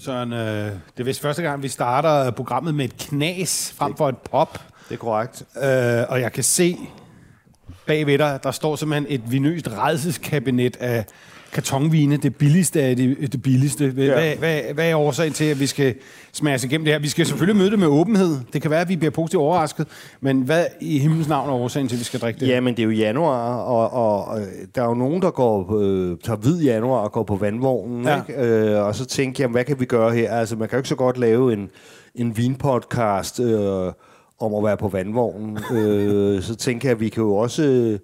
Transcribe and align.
Søren, 0.00 0.32
øh, 0.32 0.38
det 0.66 1.00
er 1.00 1.04
vist 1.04 1.20
første 1.20 1.42
gang, 1.42 1.62
vi 1.62 1.68
starter 1.68 2.30
programmet 2.30 2.74
med 2.74 2.84
et 2.84 2.96
knas 2.96 3.74
frem 3.76 3.96
for 3.96 4.08
et 4.08 4.18
pop. 4.18 4.58
Det 4.88 4.94
er 4.94 4.98
korrekt. 4.98 5.42
Øh, 5.56 6.04
og 6.08 6.20
jeg 6.20 6.32
kan 6.32 6.44
se 6.44 6.76
bagved 7.86 8.18
dig, 8.18 8.40
der 8.42 8.50
står 8.50 8.76
simpelthen 8.76 9.06
et 9.08 9.32
vinøst 9.32 9.68
redselskabinet 9.68 10.76
af 10.76 11.04
kartonvine, 11.52 12.16
det 12.16 12.36
billigste 12.36 12.82
af 12.82 12.96
det, 12.96 13.32
det 13.32 13.42
billigste. 13.42 13.90
Hvad, 13.90 14.04
ja. 14.04 14.36
hvad, 14.36 14.60
hvad, 14.74 14.90
er 14.90 14.96
årsagen 14.96 15.32
til, 15.32 15.44
at 15.44 15.60
vi 15.60 15.66
skal 15.66 15.94
smage 16.32 16.66
igennem 16.66 16.84
det 16.84 16.94
her? 16.94 17.00
Vi 17.00 17.08
skal 17.08 17.26
selvfølgelig 17.26 17.56
møde 17.56 17.70
det 17.70 17.78
med 17.78 17.86
åbenhed. 17.86 18.36
Det 18.52 18.62
kan 18.62 18.70
være, 18.70 18.80
at 18.80 18.88
vi 18.88 18.96
bliver 18.96 19.10
positivt 19.10 19.40
overrasket. 19.40 19.86
Men 20.20 20.42
hvad 20.42 20.66
i 20.80 20.98
himlens 20.98 21.28
navn 21.28 21.48
er 21.48 21.52
årsagen 21.52 21.88
til, 21.88 21.96
at 21.96 22.00
vi 22.00 22.04
skal 22.04 22.20
drikke 22.20 22.40
det? 22.40 22.48
Jamen, 22.48 22.76
det 22.76 22.82
er 22.82 22.84
jo 22.84 22.90
januar, 22.90 23.56
og, 23.56 23.90
og, 23.92 24.24
og 24.24 24.40
der 24.74 24.82
er 24.82 24.86
jo 24.86 24.94
nogen, 24.94 25.22
der 25.22 25.30
går, 25.30 25.80
øh, 25.80 26.16
tager 26.24 26.36
hvid 26.36 26.62
januar 26.62 27.00
og 27.00 27.12
går 27.12 27.22
på 27.22 27.36
vandvognen. 27.36 28.04
Ja. 28.04 28.20
Ikke? 28.28 28.42
Øh, 28.42 28.84
og 28.84 28.94
så 28.94 29.04
tænker 29.04 29.44
jeg, 29.44 29.50
hvad 29.50 29.64
kan 29.64 29.80
vi 29.80 29.84
gøre 29.84 30.14
her? 30.14 30.32
Altså, 30.32 30.56
man 30.56 30.68
kan 30.68 30.76
jo 30.76 30.80
ikke 30.80 30.88
så 30.88 30.94
godt 30.94 31.18
lave 31.18 31.52
en, 31.52 31.70
en 32.14 32.36
vinpodcast 32.36 33.40
øh, 33.40 33.92
om 34.40 34.54
at 34.54 34.64
være 34.64 34.76
på 34.76 34.88
vandvognen. 34.88 35.58
øh, 35.78 36.42
så 36.42 36.54
tænker 36.54 36.88
jeg, 36.88 36.94
at 36.94 37.00
vi 37.00 37.08
kan 37.08 37.22
jo 37.22 37.36
også 37.36 37.62
øh, 37.62 37.98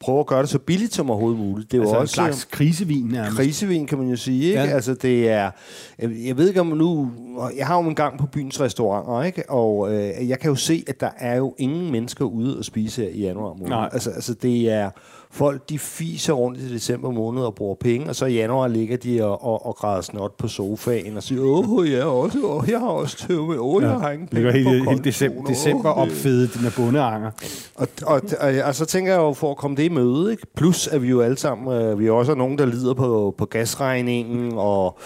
prøve 0.00 0.20
at 0.20 0.26
gøre 0.26 0.42
det 0.42 0.48
så 0.48 0.58
billigt 0.58 0.94
som 0.94 1.10
overhovedet 1.10 1.40
muligt. 1.40 1.72
Det 1.72 1.78
er 1.78 1.82
altså 1.82 1.94
jo 1.94 1.98
en 1.98 2.02
også 2.02 2.14
slags 2.14 2.44
krisevin 2.44 3.04
nærmest. 3.04 3.36
krisevin, 3.36 3.86
kan 3.86 3.98
man 3.98 4.08
jo 4.08 4.16
sige. 4.16 4.44
Ikke? 4.44 4.60
Ja. 4.60 4.66
Altså, 4.66 4.94
det 4.94 5.28
er... 5.28 5.50
Jeg, 5.98 6.10
jeg 6.26 6.36
ved 6.36 6.48
ikke 6.48 6.60
om 6.60 6.66
nu... 6.66 7.10
Jeg 7.56 7.66
har 7.66 7.82
jo 7.82 7.88
en 7.88 7.94
gang 7.94 8.18
på 8.18 8.26
byens 8.26 8.60
restauranter, 8.60 9.22
ikke? 9.22 9.50
Og 9.50 9.94
øh, 9.94 10.28
jeg 10.28 10.38
kan 10.38 10.50
jo 10.50 10.56
se, 10.56 10.84
at 10.86 11.00
der 11.00 11.10
er 11.18 11.36
jo 11.36 11.54
ingen 11.58 11.92
mennesker 11.92 12.24
ude 12.24 12.58
at 12.58 12.64
spise 12.64 13.02
her 13.02 13.08
i 13.08 13.20
januar 13.20 13.54
måned. 13.54 13.68
Nej. 13.68 13.88
Altså, 13.92 14.10
altså, 14.10 14.34
det 14.34 14.70
er... 14.70 14.90
Folk, 15.36 15.68
de 15.68 15.78
fiser 15.78 16.32
rundt 16.32 16.58
i 16.60 16.74
december 16.74 17.10
måned 17.10 17.42
og 17.42 17.54
bruger 17.54 17.74
penge, 17.74 18.08
og 18.08 18.16
så 18.16 18.26
i 18.26 18.34
januar 18.34 18.68
ligger 18.68 18.96
de 18.96 19.24
og, 19.24 19.44
og, 19.44 19.66
og 19.66 19.76
græder 19.76 20.00
snot 20.00 20.36
på 20.36 20.48
sofaen 20.48 21.16
og 21.16 21.22
siger, 21.22 21.40
åh, 21.42 21.90
jeg, 21.92 22.04
også, 22.04 22.38
åh, 22.44 22.70
jeg 22.70 22.78
har 22.80 22.86
også 22.86 23.16
tømme, 23.28 23.60
åh, 23.60 23.82
jeg 23.82 23.90
har 23.90 24.10
ingen 24.10 24.28
penge 24.28 24.52
helt, 24.52 24.84
på 24.84 24.90
helt 24.90 25.04
december, 25.04 25.42
december 25.44 25.90
opfedet 25.90 26.54
dine 26.54 26.70
bundeanger. 26.76 27.30
og, 27.74 27.88
og, 28.02 28.22
og, 28.40 28.52
og 28.64 28.74
så 28.74 28.84
tænker 28.84 29.12
jeg 29.12 29.18
jo, 29.20 29.32
for 29.32 29.50
at 29.50 29.56
komme 29.56 29.76
det 29.76 29.82
i 29.82 29.88
møde, 29.88 30.30
ikke? 30.30 30.46
plus 30.56 30.86
at 30.86 31.02
vi 31.02 31.08
jo 31.08 31.20
alle 31.20 31.38
sammen, 31.38 31.82
øh, 31.82 31.98
vi 31.98 32.06
er 32.06 32.12
også 32.12 32.34
nogen, 32.34 32.58
der 32.58 32.66
lider 32.66 32.94
på, 32.94 33.34
på 33.38 33.44
gasregningen, 33.44 34.52
og, 34.56 34.98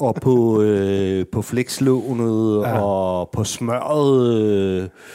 og 0.00 0.14
på, 0.14 0.62
øh, 0.62 1.24
på 1.32 1.42
flekslånet, 1.42 2.62
Ja. 2.62 2.68
ja. 2.68 2.80
og 2.82 3.28
på 3.32 3.44
smøret, 3.44 4.36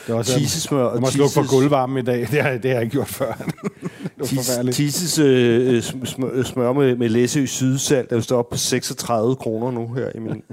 øh, 0.10 0.24
tisesmør. 0.24 0.92
Jeg 0.92 1.02
må 1.02 1.08
slukke 1.08 1.34
for 1.34 1.56
gulvvarmen 1.56 1.98
i 1.98 2.02
dag. 2.02 2.28
Det 2.32 2.42
har, 2.42 2.50
det 2.52 2.66
har 2.66 2.70
jeg 2.72 2.82
ikke 2.82 2.92
gjort 2.92 3.08
før. 3.08 3.34
forfærdeligt. 4.46 4.76
Tises 4.76 5.20
øh, 5.20 5.76
øh, 5.76 5.82
smør, 5.84 6.44
smør 6.44 6.74
med, 6.74 6.96
med 6.96 7.10
Læsø 7.10 7.46
sydsalt, 7.46 8.10
der 8.10 8.22
står 8.22 8.38
op 8.38 8.50
på 8.50 8.58
36 8.58 9.36
kroner 9.36 9.72
nu 9.72 9.94
her 9.94 10.10
i 10.16 10.20
min, 10.20 10.44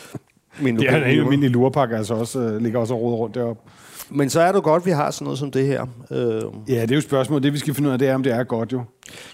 min 0.62 0.76
Det 0.76 0.88
er 0.88 0.96
en 0.96 1.04
helt 1.04 1.20
almindelig 1.20 1.50
lurpakke, 1.50 1.96
altså 1.96 2.14
også, 2.14 2.40
øh, 2.40 2.62
ligger 2.62 2.78
også 2.78 2.94
og 2.94 3.18
rundt 3.18 3.34
deroppe. 3.34 3.70
Men 4.10 4.30
så 4.30 4.40
er 4.40 4.52
det 4.52 4.62
godt, 4.62 4.82
at 4.82 4.86
vi 4.86 4.90
har 4.90 5.10
sådan 5.10 5.24
noget 5.24 5.38
som 5.38 5.50
det 5.50 5.66
her. 5.66 5.86
Øh, 6.10 6.42
Ja, 6.68 6.82
det 6.82 6.90
er 6.90 6.94
jo 6.94 7.00
spørgsmålet. 7.00 7.42
Det 7.42 7.52
vi 7.52 7.58
skal 7.58 7.74
finde 7.74 7.88
ud 7.88 7.92
af, 7.92 7.98
det 7.98 8.08
er, 8.08 8.14
om 8.14 8.22
det 8.22 8.32
er 8.32 8.44
godt 8.44 8.72
jo. 8.72 8.82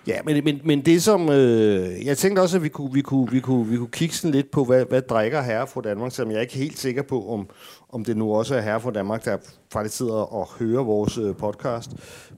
Ja, 0.06 0.18
men, 0.24 0.44
men, 0.44 0.60
men 0.64 0.80
det 0.80 1.02
som... 1.02 1.30
Øh, 1.30 2.06
jeg 2.06 2.18
tænkte 2.18 2.40
også, 2.40 2.56
at 2.56 2.62
vi 2.62 2.68
kunne, 2.68 2.92
vi 2.92 3.00
kunne, 3.00 3.30
vi 3.30 3.40
kunne, 3.40 3.66
vi 3.66 3.76
kunne 3.76 3.90
kigge 3.92 4.14
sådan 4.14 4.34
lidt 4.34 4.50
på, 4.50 4.64
hvad, 4.64 4.84
hvad 4.88 5.02
drikker 5.02 5.42
herre 5.42 5.66
fra 5.66 5.80
Danmark, 5.80 6.12
som 6.12 6.30
jeg 6.30 6.36
er 6.36 6.40
ikke 6.40 6.56
helt 6.56 6.78
sikker 6.78 7.02
på, 7.02 7.32
om, 7.32 7.48
om 7.96 8.04
det 8.04 8.16
nu 8.16 8.34
også 8.34 8.54
er 8.54 8.60
herre 8.60 8.80
fra 8.80 8.90
Danmark, 8.90 9.24
der 9.24 9.36
faktisk 9.72 9.96
sidder 9.96 10.12
og 10.34 10.48
hører 10.58 10.82
vores 10.84 11.18
øh, 11.18 11.36
podcast. 11.36 11.90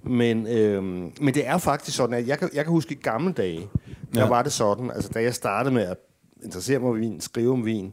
Men, 0.03 0.47
øh, 0.47 0.83
men 1.21 1.35
det 1.35 1.47
er 1.49 1.59
faktisk 1.59 1.97
sådan, 1.97 2.15
at 2.15 2.27
jeg 2.29 2.39
kan, 2.39 2.51
jeg 2.55 2.65
kan 2.65 2.71
huske 2.73 2.95
i 2.95 2.99
gamle 3.03 3.33
dage, 3.33 3.69
der 4.15 4.21
Ja. 4.21 4.29
var 4.29 4.43
det 4.43 4.53
sådan, 4.53 4.91
altså 4.91 5.11
da 5.15 5.23
jeg 5.23 5.35
startede 5.35 5.75
med 5.75 5.83
at 5.83 5.97
interessere 6.45 6.79
mig 6.79 6.89
for 6.89 6.93
vin, 6.99 7.21
skrive 7.21 7.53
om 7.53 7.65
vin, 7.65 7.93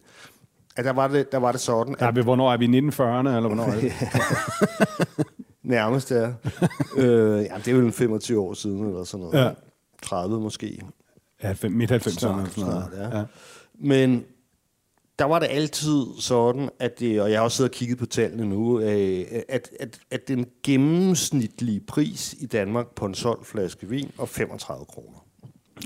at 0.78 0.86
der 0.86 0.94
var 0.94 1.08
det, 1.08 1.31
der 1.31 1.38
var 1.38 1.52
det 1.52 1.62
sådan, 1.62 1.96
Ja, 2.02 2.08
at 2.08 2.16
vi- 2.16 2.22
hvornår 2.24 2.53
er 2.53 2.58
vi? 2.58 2.66
I 2.66 2.68
1940'erne, 2.90 3.36
eller 3.36 3.48
hvornår 3.48 3.64
er 3.64 3.80
det? 3.80 3.94
nærmest 5.64 6.12
er, 6.12 6.34
øh, 6.97 7.44
ja, 7.44 7.56
det 7.58 7.68
er 7.68 7.72
jo 7.72 7.86
en 7.86 7.92
25 7.94 8.40
år 8.40 8.53
siden, 8.53 8.86
eller 8.88 9.03
sådan 9.03 9.56
der 15.20 15.26
var 15.26 15.40
det 15.40 15.48
altid 15.50 16.06
sådan, 16.20 16.70
at 16.80 17.00
det, 17.00 17.22
og 17.22 17.31
jeg 17.31 17.40
har 17.40 17.44
også 17.44 17.58
siddet 17.58 17.72
og 17.72 17.76
kigget 17.76 17.98
på 17.98 18.06
tallene 18.06 18.46
nu, 18.46 18.80
øh, 18.80 19.26
at, 19.50 19.70
at, 19.80 20.00
at 20.12 20.28
den 20.28 20.46
gennemsnitlige 20.64 21.80
pris 21.80 22.36
i 22.40 22.46
Danmark 22.46 22.96
på 22.96 23.06
en 23.06 23.16
solgt 23.16 23.48
flaske 23.48 23.90
vin 23.90 24.12
var 24.18 24.26
35 24.26 24.86
kroner. 24.86 25.26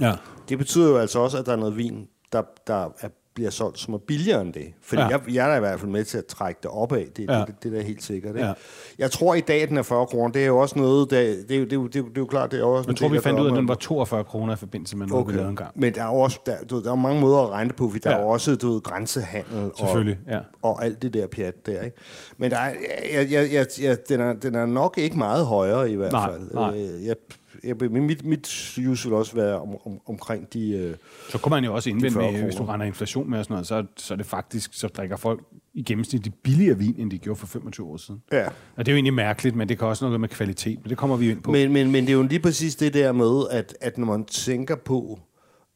Ja. 0.01 0.15
Det 0.49 0.57
betyder 0.57 0.89
jo 0.89 0.97
altså 0.97 1.19
også, 1.19 1.37
at 1.37 1.45
der 1.45 1.51
er 1.51 1.55
noget 1.55 1.77
vin, 1.77 2.07
der, 2.31 2.43
der 2.67 2.89
er, 2.99 3.09
bliver 3.39 3.51
solgt, 3.51 3.79
som 3.79 3.93
er 3.93 3.97
billigere 3.97 4.41
end 4.41 4.53
det. 4.53 4.73
Fordi 4.81 5.01
Ja. 5.01 5.07
jeg, 5.07 5.21
jeg 5.33 5.51
er 5.53 5.55
i 5.57 5.59
hvert 5.59 5.79
fald 5.79 5.91
med 5.91 6.03
til 6.03 6.17
at 6.17 6.25
trække 6.25 6.59
det 6.63 6.71
opad. 6.71 7.05
Det, 7.17 7.25
Ja. 7.29 7.37
det, 7.47 7.55
det, 7.63 7.71
det 7.71 7.79
er 7.79 7.83
helt 7.83 8.03
sikkert. 8.03 8.35
Ikke? 8.35 8.47
Ja. 8.47 8.53
Jeg 8.99 9.11
tror 9.11 9.35
i 9.35 9.39
dag, 9.41 9.67
den 9.69 9.77
er 9.77 9.81
40 9.81 10.05
kroner. 10.05 10.31
Det 10.31 10.41
er 10.41 10.45
jo 10.47 10.57
også 10.57 10.79
noget, 10.79 11.09
der, 11.11 11.17
det, 11.21 11.51
er, 11.51 11.59
jo- 11.59 11.65
det, 11.65 11.73
er, 11.73 11.81
det, 11.81 11.85
er, 11.85 11.87
det 11.89 11.97
er 11.97 12.11
jo 12.17 12.25
klart, 12.25 12.51
det 12.51 12.59
er 12.59 12.63
også... 12.63 12.89
Jeg 12.89 12.97
tror, 12.97 13.07
del 13.07 13.17
vi 13.17 13.21
fandt 13.21 13.39
ud 13.39 13.45
af, 13.45 13.51
at 13.51 13.57
den 13.57 13.67
var 13.67 13.75
42 13.75 14.23
kroner 14.23 14.53
i 14.53 14.55
forbindelse 14.55 14.97
med 14.97 15.07
noget, 15.07 15.21
okay. 15.23 15.31
vi 15.31 15.37
lavede 15.37 15.49
en 15.49 15.55
gang. 15.55 15.71
men 15.75 15.95
der 15.95 16.01
er 16.03 16.07
jo 16.07 16.19
også 16.19 16.39
der, 16.45 16.55
du, 16.69 16.83
der 16.83 16.91
er 16.91 16.95
mange 16.95 17.21
måder 17.21 17.37
at 17.39 17.49
regne 17.49 17.73
på, 17.73 17.89
fordi 17.89 17.99
der 18.03 18.11
Ja. 18.11 18.17
er 18.17 18.21
også 18.23 18.55
du 18.55 18.71
ved, 18.73 18.81
grænsehandel 18.81 19.71
og, 19.79 20.05
ja. 20.27 20.39
og 20.61 20.85
alt 20.85 21.01
det 21.01 21.13
der 21.13 21.27
pjat 21.27 21.65
der. 21.65 21.81
Ikke? 21.81 21.97
Men 22.37 22.51
der 22.51 22.57
er, 22.57 22.73
jeg, 23.13 23.31
jeg, 23.31 23.49
jeg, 23.53 23.65
jeg, 23.81 23.97
den, 24.09 24.19
er, 24.19 24.33
den 24.33 24.55
er 24.55 24.65
nok 24.65 24.97
ikke 24.97 25.17
meget 25.17 25.45
højere 25.45 25.91
i 25.91 25.95
hvert 25.95 26.11
Nej, 26.11 26.31
fald. 26.31 26.51
nej. 26.53 26.77
Øh, 26.77 27.05
Jeg, 27.05 27.15
jeg, 27.63 27.75
mit, 27.75 28.25
mit 28.25 28.77
use 28.87 29.09
vil 29.09 29.17
også 29.17 29.35
være 29.35 29.59
om, 29.61 29.69
om, 29.85 29.99
omkring 30.05 30.53
de... 30.53 30.71
Øh, 30.71 30.95
Så 31.29 31.37
kunne 31.37 31.49
man 31.49 31.63
jo 31.63 31.75
også 31.75 31.89
indvende 31.89 32.13
40 32.13 32.31
med, 32.31 32.43
hvis 32.43 32.55
du 32.55 32.65
regner 32.65 32.85
inflation 32.85 33.29
med 33.29 33.39
og 33.39 33.45
sådan 33.45 33.53
noget, 33.53 33.67
så, 33.67 33.85
så 33.97 34.13
er 34.13 34.15
det 34.15 34.25
faktisk, 34.25 34.73
så 34.73 34.87
drikker 34.87 35.17
folk 35.17 35.41
i 35.73 35.83
gennemsnit 35.83 36.33
billigere 36.43 36.77
vin, 36.77 36.95
end 36.97 37.11
de 37.11 37.17
gjorde 37.17 37.39
for 37.39 37.47
25 37.47 37.87
år 37.87 37.97
siden. 37.97 38.21
ja. 38.31 38.47
Og 38.47 38.85
det 38.85 38.87
er 38.87 38.91
jo 38.91 38.95
egentlig 38.95 39.13
mærkeligt, 39.13 39.55
men 39.55 39.69
det 39.69 39.77
kan 39.79 39.87
også 39.87 40.05
noget 40.05 40.19
med 40.21 40.29
kvalitet, 40.29 40.79
men 40.83 40.89
det 40.89 40.97
kommer 40.97 41.17
vi 41.17 41.25
jo 41.25 41.31
ind 41.31 41.41
på. 41.41 41.51
Men, 41.51 41.73
men, 41.73 41.91
men 41.91 42.03
det 42.03 42.09
er 42.09 42.13
jo 42.17 42.23
lige 42.23 42.39
præcis 42.39 42.75
det 42.75 42.93
der 42.93 43.11
med, 43.11 43.43
at, 43.51 43.75
at 43.81 43.97
når 43.97 44.05
man 44.07 44.25
tænker 44.25 44.75
på, 44.75 45.19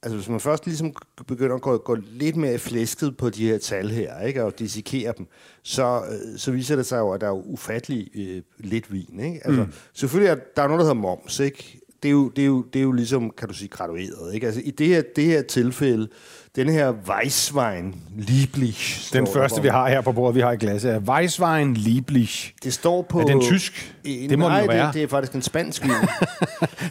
altså 0.03 0.16
hvis 0.16 0.30
man 0.30 0.40
først 0.40 0.66
ligesom 0.66 0.94
begynder 1.28 1.56
at 1.56 1.62
gå, 1.62 1.78
gå 1.78 1.97
lidt 2.12 2.36
mere 2.36 2.59
flæsket 2.59 3.18
på 3.18 3.30
de 3.30 3.47
her 3.47 3.58
tal 3.58 3.90
her, 3.90 4.22
ikke, 4.22 4.44
og 4.44 4.59
dissekere 4.59 5.14
dem, 5.18 5.28
så, 5.64 6.02
øh, 6.11 6.40
så 6.40 6.52
viser 6.52 6.76
det 6.76 6.85
sig 6.85 6.97
jo, 7.00 7.11
at 7.11 7.22
der 7.22 7.28
er 7.28 7.32
jo 7.32 7.41
ufattelig 7.46 8.09
øh, 8.16 8.41
lidt 8.58 8.94
vin. 8.94 9.20
Ikke? 9.20 9.41
Altså, 9.46 9.64
mm. 9.64 9.73
Selvfølgelig 9.94 10.32
er 10.32 10.35
der 10.55 10.64
er 10.64 10.67
noget, 10.67 10.79
der 10.79 10.85
hedder 10.85 11.02
moms, 11.02 11.40
ikke? 11.40 11.79
Det 12.03 12.09
er, 12.09 12.14
jo, 12.14 12.29
det, 12.29 12.41
er 12.41 12.46
jo, 12.46 12.61
det 12.61 12.79
er 12.79 12.84
jo 12.84 12.91
ligesom, 12.91 13.29
kan 13.38 13.47
du 13.47 13.53
sige, 13.53 13.67
gradueret. 13.67 14.34
Ikke? 14.34 14.46
Altså, 14.46 14.61
I 14.66 14.72
det 14.72 14.88
her, 14.88 15.03
det 15.16 15.23
her 15.23 15.41
tilfælde, 15.41 16.08
den 16.55 16.70
her 16.70 16.94
Weisswein 17.08 17.96
Lieblich... 18.17 19.09
Den 19.14 19.28
første, 19.28 19.61
vi 19.61 19.67
har 19.67 19.90
her 19.90 20.02
på 20.02 20.11
bordet, 20.11 20.35
vi 20.35 20.41
har 20.41 20.52
i 20.52 20.55
glasset, 20.55 20.91
er 20.94 21.00
Weisswein 21.00 21.73
Lieblich. 21.73 22.53
Det 22.64 22.73
står 22.73 23.02
på... 23.02 23.20
Er 23.20 23.23
den 23.26 23.41
tysk? 23.41 23.96
Øh, 24.08 24.11
Det 24.29 24.40
må 24.40 24.46
den 24.46 24.52
nej, 24.52 24.61
jo 24.61 24.66
være. 24.67 24.85
Det, 24.88 24.94
det 24.94 25.03
er 25.03 25.08
faktisk 25.08 25.34
en 25.34 25.41
spansk 25.41 25.84
vin. 25.84 25.91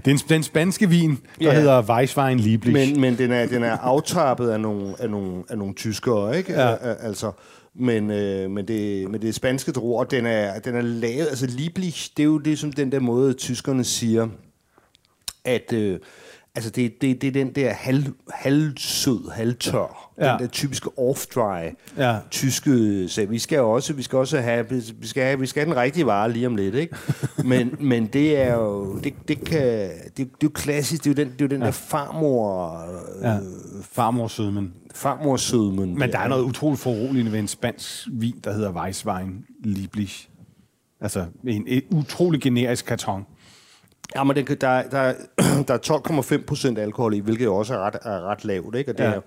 Det 0.04 0.06
er 0.06 0.10
en, 0.10 0.18
den 0.28 0.42
spanske 0.42 0.88
vin, 0.88 1.10
der 1.10 1.16
Ja. 1.40 1.52
hedder 1.52 1.82
Weisswein 1.82 2.40
Lieblich. 2.40 2.72
Men, 2.92 3.00
men 3.00 3.18
den, 3.18 3.32
er, 3.32 3.46
den 3.46 3.62
er 3.62 3.76
aftappet 3.78 4.50
af 4.50 4.60
nogle, 4.60 4.94
af 4.98 5.10
nogle, 5.10 5.42
af 5.50 5.58
nogle 5.58 5.74
tyskere, 5.74 6.38
ikke? 6.38 6.52
Ja. 6.52 6.74
Al- 6.74 6.96
Altså, 7.00 7.32
men, 7.74 8.10
øh, 8.10 8.50
men, 8.50 8.68
det, 8.68 9.10
men 9.10 9.20
det 9.22 9.28
er 9.28 9.32
spanske 9.32 9.72
druer, 9.72 10.04
og 10.04 10.10
den 10.10 10.26
er, 10.26 10.58
den 10.58 10.74
er 10.74 10.80
lavet... 10.82 11.26
Altså, 11.26 11.46
Lieblich, 11.46 12.10
det 12.16 12.22
er 12.22 12.26
jo 12.26 12.38
det, 12.38 12.58
som 12.58 12.72
den 12.72 12.92
der 12.92 13.00
måde, 13.00 13.32
tyskerne 13.34 13.84
siger, 13.84 14.28
at, 15.44 15.72
øh, 15.72 15.98
Altså, 16.54 16.70
det, 16.70 17.02
det, 17.02 17.22
det 17.22 17.28
er 17.28 17.32
den 17.32 17.52
der 17.54 17.72
halv, 17.72 18.04
halvsød, 18.34 19.30
halvtør. 19.30 20.12
Ja. 20.18 20.30
Den 20.32 20.38
der 20.38 20.46
typiske 20.46 20.90
off-dry 20.98 21.74
Ja. 21.98 22.18
tyske... 22.30 23.08
Så 23.08 23.26
vi 23.26 23.38
skal 23.38 23.60
også, 23.60 23.92
vi 23.92 24.02
skal 24.02 24.18
også 24.18 24.40
have, 24.40 24.68
vi 24.70 25.06
skal 25.06 25.22
have, 25.22 25.40
vi 25.40 25.46
skal 25.46 25.62
have 25.64 25.74
den 25.74 25.80
rigtige 25.82 26.06
vare 26.06 26.32
lige 26.32 26.46
om 26.46 26.56
lidt, 26.56 26.74
ikke? 26.74 26.96
Men, 27.44 27.76
men 27.80 28.06
det 28.06 28.36
er 28.36 28.54
jo, 28.54 28.98
det, 28.98 29.14
det 29.28 29.44
kan, 29.44 29.90
det, 30.06 30.16
det 30.16 30.24
er 30.24 30.26
jo 30.42 30.48
klassisk, 30.54 31.04
det 31.04 31.18
er 31.18 31.24
jo 31.24 31.24
den, 31.28 31.32
det 31.32 31.40
er 31.40 31.44
jo 31.44 31.48
den 31.48 31.60
ja. 31.60 31.66
der 31.66 31.72
farmor, 31.72 32.80
Ja. 33.22 33.38
Farmorsødmen. 33.82 34.72
farmorsødmen. 34.94 35.98
Men 35.98 36.12
der 36.12 36.18
er 36.18 36.28
noget 36.28 36.42
utroligt 36.42 36.80
foruroligende 36.82 37.32
ved 37.32 37.38
en 37.38 37.48
spansk 37.48 38.08
vin, 38.12 38.40
der 38.44 38.52
hedder 38.52 38.72
Weisswein 38.72 39.44
Lieblich. 39.64 40.28
Altså 41.00 41.24
en, 41.46 41.64
en 41.66 41.82
utrolig 41.90 42.40
generisk 42.40 42.84
karton. 42.86 43.26
Ja, 44.16 44.24
men 44.24 44.36
det, 44.36 44.60
der, 44.60 44.82
der, 44.82 45.12
der 45.68 45.74
er 45.74 46.32
12,5 46.38 46.44
procent 46.48 46.78
alkohol 46.78 47.14
i, 47.14 47.18
hvilket 47.18 47.44
jo 47.44 47.56
også 47.56 47.74
er 47.74 47.78
ret, 47.78 47.96
er 48.02 48.20
ret 48.30 48.44
lavt, 48.44 48.76
ikke? 48.76 48.90
Og 48.92 48.98
det, 48.98 49.04
Ja. 49.04 49.10
er, 49.10 49.20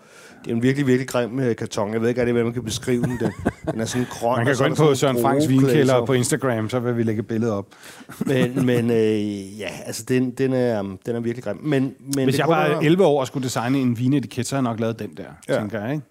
det 0.43 0.51
er 0.51 0.55
en 0.55 0.63
virkelig, 0.63 0.87
virkelig 0.87 1.07
grim 1.07 1.39
øh, 1.39 1.55
karton. 1.55 1.93
Jeg 1.93 2.01
ved 2.01 2.09
ikke 2.09 2.21
rigtig, 2.21 2.31
hvordan 2.33 2.45
man 2.45 2.53
kan 2.53 2.63
beskrive 2.63 3.01
den. 3.03 3.17
Den, 3.19 3.31
den 3.71 3.81
er 3.81 3.85
sådan 3.85 4.07
grøn. 4.09 4.37
Man 4.37 4.45
kan 4.45 4.55
gå 4.57 4.63
er 4.63 4.67
ind 4.67 4.75
på 4.75 4.95
Søren 4.95 5.21
Franks 5.21 5.49
vinkælder 5.49 6.05
på 6.05 6.13
Instagram, 6.13 6.69
så 6.69 6.79
vil 6.79 6.97
vi 6.97 7.03
lægge 7.03 7.23
billedet 7.23 7.53
op. 7.53 7.67
Men, 8.27 8.65
men 8.65 8.91
øh, 8.91 9.59
ja, 9.59 9.69
altså, 9.85 10.03
den, 10.07 10.31
den, 10.31 10.53
er, 10.53 10.81
den 11.05 11.15
er 11.15 11.19
virkelig 11.19 11.43
grim. 11.43 11.57
Men, 11.63 11.93
men 12.15 12.23
Hvis 12.23 12.33
det 12.35 12.39
jeg 12.39 12.47
var 12.47 12.67
være- 12.69 12.83
11 12.85 13.05
år 13.05 13.19
og 13.19 13.27
skulle 13.27 13.43
designe 13.43 13.77
en 13.79 13.99
vinetiket, 13.99 14.47
så 14.47 14.55
havde 14.55 14.65
jeg 14.67 14.71
nok 14.73 14.79
lavet 14.79 14.99
den 14.99 15.09
der, 15.17 15.23
Ja. 15.49 15.59
tænker 15.59 15.81
jeg, 15.81 15.93
ikke? 15.93 16.05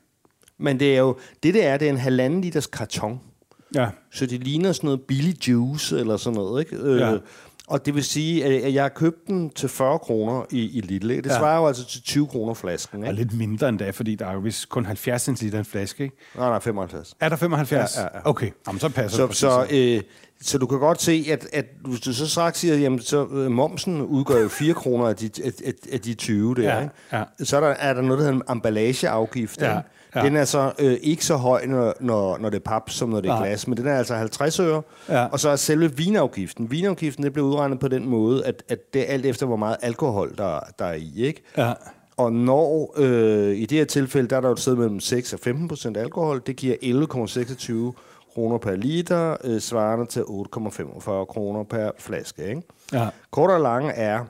Men 0.59 0.81
det 0.81 0.95
er 0.95 0.99
jo, 0.99 1.17
det 1.43 1.55
der 1.55 1.63
er, 1.63 1.77
det 1.77 1.87
er 1.87 1.91
en 1.93 1.99
halvanden 1.99 2.41
liters 2.41 2.67
karton. 2.67 3.21
Ja. 3.75 3.89
Så 4.13 4.27
det 4.27 4.41
ligner 4.45 4.73
sådan 4.73 4.87
noget 4.87 5.01
billig 5.01 5.49
juice 5.49 6.01
eller 6.01 6.17
sådan 6.17 6.37
noget, 6.37 6.61
ikke? 6.61 6.77
Øh, 6.85 7.01
Ja. 7.01 7.17
Og 7.69 7.87
det 7.87 7.95
vil 7.95 8.05
sige, 8.05 8.45
at 8.45 8.75
jeg 8.75 8.85
har 8.85 8.89
købt 8.89 9.27
den 9.27 9.51
til 9.51 9.69
40 9.69 9.99
kroner 9.99 10.45
i, 10.51 10.79
i 10.79 10.81
Lidl. 10.81 11.09
Det 11.09 11.27
Ja. 11.27 11.39
svarer 11.39 11.61
jo 11.61 11.67
altså 11.67 11.87
til 11.89 12.03
20 12.03 12.27
kroner 12.27 12.55
flasken, 12.55 13.03
Og 13.03 13.09
ikke? 13.11 13.23
lidt 13.23 13.39
mindre 13.39 13.69
end 13.69 13.79
da, 13.79 13.91
fordi 13.91 14.15
der 14.15 14.27
er 14.27 14.33
jo 14.33 14.39
vist 14.39 14.69
kun 14.69 14.87
70 14.87 15.23
cm 15.23 15.47
en 15.57 15.65
flaske, 15.65 16.05
ikke? 16.05 16.17
Nej, 16.37 16.49
nej, 16.49 16.61
75. 16.61 17.15
Er 17.21 17.29
der 17.29 17.37
75? 17.37 17.97
Ja, 17.97 18.03
ja, 18.03 18.09
ja. 18.15 18.21
Okay, 18.25 18.51
Jamen, 18.67 18.81
så 18.81 18.89
passer 18.89 19.17
Så, 19.17 19.27
det 19.27 19.37
så, 19.37 19.67
øh, 19.71 20.03
så 20.43 20.59
du 20.59 20.67
kan 20.67 20.79
godt 20.79 21.03
se, 21.03 21.27
at, 21.31 21.47
at 21.53 21.67
hvis 21.85 22.01
du 22.01 22.13
så 22.15 22.29
straks 22.29 22.59
siger, 22.59 22.77
jamen 22.77 22.99
så 23.01 23.27
øh, 23.33 23.51
momsen 23.51 24.03
udgør 24.03 24.41
jo 24.43 24.49
4 24.49 24.75
kroner 24.75 25.07
af 25.07 25.17
de, 25.17 25.31
af, 25.45 25.51
af, 25.67 25.73
af 25.93 26.01
de 26.01 26.15
20 26.15 26.55
der, 26.55 26.63
Ja, 26.63 26.81
ikke? 26.81 26.93
ja. 27.13 27.23
så 27.45 27.57
er 27.57 27.61
der, 27.61 27.69
er 27.69 27.95
der 27.95 28.01
noget, 28.03 28.19
der 28.19 28.25
hedder 28.25 28.39
en 28.51 28.57
emballageafgift. 28.57 29.61
Ja, 29.61 29.77
ikke? 29.79 29.89
Ja. 30.15 30.23
Den 30.23 30.37
er 30.37 30.45
så 30.45 30.73
øh, 30.79 30.97
ikke 31.03 31.25
så 31.25 31.37
høj, 31.37 31.67
når, 31.67 31.95
når, 32.01 32.39
når 32.39 32.51
det 32.51 32.57
er 32.57 32.63
pap, 32.65 32.91
som 32.91 33.09
når 33.09 33.21
det 33.21 33.31
er 33.31 33.35
Nej. 33.35 33.47
glas, 33.47 33.69
men 33.69 33.77
den 33.77 33.87
er 33.87 33.99
altså 33.99 34.15
50 34.15 34.61
øre. 34.61 34.83
Ja. 35.09 35.27
Og 35.27 35.41
så 35.41 35.49
er 35.49 35.57
selve 35.57 35.97
vinafgiften. 35.97 36.71
Vinafgiften 36.71 37.25
det 37.25 37.33
bliver 37.33 37.49
udregnet 37.49 37.81
på 37.81 37.89
den 37.89 38.09
måde, 38.09 38.47
at, 38.47 38.63
at 38.69 38.95
det 38.95 39.01
er 39.01 39.13
alt 39.13 39.27
efter, 39.27 39.47
hvor 39.47 39.57
meget 39.57 39.77
alkohol, 39.83 40.35
der, 40.39 40.61
der 40.79 40.85
er 40.85 40.95
i. 40.95 41.13
Ikke? 41.17 41.43
Ja. 41.57 41.73
Og 42.17 42.33
når, 42.33 42.95
øh, 42.97 43.57
i 43.57 43.67
det 43.67 43.79
her 43.79 43.85
tilfælde, 43.85 44.29
der 44.29 44.37
er 44.37 44.41
der 44.41 44.49
jo 44.49 44.53
et 44.53 44.61
sted 44.61 44.77
mellem 44.77 45.01
6 45.01 45.33
og 45.33 45.41
15 45.41 45.69
procent 45.69 45.97
alkohol, 45.97 46.43
det 46.47 46.57
giver 46.57 46.77
11,26 46.83 47.95
kroner 48.35 48.59
per 48.59 48.77
liter, 48.77 49.37
øh, 49.45 49.61
svarende 49.61 50.07
til 50.07 50.23
8,45 50.23 51.25
kroner 51.25 51.63
per 51.65 51.91
flaske. 51.99 52.49
Ikke? 52.49 52.63
Ja. 52.93 53.09
Kort 53.31 53.51
og 53.51 53.61
lange 53.61 53.91
er, 53.93 54.25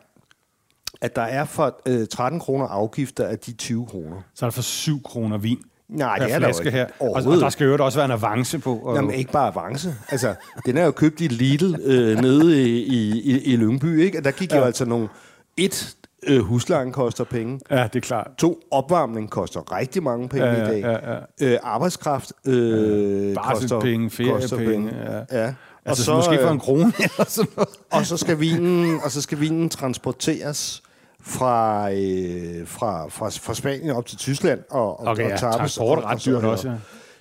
at 1.01 1.17
der 1.17 1.23
er 1.23 1.45
for 1.45 1.81
øh, 1.87 2.07
13 2.07 2.41
kroner 2.41 2.67
afgifter 2.67 3.27
af 3.27 3.39
de 3.39 3.53
20 3.53 3.87
kroner. 3.87 4.17
Så 4.35 4.47
er 4.47 4.51
der 4.51 4.55
for 4.55 4.63
7 4.63 5.03
kroner 5.03 5.39
vin. 5.39 5.59
Nej, 5.89 6.19
det 6.19 6.33
er 6.33 6.39
der 6.39 6.61
jo 6.65 6.71
her. 6.71 6.87
Og, 7.01 7.11
og 7.11 7.23
der 7.23 7.49
skal 7.49 7.67
jo 7.67 7.77
også 7.85 7.99
være 7.99 8.05
en 8.05 8.11
avance 8.11 8.59
på. 8.59 8.77
Og, 8.77 8.97
Jamen, 8.97 9.11
ikke 9.15 9.33
bare 9.33 9.47
avance. 9.47 9.95
Altså, 10.09 10.35
den 10.67 10.77
er 10.77 10.85
jo 10.85 10.91
købt 10.91 11.21
i 11.21 11.29
Lidl 11.29 11.75
øh, 11.85 12.21
nede 12.21 12.63
i, 12.63 12.83
i, 12.83 13.21
i, 13.21 13.41
i 13.53 13.57
Lyngby, 13.57 14.01
ikke? 14.03 14.19
Og 14.19 14.25
der 14.25 14.31
gik 14.31 14.51
ja. 14.51 14.57
jo 14.57 14.61
Ja. 14.63 14.67
altså 14.67 14.85
nogle... 14.85 15.09
Et, 15.57 15.95
øh, 16.27 16.41
huslejen 16.41 16.93
koster 16.93 17.25
penge. 17.25 17.61
Ja, 17.71 17.83
det 17.83 17.97
er 17.97 18.01
klart. 18.01 18.31
To, 18.39 18.61
opvarmning 18.71 19.31
koster 19.31 19.77
rigtig 19.79 20.03
mange 20.03 20.29
penge 20.29 20.47
Ja, 20.47 20.55
i 20.55 20.59
ja, 20.59 20.67
dag. 20.67 20.81
ja, 20.81 21.13
ja. 21.41 21.53
Øh, 21.53 21.59
arbejdskraft 21.63 22.33
øh, 22.47 23.35
Barselpenge, 23.35 24.09
koster, 24.11 24.33
koster 24.33 24.57
feriepenge, 24.57 24.91
penge. 24.91 25.25
ja. 25.33 25.45
ja. 25.45 25.55
Altså, 25.87 26.05
så, 26.05 26.15
måske 26.15 26.39
for 26.43 26.49
en 26.49 26.55
øh, 26.55 26.61
krone 26.61 26.93
eller 26.99 27.25
sådan 27.29 27.51
noget. 27.57 27.69
og 27.91 28.07
så 28.07 28.17
skal 28.17 28.41
vinen, 28.41 29.01
og 29.05 29.11
så 29.11 29.23
skal 29.23 29.41
vinen 29.41 29.69
transporteres 29.69 30.83
fra, 31.27 31.91
øh, 31.93 32.67
fra, 32.67 33.09
fra, 33.09 33.29
fra 33.29 33.55
Spanien 33.55 33.91
op 33.91 34.07
til 34.07 34.19
Tyskland 34.19 34.61
og, 34.71 35.01
og, 35.01 35.07
Okay, 35.07 35.25
og 35.25 35.31
ja, 35.31 35.37
tappes, 35.37 35.57
transport 35.59 35.99
og- 35.99 36.05
ret 36.05 36.25
dyrt 36.25 36.45
også, 36.45 36.69
ja. 36.69 36.75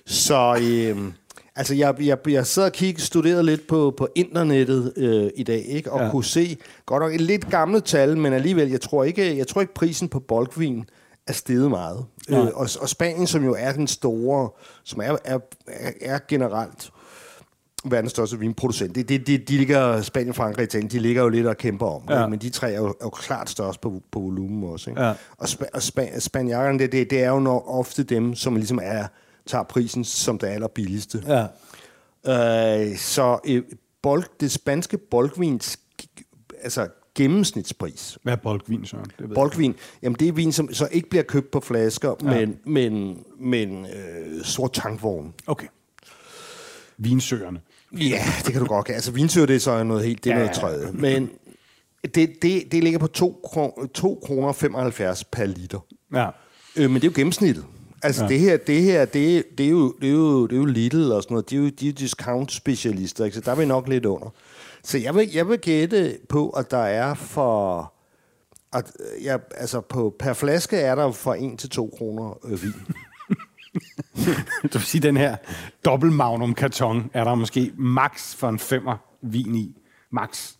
Så 0.06 0.58
øh, 0.62 1.12
altså, 1.56 1.74
jeg, 1.74 1.94
jeg, 2.00 2.18
jeg 2.28 2.46
sad 2.46 2.64
og 2.64 2.72
kiggede, 2.72 3.02
studerede 3.06 3.42
lidt 3.42 3.66
på, 3.66 3.94
på 3.96 4.08
internettet 4.14 4.92
øh, 4.96 5.30
i 5.36 5.42
dag, 5.42 5.64
ikke? 5.68 5.92
og 5.92 5.98
ja. 5.98 6.04
Ja. 6.04 6.10
kunne 6.10 6.24
se 6.24 6.56
godt 6.86 7.02
nok 7.02 7.14
et 7.14 7.20
lidt 7.20 7.50
gammelt 7.50 7.84
tal, 7.84 8.16
men 8.18 8.32
alligevel, 8.32 8.70
jeg 8.70 8.80
tror 8.80 9.04
ikke, 9.04 9.36
jeg 9.36 9.46
tror 9.46 9.60
ikke 9.60 9.74
prisen 9.74 10.08
på 10.08 10.20
bolkvin 10.20 10.84
er 11.26 11.32
steget 11.32 11.70
meget. 11.70 12.04
Øh, 12.28 12.38
og, 12.38 12.68
og 12.80 12.88
Spanien, 12.88 13.26
som 13.26 13.44
jo 13.44 13.54
er 13.58 13.72
den 13.72 13.86
store, 13.86 14.50
som 14.84 15.00
er, 15.04 15.16
er, 15.24 15.38
er 16.00 16.18
generelt 16.28 16.90
verdens 17.84 18.10
største 18.10 18.38
vinproducent. 18.38 18.94
Det, 18.94 19.08
det, 19.08 19.26
det, 19.26 19.48
de 19.48 19.56
ligger, 19.56 20.02
Spanien, 20.02 20.34
Frankrig 20.34 20.58
og 20.58 20.64
Italien, 20.64 20.90
de 20.90 20.98
ligger 20.98 21.22
jo 21.22 21.28
lidt 21.28 21.46
og 21.46 21.56
kæmper 21.56 21.86
om. 21.86 22.02
Ja. 22.10 22.26
Men 22.26 22.38
de 22.38 22.50
tre 22.50 22.72
er 22.72 22.76
jo, 22.76 22.86
er 22.86 23.04
jo 23.04 23.10
klart 23.10 23.50
størst 23.50 23.80
på, 23.80 24.02
på 24.10 24.20
volumen 24.20 24.64
også. 24.64 24.90
Ikke? 24.90 25.02
Ja. 25.02 25.12
Og, 25.38 25.48
spa, 25.48 25.64
og 25.74 25.82
spa, 25.82 26.20
spanierne, 26.20 26.78
det, 26.78 26.92
det, 26.92 27.10
det 27.10 27.22
er 27.22 27.28
jo 27.28 27.40
nok 27.40 27.64
ofte 27.66 28.02
dem, 28.02 28.34
som 28.34 28.56
ligesom 28.56 28.80
er, 28.82 29.06
tager 29.46 29.64
prisen 29.64 30.04
som 30.04 30.38
det 30.38 30.46
allerbilligste. 30.46 31.22
Ja. 31.26 31.46
Øh, 32.26 32.96
så 32.96 33.38
øh, 33.46 33.62
bolk, 34.02 34.40
det 34.40 34.50
spanske 34.52 34.98
bolkvins 34.98 35.78
altså 36.62 36.88
gennemsnitspris, 37.14 38.18
Hvad 38.22 38.32
er 38.32 38.36
bolkvin, 38.36 38.84
Søren? 38.84 39.06
Det 39.18 39.30
bolkvin, 39.34 39.74
jamen 40.02 40.16
det 40.20 40.28
er 40.28 40.32
vin, 40.32 40.52
som 40.52 40.74
så 40.74 40.88
ikke 40.92 41.10
bliver 41.10 41.22
købt 41.22 41.50
på 41.50 41.60
flasker, 41.60 42.14
ja. 42.22 42.26
men, 42.26 42.58
men, 42.66 43.24
men 43.40 43.86
øh, 43.86 44.44
sort 44.44 44.72
tankvogn. 44.72 45.34
Okay. 45.46 45.66
Vinsøerne. 46.98 47.60
Ja, 47.98 48.24
det 48.44 48.52
kan 48.52 48.60
du 48.62 48.66
godt. 48.66 48.90
Altså 48.90 49.12
vinsøer, 49.12 49.46
det 49.46 49.56
er 49.56 49.60
så 49.60 49.84
noget 49.84 50.04
helt, 50.04 50.24
det 50.24 50.30
er 50.30 50.34
Ja, 50.34 50.42
noget 50.42 50.56
ja. 50.56 50.60
tredje. 50.60 50.92
Men 50.92 51.30
det, 52.14 52.42
det, 52.42 52.72
det 52.72 52.84
ligger 52.84 52.98
på 52.98 53.06
2 53.06 54.20
kroner 54.26 54.52
75 54.52 55.24
per 55.24 55.46
liter. 55.46 55.78
Ja. 56.14 56.28
Øh, 56.76 56.90
men 56.90 56.94
det 56.94 57.04
er 57.04 57.10
jo 57.10 57.12
gennemsnittet. 57.16 57.64
Altså 58.02 58.22
ja. 58.22 58.28
det 58.28 58.40
her, 58.40 58.56
det 58.56 58.82
her, 58.82 59.04
det, 59.04 59.44
det, 59.58 59.66
er 59.66 59.70
jo, 59.70 59.94
det, 60.00 60.08
er 60.08 60.12
jo, 60.12 60.46
det 60.46 60.52
er 60.52 60.60
jo 60.60 60.64
Lidl 60.64 61.12
og 61.12 61.22
sådan 61.22 61.34
noget. 61.34 61.50
De 61.50 61.56
er 61.56 61.60
jo, 61.60 61.68
de 61.68 61.88
er 61.88 61.90
jo 61.90 61.94
discount-specialister, 61.98 63.24
ikke? 63.24 63.34
så 63.34 63.40
der 63.40 63.50
er 63.50 63.56
vi 63.56 63.64
nok 63.64 63.88
lidt 63.88 64.06
under. 64.06 64.28
Så 64.82 64.98
jeg 64.98 65.14
vil, 65.14 65.30
jeg 65.34 65.48
vil 65.48 65.58
gætte 65.58 66.18
på, 66.28 66.50
at 66.50 66.70
der 66.70 66.78
er 66.84 67.14
for... 67.14 67.90
At, 68.72 68.92
ja, 69.22 69.36
altså 69.56 69.80
på, 69.80 70.14
per 70.18 70.32
flaske 70.32 70.76
er 70.76 70.94
der 70.94 71.12
fra 71.12 71.36
1 71.44 71.58
til 71.58 71.70
2 71.70 71.94
kroner 71.98 72.38
øh, 72.44 72.62
vin. 72.62 72.72
Det 74.62 74.74
vil 74.74 74.82
sige, 74.82 75.02
den 75.02 75.16
her 75.16 75.36
dobbelt 75.84 76.12
magnum 76.12 76.54
karton 76.54 77.10
er 77.12 77.24
der 77.24 77.34
måske 77.34 77.72
max 77.76 78.34
for 78.34 78.48
en 78.48 78.58
femmer 78.58 78.96
vin 79.22 79.54
i. 79.54 79.76
Max. 80.12 80.52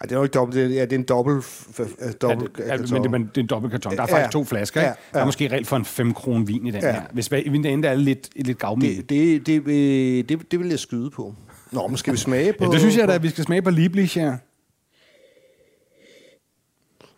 Ej, 0.00 0.02
det 0.02 0.12
er 0.12 0.16
jo 0.16 0.22
ikke 0.22 0.32
dobbelt, 0.34 0.56
det 0.56 0.64
er, 0.64 0.68
ja, 0.68 0.82
det 0.82 0.92
er 0.92 0.96
en 0.98 1.04
dobbelt... 1.04 1.44
f- 1.44 2.04
Ja, 2.06 2.12
dobbelt 2.12 2.56
det, 2.56 2.64
ja, 2.66 2.76
men 2.94 3.02
det, 3.02 3.10
men 3.10 3.22
det 3.26 3.36
er 3.36 3.40
en 3.40 3.46
dobbelt 3.46 3.70
karton. 3.70 3.92
Der 3.96 4.02
er 4.02 4.06
Ja. 4.08 4.14
faktisk 4.14 4.32
to 4.32 4.44
flasker, 4.44 4.80
ikke? 4.80 4.88
Ja, 4.88 4.94
Der 5.12 5.16
er 5.16 5.18
ja. 5.18 5.24
måske 5.24 5.48
reelt 5.52 5.66
for 5.66 5.76
en 5.76 5.84
5 5.84 6.14
kroner 6.14 6.44
vin 6.44 6.66
i 6.66 6.70
den 6.70 6.82
Ja. 6.82 6.92
her. 6.92 7.02
Hvis 7.12 7.32
vin 7.32 7.64
derinde 7.64 7.88
er 7.88 7.94
lidt, 7.94 8.28
lidt 8.36 8.58
gavmild. 8.58 8.96
det, 8.96 9.08
det, 9.10 9.46
det, 9.46 9.64
det, 9.66 10.28
det, 10.28 10.50
det 10.52 10.60
vil 10.60 10.68
jeg 10.68 10.78
skyde 10.78 11.10
på. 11.10 11.34
Nå, 11.72 11.86
men 11.88 11.96
skal 11.96 12.12
vi 12.12 12.18
smage 12.18 12.52
på... 12.52 12.64
Ja, 12.64 12.70
det 12.70 12.80
synes 12.80 12.96
jeg 12.96 13.08
da, 13.08 13.12
at 13.14 13.22
vi 13.22 13.28
skal 13.28 13.44
smage 13.44 13.62
på 13.62 13.70
Lieblich 13.70 14.14
her. 14.20 14.36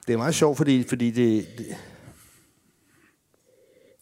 Det 0.06 0.12
er 0.12 0.16
meget 0.18 0.34
sjovt, 0.34 0.56
fordi, 0.56 0.84
fordi 0.88 1.10
det, 1.10 1.46
det, 1.58 1.66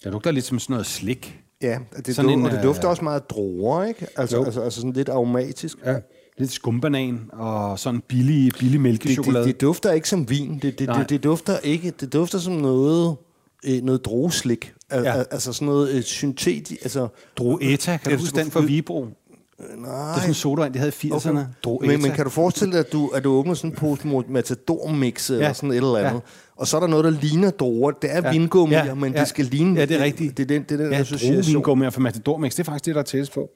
Det 0.04 0.12
lugter 0.12 0.30
lidt 0.30 0.44
som 0.44 0.58
sådan 0.58 0.72
noget 0.74 0.86
slik. 0.86 1.40
ja, 1.62 1.78
det, 2.06 2.16
Sådan 2.16 2.28
du, 2.32 2.38
en, 2.38 2.44
og 2.44 2.50
det 2.50 2.58
øh, 2.58 2.64
dufter 2.64 2.88
også 2.88 3.04
meget 3.04 3.30
druer, 3.30 3.84
ikke? 3.84 4.06
Altså, 4.16 4.36
Jo. 4.36 4.44
altså, 4.44 4.60
altså 4.60 4.80
sådan 4.80 4.92
lidt 4.92 5.08
aromatisk. 5.08 5.76
Ja. 5.84 5.96
Lidt 6.38 6.52
skumbanan 6.52 7.20
og 7.32 7.78
sådan 7.78 8.00
billig, 8.08 8.52
billig 8.58 8.72
Det, 8.72 8.80
mælkechokolade. 8.80 9.44
det, 9.44 9.54
det, 9.54 9.60
dufter 9.60 9.92
ikke 9.92 10.08
som 10.08 10.30
vin. 10.30 10.58
Det, 10.62 10.78
det, 10.78 10.86
Nej. 10.86 10.98
det, 10.98 11.08
det, 11.10 11.24
dufter 11.24 11.58
ikke. 11.58 11.90
Det 12.00 12.12
dufter 12.12 12.38
som 12.38 12.52
noget, 12.52 13.16
øh, 13.64 13.82
noget 13.82 14.04
drueslik. 14.04 14.74
Al, 14.90 15.02
Ja. 15.02 15.22
Altså 15.30 15.52
sådan 15.52 15.66
noget 15.66 15.90
øh, 15.94 16.02
syntetisk. 16.02 16.82
Altså, 16.82 17.08
Droeta, 17.38 17.96
kan 17.96 18.12
du 18.12 18.18
huske 18.18 18.36
den 18.38 18.50
fra 18.50 18.60
Vibro? 18.60 19.06
Det 19.58 19.66
nej. 19.78 20.10
er 20.10 20.14
sådan 20.14 20.30
en 20.30 20.34
sodavand, 20.34 20.74
de 20.74 20.78
havde 20.78 20.92
i 21.02 21.08
80'erne. 21.10 21.38
Okay. 21.66 21.86
Men, 21.88 22.02
men 22.02 22.10
kan 22.12 22.24
du 22.24 22.30
forestille 22.30 22.72
dig, 22.72 22.80
at 22.80 22.92
du, 22.92 23.06
at 23.08 23.24
du 23.24 23.30
åbner 23.32 23.54
sådan 23.54 23.70
en 23.70 23.76
pose 23.76 24.02
matador-mix 24.28 25.30
eller 25.30 25.46
Ja. 25.46 25.52
sådan 25.52 25.70
et 25.70 25.76
eller 25.76 25.96
andet, 25.96 26.12
Ja. 26.12 26.18
Og 26.58 26.66
så 26.66 26.76
er 26.76 26.80
der 26.80 26.86
noget, 26.86 27.04
der 27.04 27.10
ligner 27.10 27.50
druer. 27.50 27.90
Det 27.90 28.10
er 28.12 28.20
Ja. 28.24 28.30
vingummier, 28.30 28.84
Ja. 28.84 28.94
men 28.94 29.12
Ja. 29.12 29.20
det 29.20 29.28
skal 29.28 29.44
ligne... 29.44 29.80
Ja, 29.80 29.86
det 29.86 29.96
er 30.00 30.04
rigtigt. 30.04 30.36
Det 30.36 30.42
er 30.42 30.46
den, 30.46 30.62
det 30.62 30.72
er 30.72 30.76
den 30.76 30.92
Ja, 30.92 30.98
association. 30.98 31.34
druevingummier 31.42 31.90
fra 31.90 32.00
Matador 32.00 32.36
Mix, 32.38 32.52
det 32.52 32.58
er 32.58 32.64
faktisk 32.64 32.84
det, 32.84 32.94
der 32.94 33.00
er 33.00 33.04
tættest 33.04 33.32
på. 33.32 33.50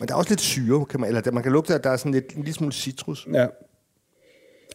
Men 0.00 0.08
der 0.08 0.14
er 0.14 0.18
også 0.18 0.30
lidt 0.30 0.40
syre, 0.40 0.84
kan 0.84 1.00
man, 1.00 1.08
eller 1.16 1.30
man 1.32 1.42
kan 1.42 1.52
lugte, 1.52 1.74
at 1.74 1.84
der 1.84 1.90
er 1.90 1.96
sådan 1.96 2.12
lidt, 2.12 2.32
en 2.32 2.42
lille 2.42 2.54
smule 2.54 2.72
citrus. 2.72 3.26
Ja. 3.32 3.46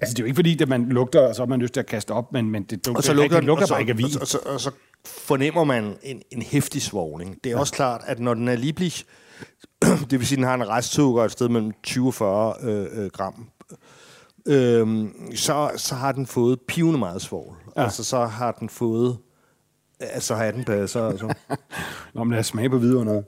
Altså, 0.01 0.13
det 0.13 0.19
er 0.19 0.23
jo 0.23 0.25
ikke 0.25 0.35
fordi, 0.35 0.61
at 0.61 0.69
man 0.69 0.85
lugter, 0.89 1.19
og 1.27 1.35
så 1.35 1.41
har 1.41 1.47
man 1.47 1.59
lyst 1.59 1.73
til 1.73 1.79
at 1.79 1.85
kaste 1.85 2.11
op, 2.11 2.33
men, 2.33 2.49
men 2.51 2.63
det, 2.63 2.87
Og 2.87 3.03
så 3.03 3.13
lugter, 3.13 3.35
det 3.37 3.45
lugter 3.45 3.61
og 3.63 3.67
så, 3.67 3.73
bare 3.73 3.81
ikke 3.81 3.91
af 3.91 3.97
vin. 3.97 4.05
Og 4.05 4.11
så, 4.11 4.19
og, 4.21 4.27
så, 4.27 4.37
og 4.53 4.59
så 4.61 4.71
fornemmer 5.05 5.63
man 5.63 5.93
en, 6.03 6.21
en 6.31 6.41
hæftig 6.41 6.81
svogling. 6.81 7.35
Det 7.43 7.49
er 7.49 7.53
ja. 7.55 7.59
også 7.59 7.73
klart, 7.73 8.01
at 8.05 8.19
når 8.19 8.33
den 8.33 8.47
er 8.47 8.55
liblich, 8.55 9.03
det 10.09 10.19
vil 10.19 10.27
sige, 10.27 10.35
at 10.35 10.37
den 10.37 10.43
har 10.43 10.53
en 10.55 10.69
restsukker 10.69 11.23
et 11.23 11.31
sted 11.31 11.49
mellem 11.49 11.71
20 11.83 12.07
og 12.07 12.13
40 12.13 12.53
øh, 12.63 12.85
øh, 13.03 13.09
gram, 13.09 13.47
øh, 14.45 15.07
så, 15.35 15.71
så 15.77 15.95
har 15.95 16.11
den 16.11 16.25
fået 16.25 16.61
pivende 16.67 16.99
meget 16.99 17.21
svovl. 17.21 17.55
ja. 17.77 17.83
altså 17.83 18.03
så 18.03 18.25
har 18.25 18.51
den 18.51 18.69
fået, 18.69 19.17
altså 19.99 20.35
har 20.35 20.51
den 20.51 20.63
passer, 20.63 21.07
altså. 21.07 21.33
Nå, 22.13 22.23
men 22.23 22.31
lad 22.31 22.39
os 22.39 22.45
smage 22.47 22.69
på 22.69 22.77
vidunderet. 22.77 23.25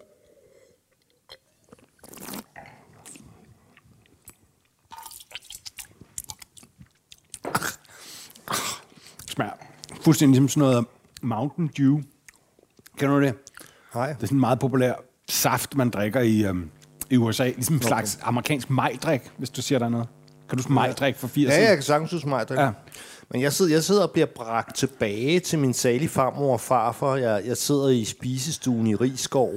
Smager 9.27 9.53
fuldstændig 10.01 10.37
som 10.37 10.47
sådan 10.47 10.69
noget 10.69 10.85
Mountain 11.21 11.69
Dew. 11.77 12.01
Kender 12.97 13.15
du 13.15 13.21
det? 13.25 13.35
Nej. 13.95 14.07
Det 14.07 14.23
er 14.23 14.27
sådan 14.27 14.35
en 14.35 14.39
meget 14.39 14.59
populær 14.59 14.93
saft, 15.29 15.75
man 15.75 15.89
drikker 15.89 16.19
i, 16.21 16.45
øhm, 16.45 16.69
i 17.09 17.17
USA. 17.17 17.43
Ligesom 17.43 17.75
en 17.75 17.81
slags 17.81 18.19
amerikansk 18.21 18.69
majdrik, 18.69 19.31
hvis 19.37 19.49
du 19.49 19.61
siger 19.61 19.79
der 19.79 19.85
er 19.85 19.89
noget. 19.89 20.07
Kan 20.49 20.57
du 20.57 20.61
huske 20.61 20.73
majdrik 20.73 21.15
for 21.15 21.27
80 21.27 21.49
Ja, 21.49 21.67
jeg 21.67 21.75
kan 21.75 21.83
sagtens 21.83 22.11
huske. 22.11 22.29
Ja. 22.49 22.69
Men 23.31 23.41
jeg 23.41 23.53
sidder, 23.53 23.71
jeg 23.71 23.83
sidder 23.83 24.03
og 24.03 24.11
bliver 24.11 24.25
bragt 24.25 24.75
tilbage 24.75 25.39
til 25.39 25.59
min 25.59 25.73
salige 25.73 26.09
farmor 26.09 26.53
og 26.53 26.61
farfar. 26.61 27.15
Jeg, 27.15 27.41
jeg 27.45 27.57
sidder 27.57 27.89
i 27.89 28.05
spisestuen 28.05 28.87
i 28.87 28.95
Rigskov, 28.95 29.53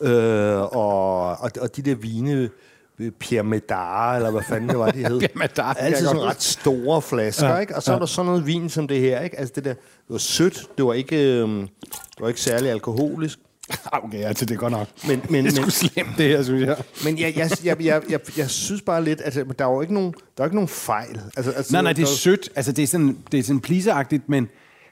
øh, 0.00 0.60
og, 0.60 1.26
og, 1.30 1.50
og 1.60 1.76
de 1.76 1.82
der 1.82 1.94
vine, 1.94 2.50
øh, 2.98 3.10
Pierre 3.10 3.44
Medard, 3.44 4.16
eller 4.16 4.30
hvad 4.30 4.42
fanden 4.42 4.68
det 4.68 4.78
var, 4.78 4.90
de 4.90 4.98
hed. 5.08 5.20
Jeg 5.20 5.50
Altid 5.58 6.06
sådan 6.06 6.22
ret 6.22 6.42
store 6.42 7.02
flasker, 7.02 7.48
ja. 7.48 7.58
ikke? 7.58 7.76
Og 7.76 7.82
så 7.82 7.90
ja. 7.90 7.94
er 7.94 7.98
der 7.98 8.06
sådan 8.06 8.26
noget 8.26 8.46
vin 8.46 8.70
som 8.70 8.88
det 8.88 9.00
her, 9.00 9.20
ikke? 9.20 9.38
Altså 9.38 9.52
det 9.56 9.64
der, 9.64 9.74
det 9.74 9.82
var 10.08 10.18
sødt, 10.18 10.66
det 10.76 10.84
var 10.84 10.92
ikke, 10.92 11.16
øh, 11.16 11.48
det 11.48 12.20
var 12.20 12.28
ikke 12.28 12.40
særlig 12.40 12.70
alkoholisk. 12.70 13.38
Okay, 14.04 14.24
altså 14.24 14.44
det 14.44 14.54
er 14.54 14.58
godt 14.58 14.72
nok. 14.72 14.88
Men, 15.08 15.22
men, 15.30 15.44
Det 15.44 15.58
er 15.58 15.62
men, 15.62 15.70
slemt, 15.70 16.18
det 16.18 16.28
her, 16.28 16.42
synes 16.42 16.66
jeg. 16.66 16.76
men 17.04 17.18
jeg, 17.18 17.36
jeg, 17.36 17.50
jeg, 17.64 17.84
jeg, 17.84 18.02
jeg, 18.08 18.20
jeg 18.36 18.50
synes 18.50 18.82
bare 18.82 19.04
lidt, 19.04 19.20
at 19.20 19.34
der 19.58 19.64
er 19.64 19.72
jo 19.72 19.80
ikke 19.80 19.94
nogen, 19.94 20.14
der 20.36 20.42
er 20.42 20.46
ikke 20.46 20.56
nogen 20.56 20.68
fejl. 20.68 21.20
Altså, 21.36 21.52
altså, 21.52 21.72
Nej, 21.72 21.82
nej, 21.82 21.92
det 21.92 22.02
er 22.02 22.06
sødt. 22.06 22.48
Altså, 22.56 22.72
det 22.72 22.82
er 22.82 22.86
sådan, 22.86 23.18
det 23.32 23.40
er 23.40 23.42
sådan 23.42 23.60
pleaseragtigt, 23.60 24.28
men 24.28 24.48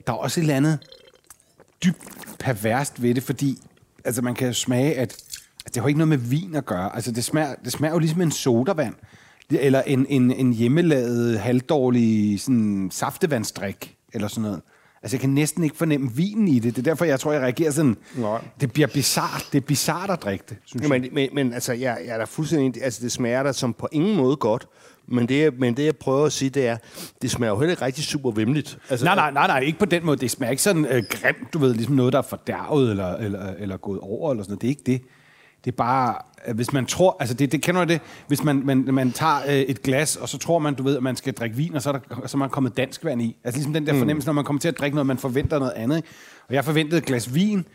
der 0.07 0.13
er 0.13 0.17
også 0.17 0.41
et 0.41 0.43
eller 0.43 0.57
andet 0.57 0.79
dybt 1.85 1.99
perverst 2.39 3.03
ved 3.03 3.15
det, 3.15 3.23
fordi 3.23 3.59
altså, 4.05 4.23
man 4.23 4.35
kan 4.35 4.47
jo 4.47 4.53
smage, 4.53 4.95
at, 4.95 5.17
at 5.67 5.75
det 5.75 5.83
har 5.83 5.89
ikke 5.89 5.99
noget 5.99 6.09
med 6.09 6.19
vin 6.19 6.55
at 6.55 6.67
gøre. 6.67 6.95
Altså, 6.95 7.13
det 7.13 7.25
smager, 7.25 7.55
det 7.65 7.73
smager 7.73 7.93
jo 7.93 7.99
ligesom 7.99 8.21
en 8.21 8.31
sodavand. 8.31 8.95
Eller 9.51 9.83
en, 9.83 10.07
en, 10.09 10.33
en 10.33 10.53
hjemmelavet, 10.53 11.39
halvdårlig 11.41 12.41
sådan, 12.41 12.89
saftevandsdrik, 12.93 13.97
eller 14.13 14.29
sådan 14.29 14.43
noget. 14.43 14.61
Altså, 15.03 15.17
jeg 15.17 15.21
kan 15.21 15.31
næsten 15.31 15.65
ikke 15.65 15.77
fornemme 15.77 16.13
vinen 16.13 16.49
i 16.49 16.59
det. 16.59 16.77
Det 16.77 16.87
er 16.87 16.91
derfor, 16.91 17.05
jeg 17.05 17.21
tror, 17.21 17.33
jeg 17.33 17.43
reagerer 17.43 17.71
sådan... 17.71 17.97
Nej. 18.17 18.41
Det 18.61 18.73
bliver 18.73 18.89
bizart. 18.89 19.47
Det 19.53 19.59
er 19.59 19.67
bizart 19.67 20.11
at 20.11 20.23
drikke 20.23 20.45
det, 20.49 20.57
synes 20.65 20.89
Ja, 20.89 20.93
jeg. 20.93 21.01
men, 21.01 21.11
men, 21.15 21.29
men 21.33 21.53
altså, 21.53 21.73
jeg, 21.73 21.99
jeg 22.07 22.15
er 22.15 22.19
da 22.19 22.25
fuldstændig... 22.25 22.85
Altså, 22.85 23.01
det 23.03 23.13
smager 23.13 23.43
da 23.43 23.53
som 23.53 23.73
på 23.75 23.89
ingen 23.93 24.17
måde 24.17 24.37
godt. 24.37 24.67
Men 25.09 25.29
det, 25.29 25.41
jeg- 25.43 25.53
men 25.59 25.77
det, 25.77 25.85
jeg 25.85 25.97
prøver 25.97 26.27
at 26.27 26.33
sige, 26.33 26.49
det 26.51 26.67
er, 26.67 26.77
det 27.23 27.31
smager 27.31 27.53
jo 27.53 27.59
heller 27.59 27.73
ikke 27.73 27.85
rigtig 27.85 28.05
super 28.05 28.31
vemmeligt. 28.31 28.79
Altså, 28.91 29.05
Nej, 29.05 29.15
nej, 29.15 29.31
nej, 29.31 29.47
nej, 29.47 29.59
ikke 29.61 29.79
på 29.79 29.85
den 29.85 30.07
måde. 30.07 30.17
Det 30.17 30.31
smager 30.31 30.51
ikke 30.51 30.63
sådan 30.63 30.85
øh, 30.87 31.03
grimt, 31.11 31.53
du 31.53 31.59
ved, 31.59 31.75
ligesom 31.75 31.95
noget, 31.95 32.13
der 32.13 32.19
er 32.19 32.23
fordærvet 32.23 32.91
eller, 32.91 33.17
eller, 33.17 33.53
eller 33.59 33.77
gået 33.77 34.01
over, 34.01 34.31
eller 34.31 34.45
sådan 34.45 34.51
noget. 34.53 34.63
Det 34.63 34.67
er 34.67 34.71
ikke 34.71 34.83
det. 34.87 35.03
Det 35.67 35.73
er 35.73 35.77
bare, 35.77 36.15
øh, 36.49 36.55
hvis 36.55 36.73
man 36.73 36.87
tror, 36.87 37.17
altså 37.21 37.35
det, 37.35 37.53
det 37.53 37.63
kender 37.63 37.85
du 37.85 37.93
det, 37.93 38.01
hvis 38.27 38.45
man, 38.45 38.63
man, 38.65 38.89
man 38.93 39.13
tager 39.13 39.41
øh, 39.47 39.55
et 39.55 39.83
glas, 39.83 40.17
og 40.17 40.29
så 40.29 40.39
tror 40.39 40.59
man, 40.59 40.75
du 40.75 40.83
ved, 40.83 40.97
at 40.97 41.03
man 41.03 41.17
skal 41.17 41.35
drikke 41.35 41.57
vin, 41.57 41.75
og 41.75 41.83
så 41.83 41.91
er, 41.91 41.93
der, 41.93 42.27
så 42.27 42.37
er 42.37 42.39
man 42.39 42.51
kommet 42.51 42.77
dansk 42.77 43.05
vand 43.05 43.23
i. 43.23 43.37
Altså 43.45 43.59
ligesom 43.59 43.73
den 43.73 43.87
der 43.87 43.99
fornemmelse, 43.99 44.29
når 44.29 44.33
man 44.33 44.45
kommer 44.45 44.61
til 44.61 44.69
at 44.69 44.79
drikke 44.79 44.95
noget, 44.95 45.07
man 45.07 45.19
forventer 45.19 45.59
noget 45.59 45.73
andet. 45.73 45.97
Ikke? 45.97 46.09
Og 46.49 46.55
jeg 46.55 46.65
forventede 46.65 46.99
et 46.99 47.05
glas 47.05 47.35
vin, 47.35 47.67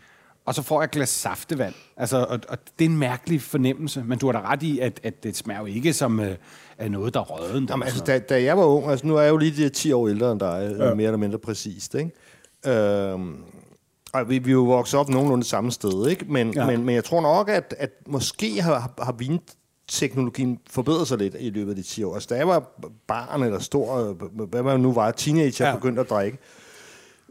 og 0.46 0.54
så 0.54 0.62
får 0.62 0.80
jeg 0.80 0.84
et 0.84 0.90
glas 0.90 1.08
saftevand. 1.08 1.74
Altså, 1.96 2.16
og, 2.16 2.40
og 2.48 2.58
det 2.78 2.84
er 2.84 2.88
en 2.88 2.98
mærkelig 2.98 3.42
fornemmelse, 3.42 4.04
men 4.06 4.18
du 4.18 4.26
har 4.26 4.32
da 4.32 4.40
ret 4.50 4.62
i, 4.62 4.78
at, 4.78 5.00
at 5.02 5.24
det 5.24 5.36
smager 5.36 5.60
jo 5.60 5.66
ikke 5.66 5.92
som 5.92 6.20
øh, 6.20 6.36
af 6.78 6.90
noget, 6.90 7.14
der 7.14 7.20
er 7.20 7.24
rødden. 7.24 7.66
Jamen, 7.70 7.82
altså, 7.82 8.04
da, 8.04 8.18
da 8.18 8.42
jeg 8.42 8.56
var 8.56 8.64
ung, 8.64 8.90
altså 8.90 9.06
nu 9.06 9.16
er 9.16 9.22
jeg 9.22 9.30
jo 9.30 9.36
lige 9.36 9.64
de 9.64 9.68
10 9.68 9.92
år 9.92 10.08
ældre 10.08 10.32
end 10.32 10.40
dig, 10.40 10.76
ja. 10.78 10.94
mere 10.94 11.06
eller 11.06 11.16
mindre 11.16 11.38
præcist, 11.38 11.94
ikke? 11.94 12.10
Øhm, 12.66 13.36
og 14.12 14.28
vi, 14.28 14.38
vi 14.38 14.50
er 14.50 14.52
jo 14.52 14.64
vokset 14.64 15.00
op 15.00 15.08
nogenlunde 15.08 15.44
samme 15.44 15.72
sted, 15.72 16.08
ikke? 16.08 16.24
Men, 16.28 16.52
Ja. 16.54 16.66
men, 16.66 16.84
men 16.84 16.94
jeg 16.94 17.04
tror 17.04 17.20
nok, 17.20 17.48
at, 17.48 17.74
at 17.78 17.90
måske 18.08 18.62
har, 18.62 18.92
har 19.02 19.12
vinteknologien 19.12 20.58
forbedret 20.70 21.08
sig 21.08 21.18
lidt 21.18 21.36
i 21.40 21.50
løbet 21.50 21.70
af 21.70 21.76
de 21.76 21.82
10 21.82 22.02
år. 22.04 22.14
Altså, 22.14 22.26
da 22.30 22.34
jeg 22.36 22.48
var 22.48 22.70
barn 23.08 23.42
eller 23.42 23.58
stor, 23.58 23.96
øh, 23.96 24.48
hvad 24.48 24.62
man 24.62 24.80
nu 24.80 24.92
var, 24.92 25.10
teenager, 25.10 25.68
Ja. 25.68 25.74
begyndte 25.74 26.00
at 26.00 26.10
drikke, 26.10 26.38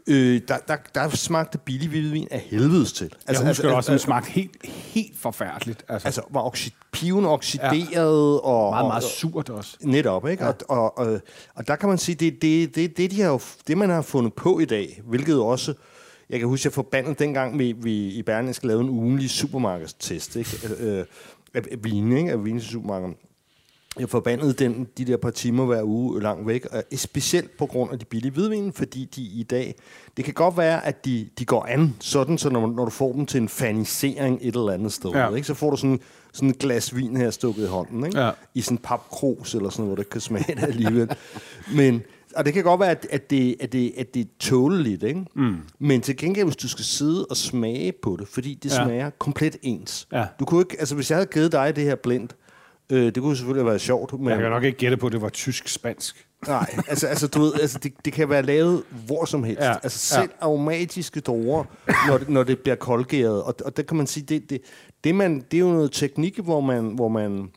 øh, 0.06 0.40
der, 0.48 0.56
der, 0.68 0.76
der 0.94 1.08
smagte 1.08 1.58
billig 1.58 1.88
hvidvin 1.88 2.28
af 2.30 2.38
helvedes 2.40 2.92
til. 2.92 3.12
Altså, 3.26 3.42
jeg 3.42 3.50
husker 3.50 3.64
altså, 3.64 3.76
også, 3.76 3.92
at 3.92 3.98
den 3.98 3.98
smagte 3.98 4.30
helt, 4.30 4.56
helt 4.66 5.18
forfærdeligt. 5.18 5.84
Altså, 5.88 6.08
Altså, 6.08 6.22
var 6.30 6.48
oxi- 6.50 6.88
piven 6.92 7.24
oxideret, 7.24 7.92
ja. 7.92 8.04
og... 8.48 8.70
meget, 8.72 8.86
meget 8.86 9.02
surt 9.04 9.50
også. 9.50 9.76
Netop, 9.80 10.28
ikke? 10.28 10.44
Ja. 10.44 10.48
Og, 10.50 10.56
og, 10.68 10.98
og, 10.98 11.20
og 11.54 11.68
der 11.68 11.76
kan 11.76 11.88
man 11.88 11.98
sige, 11.98 12.14
det 12.14 12.42
det, 12.42 12.74
det, 12.74 12.96
det, 12.96 13.10
de 13.10 13.20
har, 13.22 13.42
det 13.66 13.78
man 13.78 13.90
har 13.90 14.02
fundet 14.02 14.32
på 14.34 14.58
i 14.58 14.64
dag, 14.64 15.00
hvilket 15.04 15.40
også, 15.40 15.74
jeg 16.32 16.40
kan 16.40 16.48
huske, 16.48 16.66
jeg 16.66 16.72
forbandede 16.72 17.14
dengang, 17.18 17.58
vi, 17.58 17.72
vi 17.72 18.08
i 18.08 18.22
Berlingske 18.22 18.66
lavede 18.66 18.84
en 18.84 18.90
ugenlig 18.90 19.30
supermarkedstest, 19.30 20.36
ikke? 20.36 20.50
Øh, 20.80 20.98
øh, 20.98 21.04
af, 21.54 21.60
af 21.72 21.84
vine, 21.84 22.18
ikke? 22.18 22.30
Af 22.32 22.44
vine 22.44 22.60
til 22.60 22.68
supermarkedet. 22.68 23.14
Jeg 23.98 24.08
forbandede 24.08 24.52
den, 24.52 24.88
de 24.98 25.04
der 25.04 25.16
par 25.16 25.30
timer 25.30 25.64
hver 25.66 25.82
uge 25.82 26.22
langt 26.22 26.46
væk, 26.46 26.64
og 26.66 26.82
specielt 26.96 27.56
på 27.56 27.66
grund 27.66 27.92
af 27.92 27.98
de 27.98 28.04
billige 28.04 28.32
hvidvin, 28.32 28.72
fordi 28.72 29.04
de 29.16 29.22
i 29.22 29.42
dag, 29.42 29.74
det 30.16 30.24
kan 30.24 30.34
godt 30.34 30.56
være, 30.56 30.86
at 30.86 31.04
de, 31.04 31.28
de 31.38 31.44
går 31.44 31.66
an 31.68 31.94
sådan, 32.00 32.38
så 32.38 32.50
når, 32.50 32.66
når 32.66 32.84
du 32.84 32.90
får 32.90 33.12
dem 33.12 33.26
til 33.26 33.40
en 33.40 33.48
fanisering 33.48 34.38
et 34.42 34.56
eller 34.56 34.72
andet 34.72 34.92
sted, 34.92 35.10
Ja. 35.10 35.34
ikke? 35.34 35.46
så 35.46 35.54
får 35.54 35.70
du 35.70 35.76
sådan, 35.76 36.00
sådan 36.32 36.50
et 36.50 36.58
glas 36.58 36.96
vin 36.96 37.16
her 37.16 37.30
stukket 37.30 37.62
i 37.62 37.66
hånden, 37.66 38.06
ikke? 38.06 38.20
Ja. 38.20 38.30
i 38.54 38.60
sådan 38.60 38.74
en 38.76 38.82
papkrus 38.82 39.54
eller 39.54 39.70
sådan 39.70 39.84
noget, 39.84 39.88
hvor 39.96 40.02
det 40.02 40.10
kan 40.10 40.20
smage 40.20 40.54
det 40.60 40.62
alligevel. 40.62 41.08
Men, 41.74 42.02
og 42.36 42.44
det 42.44 42.54
kan 42.54 42.64
godt 42.64 42.80
være, 42.80 42.90
at, 42.90 43.06
at, 43.10 43.30
det, 43.30 43.56
at, 43.60 43.72
det, 43.72 43.92
at 43.96 44.14
det 44.14 44.20
er 44.20 44.26
tåleligt, 44.40 45.02
ikke? 45.02 45.24
Mm. 45.34 45.56
Men 45.78 46.00
til 46.00 46.16
gengæld, 46.16 46.46
hvis 46.46 46.56
du 46.56 46.68
skal 46.68 46.84
sidde 46.84 47.26
og 47.30 47.36
smage 47.36 47.92
på 48.02 48.16
det, 48.20 48.28
fordi 48.28 48.54
det 48.54 48.70
Ja. 48.78 48.84
smager 48.84 49.10
komplet 49.10 49.56
ens. 49.62 50.08
Ja. 50.12 50.24
Du 50.40 50.44
kunne 50.44 50.60
ikke, 50.60 50.76
altså 50.78 50.94
hvis 50.94 51.10
jeg 51.10 51.16
havde 51.16 51.28
givet 51.32 51.52
dig 51.52 51.76
det 51.76 51.84
her 51.84 51.94
blindt, 51.94 52.36
øh, 52.90 53.04
det 53.14 53.16
kunne 53.22 53.36
selvfølgelig 53.36 53.62
have 53.62 53.68
været 53.68 53.80
sjovt, 53.80 54.20
men 54.20 54.28
Jeg 54.30 54.38
kan 54.38 54.50
nok 54.50 54.64
ikke 54.64 54.78
gætte 54.78 54.96
på, 54.96 55.06
at 55.06 55.12
det 55.12 55.22
var 55.22 55.28
tysk-spansk. 55.28 56.26
nej, 56.46 56.74
altså, 56.88 57.06
altså, 57.06 57.26
du 57.28 57.40
ved, 57.40 57.52
altså 57.60 57.78
det, 57.78 57.92
det 58.04 58.12
kan 58.12 58.28
være 58.28 58.42
lavet 58.42 58.82
hvor 59.06 59.24
som 59.24 59.44
helst. 59.44 59.60
Ja. 59.62 59.72
Altså 59.82 59.98
selv 59.98 60.30
ja. 60.40 60.46
aromatiske 60.46 61.20
druer, 61.20 61.64
når 62.08 62.18
det, 62.18 62.28
når 62.28 62.42
det 62.42 62.58
bliver 62.58 62.76
koldgæret. 62.76 63.42
Og, 63.42 63.54
og 63.64 63.76
der 63.76 63.82
kan 63.82 63.96
man 63.96 64.06
sige, 64.06 64.24
det, 64.28 64.50
det, 64.50 64.60
det, 65.04 65.14
man, 65.14 65.40
det 65.50 65.56
er 65.56 65.60
jo 65.60 65.72
noget 65.72 65.92
teknik, 65.92 66.38
hvor 66.38 66.60
man, 66.60 66.84
hvor 66.94 67.08
man 67.08 67.50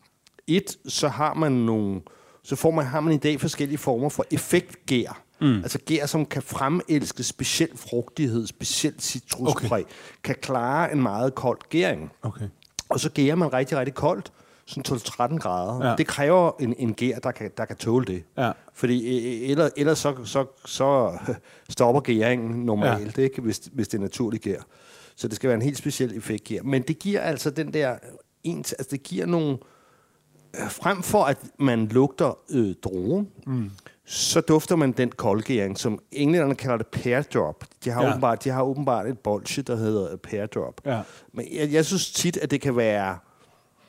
et, 0.48 0.78
så 0.88 1.08
har 1.08 1.34
man 1.34 1.52
nogle, 1.52 2.02
så 2.46 2.56
får 2.56 2.72
man, 2.72 2.86
har 2.86 3.00
man 3.00 3.14
i 3.14 3.18
dag 3.18 3.42
forskellige 3.42 3.78
former 3.78 4.10
for 4.10 4.26
effektgær. 4.32 5.22
Mm. 5.42 5.58
Altså 5.58 5.80
gær, 5.86 6.06
som 6.06 6.26
kan 6.26 6.42
fremelske 6.42 7.24
speciel 7.24 7.70
frugtighed, 7.76 8.48
specielt 8.48 9.02
citruspræg, 9.02 9.84
okay. 9.84 9.94
kan 10.24 10.36
klare 10.42 10.92
en 10.92 11.02
meget 11.02 11.36
kold 11.36 11.60
gæring. 11.70 12.12
Okay. 12.22 12.46
Og 12.90 13.00
så 13.00 13.10
gærer 13.10 13.36
man 13.36 13.54
rigtig, 13.54 13.78
rigtig 13.78 13.94
koldt, 13.94 14.32
sådan 14.66 14.98
12-13 14.98 15.38
grader. 15.38 15.90
Ja. 15.90 15.96
Det 15.96 16.08
kræver 16.08 16.52
en, 16.60 16.76
en 16.78 16.94
gær, 16.94 17.20
der 17.20 17.32
kan, 17.32 17.52
der 17.58 17.66
kan 17.66 17.76
tåle 17.76 18.06
det. 18.06 18.24
Ja. 18.38 18.52
Fordi 18.74 19.18
øh, 19.18 19.50
ellers, 19.50 19.72
ellers 19.78 20.00
så, 20.00 20.16
så, 20.26 20.46
så 20.66 21.18
stopper 21.70 22.02
gæringen 22.02 22.66
normalt, 22.66 23.18
ja. 23.18 23.24
ikke, 23.24 23.42
hvis, 23.42 23.62
hvis 23.74 23.88
det 23.88 23.98
er 23.98 24.02
naturlig 24.02 24.42
gær. 24.42 24.62
Så 25.16 25.28
det 25.28 25.36
skal 25.36 25.48
være 25.48 25.56
en 25.56 25.62
helt 25.62 25.78
speciel 25.78 26.18
effekt 26.18 26.44
gær. 26.44 26.62
Men 26.64 26.82
det 26.82 27.00
giver 27.00 27.22
altså 27.22 27.50
den 27.50 27.74
der... 27.74 27.96
Ens, 28.44 28.74
altså 28.74 28.92
det 28.92 29.04
giver 29.04 29.26
nogle... 29.26 29.58
øh, 30.64 30.70
Frem 30.72 31.04
for 31.04 31.24
at 31.24 31.38
man 31.60 31.88
lugter 31.88 32.38
øh, 32.52 32.76
druen, 32.84 33.28
mm. 33.48 33.72
så 34.06 34.42
dufter 34.42 34.76
man 34.76 34.92
den 34.92 35.10
koldgæring, 35.12 35.78
som 35.78 36.00
englænderne 36.12 36.56
kalder 36.56 36.78
det 36.78 36.88
pear 36.88 37.22
drop. 37.22 37.66
De 37.86 37.90
har, 37.90 38.04
Ja. 38.04 38.10
åbenbart, 38.10 38.44
de 38.44 38.50
har 38.50 38.64
åbenbart 38.64 39.08
et 39.08 39.20
bolsje, 39.20 39.64
der 39.64 39.76
hedder 39.76 40.16
pear 40.18 40.46
drop. 40.46 40.82
Ja. 40.86 41.02
Men 41.34 41.46
jeg, 41.54 41.72
jeg 41.74 41.86
synes 41.86 42.12
tit, 42.12 42.38
at 42.38 42.52
det 42.52 42.62
kan 42.62 42.76
være... 42.78 43.18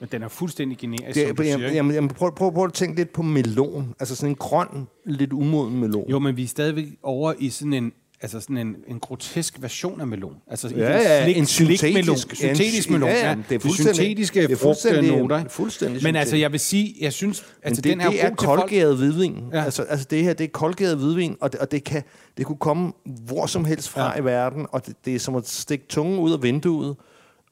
Men 0.00 0.08
den 0.12 0.22
er 0.22 0.28
fuldstændig 0.28 0.78
generisk, 0.78 1.14
Det, 1.14 1.26
som 1.28 1.36
du 1.36 1.42
jeg, 1.42 1.52
siger, 1.54 1.72
jamen, 1.72 1.94
jamen, 1.94 2.10
prøv, 2.10 2.34
prøv, 2.34 2.52
prøv 2.52 2.64
at 2.64 2.72
tænke 2.72 2.96
lidt 2.96 3.12
på 3.12 3.22
melon. 3.22 3.94
Altså 4.00 4.16
sådan 4.16 4.28
en 4.30 4.34
grøn, 4.36 4.86
lidt 5.04 5.32
umoden 5.32 5.80
melon. 5.80 6.10
Jo, 6.10 6.18
men 6.18 6.36
vi 6.36 6.42
er 6.42 6.48
stadigvæk 6.48 6.86
over 7.02 7.34
i 7.38 7.50
sådan 7.50 7.72
en, 7.72 7.92
altså 8.20 8.40
sådan 8.40 8.56
en, 8.58 8.76
en 8.88 9.00
grotesk 9.00 9.62
version 9.62 10.00
af 10.00 10.06
melon. 10.06 10.34
Altså 10.50 10.68
Ja, 10.68 10.92
ja, 10.96 11.24
slik, 11.24 11.36
en 11.36 11.46
slikmelon. 11.46 12.16
syntetisk- 12.16 12.34
Syntetisk 12.36 12.88
en- 12.88 12.92
melon, 12.92 13.08
ja, 13.08 13.28
ja. 13.28 13.36
Det 13.48 13.54
er 13.54 13.58
fuldstændig- 13.60 13.94
syntetiske 13.96 14.42
det 14.42 14.50
er 14.52 14.56
fuldstændig- 14.56 15.08
frugtnoter. 15.10 15.38
ikke? 15.38 15.50
fuldstændig 15.50 16.02
Men 16.02 16.16
altså, 16.16 16.36
jeg 16.36 16.52
vil 16.52 16.60
sige, 16.60 16.94
jeg 17.00 17.12
synes, 17.12 17.44
altså 17.62 17.82
det, 17.82 17.90
den 17.92 18.00
er 18.00 18.10
det 18.10 18.24
er 18.24 18.34
koldgæret 18.34 18.96
hvidvin. 18.96 19.36
Ja. 19.52 19.64
Altså, 19.64 19.82
altså 19.82 20.06
det 20.10 20.22
her, 20.24 20.32
det 20.32 20.44
er 20.44 20.48
koldgæret 20.48 20.96
hvidvin, 20.96 21.36
og 21.40 21.52
det, 21.52 21.60
og 21.60 21.70
det, 21.72 21.84
kan, 21.84 22.02
det 22.36 22.46
kunne 22.46 22.58
komme 22.58 22.92
hvor 23.26 23.46
som 23.46 23.64
helst 23.64 23.88
fra 23.88 24.12
Ja. 24.14 24.20
i 24.20 24.24
verden, 24.24 24.66
og 24.70 24.86
det, 24.86 24.94
det 25.04 25.14
er 25.14 25.18
som 25.18 25.34
at 25.36 25.48
stikke 25.48 25.84
tungen 25.88 26.18
ud 26.18 26.32
af 26.32 26.42
vinduet, 26.42 26.96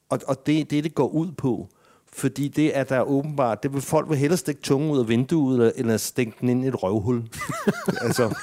og, 0.09 0.19
og 0.27 0.45
det 0.47 0.59
er 0.59 0.63
det, 0.63 0.83
det 0.83 0.95
går 0.95 1.07
ud 1.07 1.31
på. 1.31 1.67
Fordi 2.17 2.47
det 2.47 2.77
er 2.77 2.83
der 2.83 3.01
åbenbart, 3.01 3.63
det 3.63 3.73
vil 3.73 3.81
folk 3.81 4.09
vil 4.09 4.17
hellere 4.17 4.37
stikke 4.37 4.61
tungen 4.61 4.91
ud 4.91 4.99
af 4.99 5.07
vinduet, 5.07 5.53
eller, 5.53 5.71
eller 5.75 5.97
stikke 5.97 6.33
den 6.41 6.49
ind 6.49 6.65
i 6.65 6.67
et 6.67 6.83
røvhul. 6.83 7.23
altså, 8.01 8.35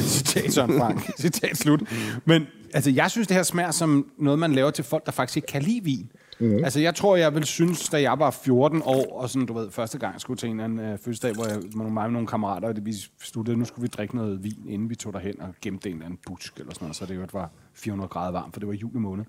Citat 0.00 0.52
Søren 0.52 0.78
Frank. 0.78 1.10
Citat 1.18 1.56
slut. 1.56 1.82
Men 2.24 2.46
altså, 2.74 2.90
jeg 2.90 3.10
synes, 3.10 3.28
det 3.28 3.36
her 3.36 3.42
smager 3.42 3.70
som 3.70 4.06
noget, 4.18 4.38
man 4.38 4.52
laver 4.52 4.70
til 4.70 4.84
folk, 4.84 5.06
der 5.06 5.12
faktisk 5.12 5.36
ikke 5.36 5.46
kan 5.46 5.62
lide 5.62 5.84
vin. 5.84 6.10
Mm. 6.40 6.64
Altså, 6.64 6.80
jeg 6.80 6.94
tror, 6.94 7.16
jeg 7.16 7.34
vil 7.34 7.44
synes, 7.44 7.88
da 7.88 8.02
jeg 8.02 8.18
var 8.18 8.30
14 8.30 8.82
år, 8.84 9.20
og 9.20 9.30
sådan, 9.30 9.46
du 9.46 9.52
ved, 9.52 9.70
første 9.70 9.98
gang 9.98 10.20
skulle 10.20 10.38
til 10.38 10.48
en 10.48 10.60
eller 10.60 10.64
anden 10.64 10.92
øh, 10.92 10.98
fødselsdag, 10.98 11.34
hvor 11.34 11.46
jeg 11.46 11.58
med 11.74 11.90
mig 11.90 12.04
og 12.04 12.12
nogle 12.12 12.26
kammerater, 12.28 12.68
og 12.68 12.76
det, 12.76 12.86
vi 12.86 12.94
sluttede, 13.22 13.56
nu 13.56 13.64
skulle 13.64 13.82
vi 13.82 13.88
drikke 13.88 14.16
noget 14.16 14.44
vin, 14.44 14.64
inden 14.68 14.90
vi 14.90 14.94
tog 14.94 15.12
derhen 15.12 15.40
og 15.40 15.54
gemte 15.62 15.88
en 15.88 15.94
eller 15.94 16.06
anden 16.06 16.20
busk 16.26 16.56
eller 16.56 16.74
sådan 16.74 16.84
noget, 16.84 16.96
så 16.96 17.06
det 17.06 17.16
jo 17.16 17.26
var 17.32 17.50
400 17.74 18.08
grader 18.08 18.32
varmt, 18.32 18.54
for 18.54 18.60
det 18.60 18.68
var 18.68 18.74
juli 18.74 18.98
måned. 18.98 19.24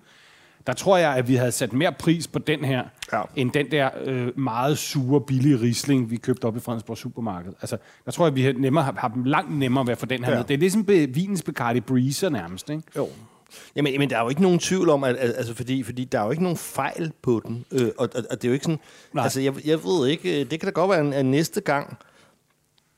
Der 0.68 0.74
tror 0.74 0.98
jeg, 0.98 1.16
at 1.16 1.28
vi 1.28 1.36
havde 1.36 1.52
sat 1.52 1.74
mere 1.74 1.92
pris 1.92 2.28
på 2.28 2.40
den 2.40 2.64
her, 2.64 2.84
ja. 3.14 3.22
end 3.36 3.52
den 3.52 3.72
der 3.72 3.90
øh, 4.04 4.40
meget 4.40 4.78
sure, 4.78 5.22
billige 5.22 5.62
risling, 5.62 6.12
vi 6.12 6.18
købte 6.18 6.46
op 6.46 6.58
i 6.58 6.60
Fredensborg 6.60 6.98
Supermarked. 6.98 7.54
Altså, 7.62 7.78
der 8.06 8.12
tror 8.12 8.26
jeg, 8.26 8.32
at 8.32 8.36
vi 8.36 8.62
nemmere, 8.62 8.84
har, 8.84 8.96
har 8.98 9.12
langt 9.26 9.58
nemmere 9.58 9.86
ved 9.86 9.92
at 9.92 9.98
få 9.98 10.06
den 10.06 10.24
her 10.24 10.32
ja. 10.32 10.38
med. 10.38 10.46
Det 10.46 10.54
er 10.54 10.58
ligesom 10.58 10.86
be, 10.86 11.08
vinens 11.10 11.44
Bacardi 11.44 11.80
Breezer 11.80 12.30
nærmest, 12.30 12.70
ikke? 12.70 12.84
Jo. 12.98 13.10
Jamen, 13.76 14.00
men 14.00 14.10
der 14.10 14.18
er 14.18 14.24
jo 14.24 14.30
ikke 14.30 14.42
nogen 14.42 14.60
tvivl 14.60 14.90
om, 14.90 15.04
at, 15.04 15.16
altså, 15.20 15.56
fordi, 15.56 15.84
fordi 15.84 16.06
der 16.06 16.20
er 16.20 16.26
jo 16.26 16.32
ikke 16.32 16.44
nogen 16.44 16.58
fejl 16.58 17.12
på 17.22 17.42
den. 17.46 17.66
Øh, 17.72 17.90
og, 17.98 18.10
og, 18.16 18.24
og 18.32 18.42
det 18.42 18.44
er 18.44 18.50
jo 18.50 18.54
ikke 18.54 18.66
sådan... 18.66 18.80
Nej. 19.14 19.24
Altså, 19.24 19.42
jeg, 19.42 19.54
jeg 19.66 19.84
ved 19.84 20.08
ikke... 20.08 20.44
Det 20.44 20.60
kan 20.60 20.68
da 20.68 20.70
godt 20.70 20.90
være, 20.90 21.16
at 21.16 21.26
næste 21.26 21.62
gang, 21.62 21.98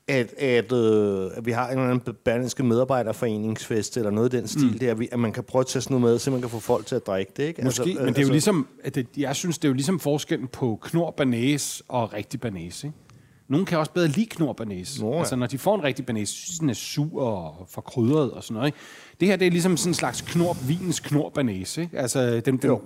at, 0.08 0.34
at, 0.38 0.72
øh, 0.72 1.30
at 1.34 1.46
vi 1.46 1.50
har 1.50 1.66
en 1.66 1.78
eller 1.78 1.90
anden 1.90 2.14
berlingske 2.24 2.62
medarbejderforeningsfest, 2.62 3.96
eller 3.96 4.10
noget 4.10 4.34
af 4.34 4.40
den 4.40 4.48
stil 4.48 4.72
mm. 4.72 4.78
der, 4.78 5.06
at 5.12 5.18
man 5.18 5.32
kan 5.32 5.44
prøve 5.44 5.60
at 5.60 5.66
tage 5.66 5.82
sådan 5.82 5.94
noget 5.94 6.12
med, 6.12 6.18
så 6.18 6.30
man 6.30 6.40
kan 6.40 6.50
få 6.50 6.60
folk 6.60 6.86
til 6.86 6.94
at 6.94 7.06
drikke 7.06 7.32
det, 7.36 7.42
ikke? 7.42 7.64
Måske, 7.64 7.82
altså, 7.82 8.04
men 8.04 8.08
det 8.08 8.18
er 8.18 8.22
jo 8.22 8.26
altså, 8.26 8.32
ligesom... 8.32 8.68
At 8.84 8.94
det, 8.94 9.06
jeg 9.16 9.36
synes, 9.36 9.58
det 9.58 9.64
er 9.64 9.70
jo 9.70 9.74
ligesom 9.74 10.00
forskellen 10.00 10.48
på 10.48 10.78
knor 10.82 11.10
banæs 11.10 11.82
og 11.88 12.12
rigtig 12.12 12.40
banæs, 12.40 12.84
ikke? 12.84 12.96
Nogle 13.48 13.66
kan 13.66 13.78
også 13.78 13.92
bedre 13.92 14.08
lide 14.08 14.26
knor 14.26 14.52
banæs. 14.52 15.00
Nå, 15.00 15.12
ja. 15.12 15.18
Altså, 15.18 15.36
når 15.36 15.46
de 15.46 15.58
får 15.58 15.74
en 15.74 15.84
rigtig 15.84 16.06
banæs, 16.06 16.28
synes 16.28 16.58
den 16.58 16.70
er 16.70 16.74
sur 16.74 17.22
og 17.22 17.66
forkrydret 17.68 18.30
og 18.30 18.44
sådan 18.44 18.54
noget, 18.54 18.66
ikke? 18.66 18.78
Det 19.20 19.28
her, 19.28 19.36
det 19.36 19.46
er 19.46 19.50
ligesom 19.50 19.76
sådan 19.76 19.90
en 19.90 19.94
slags 19.94 20.20
knor, 20.20 20.56
vinens 20.68 21.00
knor 21.00 21.30
banæs, 21.30 21.78
ikke? 21.78 21.98
Altså, 21.98 22.40
den, 22.40 22.56
den, 22.56 22.78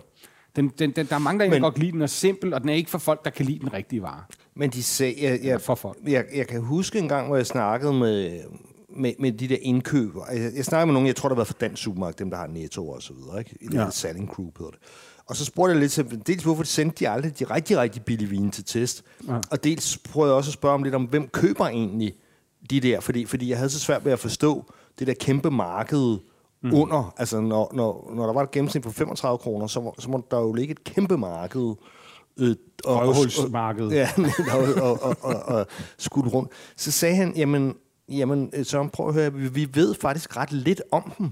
den, 0.57 0.69
den, 0.69 0.91
den, 0.91 1.07
der 1.07 1.15
er 1.15 1.19
mange, 1.19 1.45
der 1.45 1.51
men, 1.51 1.63
godt 1.63 1.79
lide 1.79 1.93
den 1.93 2.03
er 2.03 2.07
simpel, 2.07 2.55
og 2.55 2.61
den 2.61 2.69
er 2.69 2.75
ikke 2.75 2.91
for 2.91 2.99
folk, 2.99 3.25
der 3.25 3.31
kan 3.31 3.47
lide 3.47 3.59
den 3.59 3.73
rigtige 3.73 4.03
vare. 4.03 4.23
Men 4.59 4.71
de 4.71 4.83
sagde, 4.83 5.15
jeg, 5.21 5.41
jeg, 5.43 5.61
for 5.61 5.75
folk. 5.75 5.99
Jeg, 6.07 6.25
jeg 6.35 6.47
kan 6.47 6.61
huske 6.61 6.99
en 6.99 7.09
gang, 7.09 7.27
hvor 7.27 7.37
jeg 7.37 7.47
snakkede 7.47 7.93
med, 7.93 8.41
med, 8.97 9.13
med 9.19 9.33
de 9.33 9.49
der 9.49 9.57
indkøber. 9.61 10.25
Jeg, 10.33 10.53
jeg 10.57 10.65
snakkede 10.65 10.87
med 10.87 10.93
nogen, 10.93 11.07
jeg 11.07 11.17
tror, 11.17 11.29
der 11.29 11.37
var 11.37 11.45
fra 11.45 11.55
Dansk 11.61 11.83
Supermarkt, 11.83 12.19
dem 12.19 12.31
der 12.31 12.37
har 12.37 12.47
Netto 12.47 12.89
og 12.89 13.03
så 13.03 13.13
videre, 13.13 13.39
ikke? 13.39 13.57
Det 13.71 13.75
ja. 13.75 13.91
Selling 13.91 14.29
Group 14.29 14.59
hedder 14.59 14.71
det. 14.71 14.81
Og 15.27 15.37
så 15.37 15.45
spurgte 15.45 15.73
jeg 15.73 15.81
lidt 15.81 15.93
til, 15.93 16.23
dels 16.27 16.43
hvorfor 16.43 16.63
de 16.63 16.69
sendte 16.69 16.97
de 17.05 17.09
aldrig 17.09 17.39
de 17.39 17.45
rigtig, 17.45 17.79
rigtig 17.79 18.03
billige 18.03 18.29
vine 18.29 18.51
til 18.51 18.65
test. 18.65 19.05
Ja. 19.29 19.39
Og 19.51 19.65
dels 19.65 19.99
prøvede 19.99 20.31
jeg 20.31 20.37
også 20.37 20.49
at 20.49 20.55
spørge 20.55 20.75
om 20.75 20.83
lidt 20.83 20.95
om, 20.95 21.05
hvem 21.05 21.29
køber 21.29 21.67
egentlig 21.67 22.15
de 22.71 22.81
der? 22.81 23.01
Fordi, 23.01 23.25
fordi 23.25 23.51
jeg 23.51 23.57
havde 23.57 23.71
så 23.71 23.81
svært 23.81 24.05
ved 24.05 24.13
at 24.13 24.19
forstå 24.19 24.73
det 24.99 25.07
der 25.07 25.15
kæmpe 25.15 25.51
marked, 25.51 26.19
mm. 26.63 26.75
under. 26.75 27.15
Altså, 27.17 27.41
når, 27.41 27.71
når, 27.75 28.13
når 28.15 28.27
der 28.27 28.33
var 28.33 28.43
et 28.43 28.51
gennemsnit 28.51 28.83
på 28.83 28.91
35 28.91 29.39
kroner, 29.39 29.67
så, 29.67 29.93
så 29.99 30.11
må 30.11 30.25
der 30.31 30.39
jo 30.39 30.53
ligge 30.53 30.73
et 30.73 30.85
kæmpe 30.85 31.19
marked. 31.19 31.75
Øh, 32.39 32.57
og, 32.85 32.99
Røvhulsmarked. 32.99 33.89
Ja, 33.89 34.09
og, 34.55 35.01
og, 35.03 35.17
og, 35.21 35.43
og, 35.43 35.67
skudt 35.99 36.33
rundt. 36.33 36.53
Så 36.77 36.91
sagde 36.91 37.17
han, 37.17 37.37
jamen, 37.37 37.75
jamen 38.09 38.51
øh, 38.55 38.65
så 38.65 38.89
prøv 38.93 39.09
at 39.09 39.15
høre, 39.15 39.33
vi, 39.33 39.49
vi 39.49 39.69
ved 39.75 39.95
faktisk 39.95 40.37
ret 40.37 40.53
lidt 40.53 40.83
om 40.93 41.13
dem. 41.19 41.31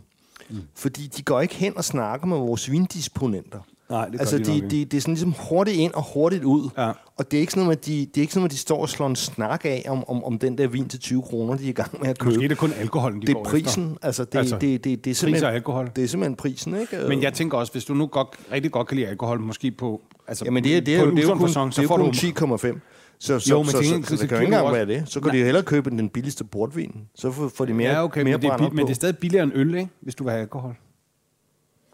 Mm. 0.50 0.62
Fordi 0.74 1.06
de 1.06 1.22
går 1.22 1.40
ikke 1.40 1.54
hen 1.54 1.76
og 1.76 1.84
snakker 1.84 2.26
med 2.26 2.36
vores 2.36 2.70
vindisponenter. 2.70 3.60
Nej, 3.90 4.08
det 4.08 4.20
altså, 4.20 4.38
de, 4.38 4.44
de, 4.44 4.60
de, 4.60 4.84
det 4.84 4.94
er 4.94 5.00
sådan 5.00 5.14
ligesom 5.14 5.34
hurtigt 5.50 5.76
ind 5.76 5.92
og 5.92 6.04
hurtigt 6.14 6.44
ud. 6.44 6.70
Ja. 6.78 6.92
Og 7.16 7.30
det 7.30 7.36
er 7.36 7.40
ikke 7.40 7.52
sådan 7.52 7.64
noget, 7.64 7.76
at 7.76 7.86
de, 7.86 8.06
det 8.06 8.16
er 8.16 8.20
ikke 8.20 8.32
sådan, 8.32 8.44
at 8.44 8.50
de 8.50 8.56
står 8.56 8.80
og 8.80 8.88
slår 8.88 9.06
en 9.06 9.16
snak 9.16 9.64
af 9.64 9.86
om, 9.88 10.08
om, 10.08 10.24
om 10.24 10.38
den 10.38 10.58
der 10.58 10.66
vin 10.66 10.88
til 10.88 11.00
20 11.00 11.22
kroner, 11.22 11.56
de 11.56 11.64
er 11.64 11.68
i 11.68 11.72
gang 11.72 12.00
med 12.00 12.08
at 12.10 12.18
købe. 12.18 12.30
Måske 12.30 12.44
er 12.44 12.48
det 12.48 12.58
kun 12.58 12.72
alkoholen, 12.72 13.20
de 13.20 13.26
Det 13.26 13.36
er 13.36 13.44
prisen. 13.44 13.84
Efter. 13.84 14.06
Altså, 14.06 14.24
det, 14.24 14.38
altså, 14.38 14.58
det, 14.58 14.84
det, 14.84 15.04
det, 15.04 15.10
er 15.10 15.14
simpelthen, 15.14 15.54
alkohol. 15.54 15.90
det 15.96 16.04
er 16.04 16.08
simpelthen 16.08 16.36
prisen, 16.36 16.80
ikke? 16.80 17.08
Men 17.08 17.22
jeg 17.22 17.32
tænker 17.32 17.58
også, 17.58 17.72
hvis 17.72 17.84
du 17.84 17.94
nu 17.94 18.06
godt, 18.06 18.28
rigtig 18.52 18.72
godt 18.72 18.88
kan 18.88 18.96
lide 18.96 19.08
alkohol, 19.08 19.40
måske 19.40 19.70
på 19.70 20.00
altså, 20.28 20.44
Jamen, 20.44 20.64
det 20.64 20.76
er, 20.76 20.80
det 20.80 20.96
er, 20.96 21.04
på 21.04 21.10
det 21.10 21.18
er 21.18 21.22
jo 21.22 21.34
kun, 21.34 21.48
det 21.48 21.78
er 21.78 22.36
kun 22.36 22.56
10,5. 22.58 22.78
Så, 23.18 23.38
så, 23.38 23.50
jo, 23.50 23.58
men 23.58 23.66
så, 23.66 23.76
så, 23.76 23.82
så, 23.82 24.16
så, 24.16 24.22
det 24.22 24.28
kan 24.28 24.38
jo 24.38 24.42
ikke 24.42 24.54
engang 24.54 24.74
være 24.74 24.86
det. 24.86 25.02
Så 25.06 25.20
kan 25.20 25.32
de 25.32 25.38
jo 25.38 25.44
hellere 25.44 25.62
købe 25.62 25.90
den 25.90 26.08
billigste 26.08 26.44
portvin. 26.44 26.94
Så 27.14 27.30
får, 27.32 27.48
får 27.48 27.64
de 27.64 27.74
mere, 27.74 27.92
ja, 27.92 28.04
okay, 28.04 28.22
mere 28.22 28.38
men, 28.38 28.42
det 28.42 28.50
er, 28.50 28.70
men 28.70 28.86
det 28.86 28.90
er 28.90 28.94
stadig 28.94 29.18
billigere 29.18 29.44
end 29.44 29.52
øl, 29.54 29.74
ikke? 29.74 29.90
hvis 30.00 30.14
du 30.14 30.24
vil 30.24 30.30
have 30.30 30.42
alkohol. 30.42 30.76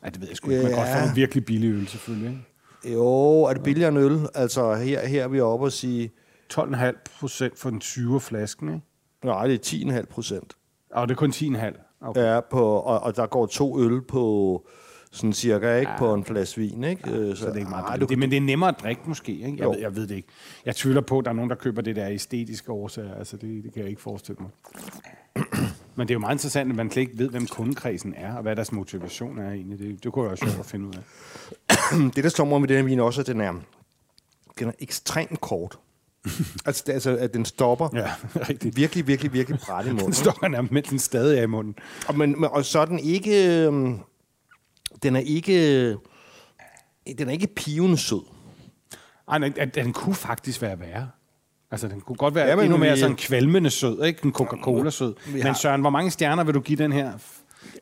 Ja, 0.04 0.08
det 0.10 0.20
ved 0.20 0.28
jeg 0.28 0.36
sgu 0.36 0.50
ikke. 0.50 0.62
Man 0.62 0.72
kan 0.72 0.78
godt 0.78 1.02
få 1.02 1.08
en 1.10 1.16
virkelig 1.16 1.44
billig 1.44 1.70
øl, 1.70 1.88
selvfølgelig. 1.88 2.30
Ikke? 2.30 2.96
Jo, 2.96 3.42
er 3.42 3.52
det 3.52 3.62
billigere 3.62 3.88
end 3.88 3.98
øl? 3.98 4.28
Altså, 4.34 4.74
her, 4.74 5.06
her 5.06 5.24
er 5.24 5.28
vi 5.28 5.40
oppe 5.40 5.66
og 5.66 5.72
sige... 5.72 6.10
12,5 6.52 6.92
procent 7.20 7.58
for 7.58 7.70
den 7.70 7.80
20 7.80 8.20
flasken, 8.20 8.68
ikke? 8.68 8.86
Nej, 9.24 9.46
det 9.46 9.72
er 9.72 10.00
10,5 10.00 10.06
procent. 10.06 10.52
Og 10.90 11.08
det 11.08 11.14
er 11.14 11.18
kun 11.18 11.30
10,5? 11.30 11.98
Okay. 12.00 12.20
Ja, 12.20 12.40
på, 12.40 12.76
og, 12.76 13.00
og 13.00 13.16
der 13.16 13.26
går 13.26 13.46
to 13.46 13.80
øl 13.80 14.02
på 14.02 14.66
sådan 15.12 15.32
cirka, 15.32 15.76
ikke? 15.76 15.90
Ja. 15.90 15.98
På 15.98 16.14
en 16.14 16.24
flaske 16.24 16.60
vin, 16.60 16.84
ikke? 16.84 17.10
Ja, 17.10 17.34
så, 17.34 17.36
så 17.36 17.46
det 17.46 17.52
er 17.52 17.58
ikke 17.58 17.70
meget 17.70 17.84
ah, 17.88 18.08
det, 18.08 18.18
Men 18.18 18.30
det 18.30 18.36
er 18.36 18.40
nemmere 18.40 18.68
at 18.68 18.80
drikke 18.82 19.02
måske, 19.06 19.32
ikke? 19.32 19.56
Jeg, 19.58 19.68
ved, 19.68 19.78
jeg 19.78 19.96
ved 19.96 20.06
det 20.06 20.14
ikke. 20.14 20.28
Jeg 20.66 20.76
tvivler 20.76 21.00
på, 21.00 21.18
at 21.18 21.24
der 21.24 21.30
er 21.30 21.34
nogen, 21.34 21.50
der 21.50 21.56
køber 21.56 21.82
det 21.82 21.96
der 21.96 22.08
æstetiske 22.08 22.72
årsager. 22.72 23.14
Altså, 23.14 23.36
det, 23.36 23.64
det 23.64 23.72
kan 23.72 23.82
jeg 23.82 23.90
ikke 23.90 24.02
forestille 24.02 24.38
mig. 24.40 24.50
Men 25.94 26.08
det 26.08 26.12
er 26.12 26.14
jo 26.14 26.20
meget 26.20 26.34
interessant, 26.34 26.70
at 26.70 26.76
man 26.76 26.90
slet 26.90 27.02
ikke 27.02 27.18
ved, 27.18 27.28
hvem 27.28 27.46
kundekredsen 27.46 28.14
er, 28.16 28.34
og 28.34 28.42
hvad 28.42 28.56
deres 28.56 28.72
motivation 28.72 29.38
er 29.38 29.50
egentlig. 29.50 29.78
Det, 29.78 30.04
det 30.04 30.12
kunne 30.12 30.22
jeg 30.24 30.30
også 30.30 30.44
sjovt 30.44 30.58
at 30.58 30.66
finde 30.66 30.86
ud 30.86 30.94
af. 30.94 32.10
det, 32.16 32.24
der 32.24 32.30
slår 32.30 32.44
mig 32.44 32.60
med 32.60 32.68
den 32.68 32.76
her 32.76 32.84
vin 32.84 33.00
også, 33.00 33.20
at 33.20 33.26
den 33.26 33.40
er, 33.40 33.52
den 34.58 34.68
er 34.68 34.72
ekstremt 34.78 35.40
kort. 35.40 35.78
altså, 36.66 36.82
det, 36.86 36.92
altså, 36.92 37.16
at 37.16 37.34
den 37.34 37.44
stopper 37.44 37.88
ja, 37.94 38.12
rigtig. 38.48 38.76
virkelig, 38.76 39.06
virkelig, 39.06 39.32
virkelig 39.32 39.60
bræt 39.60 39.86
i 39.86 39.88
munden. 39.92 40.06
den 40.06 40.14
stopper 40.14 40.48
nærmest, 40.48 40.72
mens 40.72 40.88
den 40.88 40.98
stadig 40.98 41.38
er 41.38 41.42
i 41.42 41.46
munden. 41.46 41.74
Og, 42.08 42.18
men, 42.18 42.40
men, 42.40 42.50
og 42.50 42.64
så 42.64 42.78
er 42.78 42.84
den 42.84 42.98
ikke... 42.98 43.66
Øh, 43.66 43.72
den 45.02 45.16
er 45.16 45.20
ikke... 45.20 45.88
Den 47.18 47.28
er 47.28 47.32
ikke 47.32 47.46
pivende 47.46 47.98
sød. 47.98 48.22
Ej, 49.28 49.38
den, 49.38 49.70
den 49.74 49.92
kunne 49.92 50.14
faktisk 50.14 50.62
være 50.62 50.80
værre. 50.80 51.08
Altså, 51.72 51.88
den 51.88 52.00
kunne 52.00 52.16
godt 52.16 52.34
være 52.34 52.58
ja, 52.58 52.62
endnu 52.62 52.76
mere 52.76 52.92
vi... 52.92 53.00
sådan 53.00 53.16
kvalmende 53.16 53.70
sød, 53.70 54.04
ikke? 54.04 54.20
En 54.24 54.32
Coca-Cola-sød. 54.32 55.14
Har... 55.24 55.44
Men 55.44 55.54
Søren, 55.54 55.80
hvor 55.80 55.90
mange 55.90 56.10
stjerner 56.10 56.44
vil 56.44 56.54
du 56.54 56.60
give 56.60 56.78
den 56.78 56.92
her, 56.92 57.12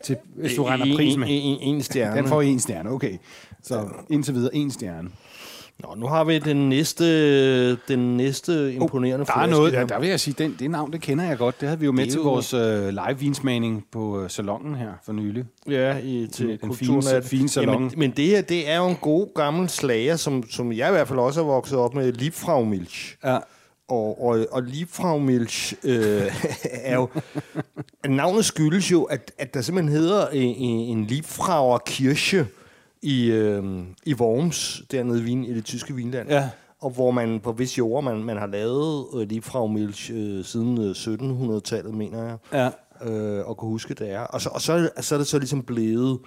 til, 0.05 0.16
hvis 0.37 0.55
du 0.55 0.64
regner 0.64 0.96
pris 0.96 1.16
med? 1.16 1.26
En, 1.31 1.42
en, 1.42 1.74
en 1.74 1.83
stjerne. 1.83 2.16
Den 2.16 2.26
får 2.26 2.42
en 2.42 2.61
stjerne, 2.61 2.90
okay. 2.90 3.16
Så 3.62 3.88
indtil 4.11 4.35
videre 4.35 4.55
en 4.55 4.70
stjerne. 4.70 5.09
Nå, 5.79 5.94
nu 5.96 6.07
har 6.07 6.24
vi 6.24 6.38
den 6.38 6.68
næste, 6.68 7.76
den 7.76 8.16
næste 8.16 8.74
imponerende 8.74 9.22
oh, 9.22 9.26
Der 9.26 9.42
er 9.42 9.46
noget, 9.46 9.72
der, 9.72 9.87
der 9.87 10.00
vil 10.00 10.09
jeg 10.09 10.20
sige, 10.20 10.35
den, 10.38 10.57
det 10.59 10.70
navn, 10.70 10.92
det 10.92 11.00
kender 11.00 11.24
jeg 11.24 11.38
godt. 11.38 11.61
Det 11.61 11.68
havde 11.68 11.81
vi 11.81 11.87
jo 11.87 11.92
med 11.92 12.07
til 12.07 12.16
jo... 12.16 12.22
vores 12.22 12.55
uh, 12.55 12.88
live-vinsmagning 12.88 13.85
på 13.92 14.22
uh, 14.22 14.29
salongen 14.29 14.74
her 14.74 14.90
for 15.05 15.12
nylig. 15.12 15.44
Ja, 15.68 15.96
i, 15.98 16.29
til 16.33 16.48
den, 16.48 16.59
den 16.59 16.74
fine, 16.74 17.22
fine 17.22 17.48
salon. 17.48 17.74
Jamen, 17.74 17.92
men 17.96 18.11
det 18.11 18.26
her, 18.26 18.40
det 18.40 18.70
er 18.70 18.76
jo 18.76 18.88
en 18.88 18.96
god 19.00 19.35
gammel 19.35 19.68
slager, 19.68 20.16
som, 20.16 20.50
som 20.50 20.72
jeg 20.72 20.88
i 20.88 20.92
hvert 20.92 21.09
fald 21.09 21.18
også 21.18 21.40
har 21.40 21.50
vokset 21.50 21.79
op 21.79 21.94
med, 21.94 22.12
Liebfrau 22.12 22.64
Milch. 22.64 23.16
Ja 23.24 23.38
og, 23.90 24.24
og, 24.24 24.46
og 24.50 24.62
Liebfrau 24.62 25.18
Milch 25.18 25.74
øh, 25.85 26.22
er 26.90 26.94
jo... 26.94 27.09
navnet 28.09 28.44
skyldes 28.44 28.92
jo, 28.92 29.03
at, 29.03 29.33
at 29.38 29.55
der 29.55 29.61
simpelthen 29.61 29.96
hedder 29.96 30.29
en, 30.29 30.57
en 30.98 31.05
Liebfrauer 31.05 31.79
Kirche 31.79 32.46
i, 33.03 33.31
øh, 33.31 33.64
i 34.07 34.14
Worms, 34.14 34.83
dernede 34.90 35.20
i, 35.20 35.24
Wien, 35.24 35.44
i 35.44 35.55
det 35.55 35.64
tyske 35.64 35.94
Vinland. 35.94 36.29
Ja. 36.29 36.48
Og 36.81 36.90
hvor 36.90 37.11
man 37.11 37.40
på 37.40 37.53
visse 37.53 37.79
jord, 37.79 38.05
man, 38.05 38.24
man 38.24 38.37
har 38.37 38.46
lavet 38.46 39.07
øh, 39.14 39.29
Liebfrau 39.29 39.66
Milch 39.66 40.11
øh, 40.14 40.44
siden 40.44 40.81
øh, 40.81 40.90
1700-tallet, 40.90 41.94
mener 41.94 42.24
jeg. 42.24 42.37
Ja. 42.53 42.70
Øh, 43.11 43.48
og 43.48 43.57
kunne 43.57 43.68
huske, 43.68 43.94
det 43.94 44.11
er. 44.11 44.20
Og 44.20 44.40
så, 44.40 44.48
og 44.48 44.61
så, 44.61 44.90
så 45.00 45.14
er 45.14 45.18
det 45.18 45.26
så 45.26 45.38
ligesom 45.38 45.62
blevet 45.62 46.18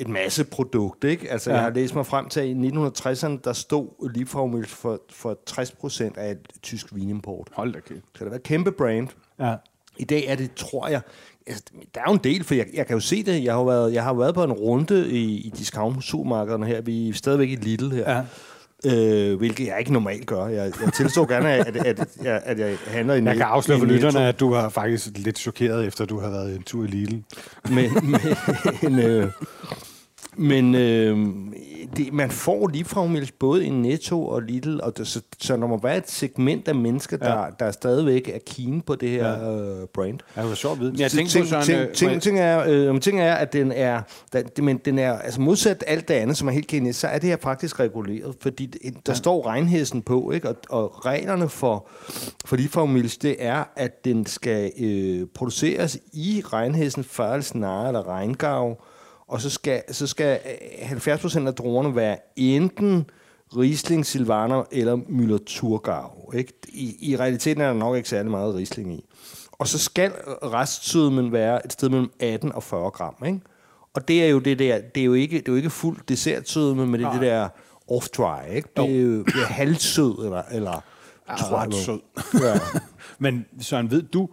et 0.00 0.08
masse 0.08 0.44
produkt, 0.44 1.04
ikke? 1.04 1.30
Altså, 1.30 1.50
ja. 1.50 1.56
jeg 1.56 1.64
har 1.64 1.70
læst 1.70 1.94
mig 1.94 2.06
frem 2.06 2.28
til, 2.28 2.40
at 2.40 2.46
i 2.46 2.52
1960'erne, 2.52 3.38
der 3.44 3.52
stod 3.52 4.10
Liebfraumilch 4.14 4.74
for, 4.74 5.00
for 5.10 5.38
60% 5.50 6.18
af 6.18 6.30
et 6.30 6.48
tysk 6.62 6.86
vinimport. 6.94 7.48
Hold 7.52 7.72
da 7.72 7.80
kæft. 7.80 8.04
Så 8.18 8.24
det 8.24 8.30
var 8.30 8.36
et 8.36 8.42
kæmpe 8.42 8.72
brand. 8.72 9.08
Ja. 9.40 9.54
I 9.98 10.04
dag 10.04 10.24
er 10.26 10.34
det, 10.34 10.54
tror 10.54 10.88
jeg, 10.88 11.00
altså, 11.46 11.64
der 11.94 12.00
er 12.00 12.04
jo 12.08 12.12
en 12.12 12.20
del, 12.24 12.44
for 12.44 12.54
jeg, 12.54 12.66
jeg 12.74 12.86
kan 12.86 12.94
jo 12.94 13.00
se 13.00 13.22
det. 13.22 13.44
Jeg 13.44 13.54
har 13.54 13.64
været, 13.64 13.92
jeg 13.92 14.04
har 14.04 14.14
været 14.14 14.34
på 14.34 14.44
en 14.44 14.52
runde 14.52 15.10
i, 15.10 15.36
i 15.36 15.52
discount-supermarkederne 15.58 16.66
her. 16.66 16.80
Vi 16.80 17.08
er 17.08 17.14
stadigvæk 17.14 17.48
i 17.48 17.54
Lidl 17.54 17.90
her. 17.90 18.10
Ja. 18.10 18.22
Øh, 18.84 19.38
hvilket 19.38 19.66
jeg 19.66 19.78
ikke 19.78 19.92
normalt 19.92 20.26
gør. 20.26 20.46
Jeg, 20.46 20.72
jeg 20.84 20.92
tilstår 20.92 21.26
gerne, 21.26 21.52
at, 21.52 21.76
at, 21.76 21.86
at, 21.86 22.08
jeg, 22.22 22.42
at 22.44 22.58
jeg 22.58 22.76
handler 22.86 23.14
i 23.14 23.24
Jeg 23.24 23.36
kan 23.36 23.46
afsløre 23.46 23.78
for 23.78 23.86
lytterne, 23.86 24.28
at 24.28 24.40
du 24.40 24.50
var 24.50 24.68
faktisk 24.68 25.08
lidt 25.14 25.38
chokeret, 25.38 25.86
efter 25.86 26.04
du 26.04 26.20
har 26.20 26.30
været 26.30 26.56
en 26.56 26.62
tur 26.62 26.84
i 26.84 26.86
Lidl. 26.86 27.22
Men, 27.70 27.90
men 28.82 28.98
øh, 29.06 29.30
men 30.36 30.74
øh, 30.74 31.18
det, 31.96 32.12
man 32.12 32.30
får 32.30 32.68
Liebfraumilch 32.68 33.32
både 33.38 33.64
i 33.64 33.68
Netto 33.68 34.26
og 34.26 34.42
Lidl, 34.42 34.80
og 34.82 34.98
det, 34.98 35.06
så, 35.06 35.20
så 35.38 35.56
der 35.56 35.66
må 35.66 35.80
være 35.82 35.96
et 35.96 36.10
segment 36.10 36.68
af 36.68 36.74
mennesker, 36.74 37.16
der, 37.16 37.38
ja. 37.38 37.46
der 37.58 37.70
stadigvæk 37.70 38.28
er 38.28 38.38
keen 38.46 38.80
på 38.80 38.94
det 38.94 39.10
her 39.10 39.28
ja. 39.28 39.52
øh, 39.52 39.86
brand. 39.94 40.18
Ja, 40.36 40.40
det 40.40 40.48
var 40.48 40.54
sjovt 40.54 40.74
at 40.74 40.80
vide. 40.80 40.94
Jeg 40.98 41.10
tænker 41.10 41.30
ting, 41.30 41.44
på 41.44 41.48
sådan... 41.48 41.64
Ting, 41.64 41.92
ting, 41.94 42.22
ting, 42.22 42.38
er, 42.38 42.64
øh, 42.68 43.00
ting 43.00 43.20
er, 43.20 43.34
at 43.34 43.52
den 43.52 43.72
er, 43.72 44.02
den, 44.32 44.64
men 44.64 44.78
den 44.78 44.98
er, 44.98 45.12
altså 45.12 45.40
modsat 45.40 45.84
alt 45.86 46.08
det 46.08 46.14
andet, 46.14 46.36
som 46.36 46.48
er 46.48 46.52
helt 46.52 46.66
kendt, 46.66 46.96
så 46.96 47.06
er 47.06 47.18
det 47.18 47.28
her 47.28 47.36
faktisk 47.36 47.80
reguleret, 47.80 48.34
fordi 48.40 48.66
der 48.66 48.90
ja. 49.08 49.14
står 49.14 49.46
regnhesten 49.46 50.02
på, 50.02 50.30
ikke? 50.30 50.48
Og, 50.48 50.56
og 50.68 51.06
reglerne 51.06 51.48
for, 51.48 51.88
for 52.44 52.56
Liebfraumilch, 52.56 53.18
det 53.22 53.36
er, 53.38 53.64
at 53.76 54.04
den 54.04 54.26
skal 54.26 54.72
øh, 54.80 55.26
produceres 55.34 55.98
i 56.12 56.42
regnhesten, 56.52 57.04
Færelsnare 57.04 57.88
eller 57.88 58.08
Regngav, 58.08 58.76
og 59.30 59.40
så 59.40 59.50
skal, 59.50 59.82
så 59.90 60.06
skal 60.06 60.36
70% 60.36 61.40
øh, 61.40 61.46
af 61.46 61.54
druerne 61.54 61.96
være 61.96 62.16
enten 62.36 63.10
Riesling, 63.56 64.06
Silvaner 64.06 64.64
eller 64.72 64.96
Müller 64.96 65.44
Thurgau. 65.46 66.32
Ikke? 66.32 66.52
I, 66.68 67.10
I 67.10 67.16
realiteten 67.16 67.62
er 67.62 67.66
der 67.66 67.74
nok 67.74 67.96
ikke 67.96 68.08
særlig 68.08 68.30
meget 68.30 68.54
Riesling 68.54 68.92
i. 68.92 69.04
Og 69.52 69.68
så 69.68 69.78
skal 69.78 70.10
restsødmen 70.42 71.32
være 71.32 71.66
et 71.66 71.72
sted 71.72 71.88
mellem 71.88 72.10
18 72.20 72.52
og 72.52 72.62
40 72.62 72.90
gram. 72.90 73.14
Ikke? 73.26 73.40
Og 73.94 74.08
det 74.08 74.24
er 74.24 74.28
jo 74.28 74.38
det 74.38 74.58
der, 74.58 74.80
det 74.94 75.00
er 75.00 75.04
jo 75.04 75.14
ikke, 75.14 75.38
det 75.38 75.48
er 75.48 75.52
jo 75.52 75.56
ikke 75.56 75.70
fuld 75.70 75.98
dessertsødme, 76.08 76.86
men 76.86 77.00
det 77.00 77.06
er 77.06 77.12
det 77.12 77.20
der 77.20 77.48
off-dry. 77.90 78.52
Ikke? 78.54 78.68
Det 78.76 78.96
er 78.96 79.00
jo 79.00 79.22
det 79.22 79.42
er 79.42 79.46
halvsød, 79.46 80.24
eller, 80.24 80.42
eller 80.50 80.84
ret 81.28 81.74
sød. 81.74 82.00
Ja. 82.34 82.60
Men 83.18 83.46
Søren, 83.60 83.90
ved 83.90 84.02
du, 84.02 84.28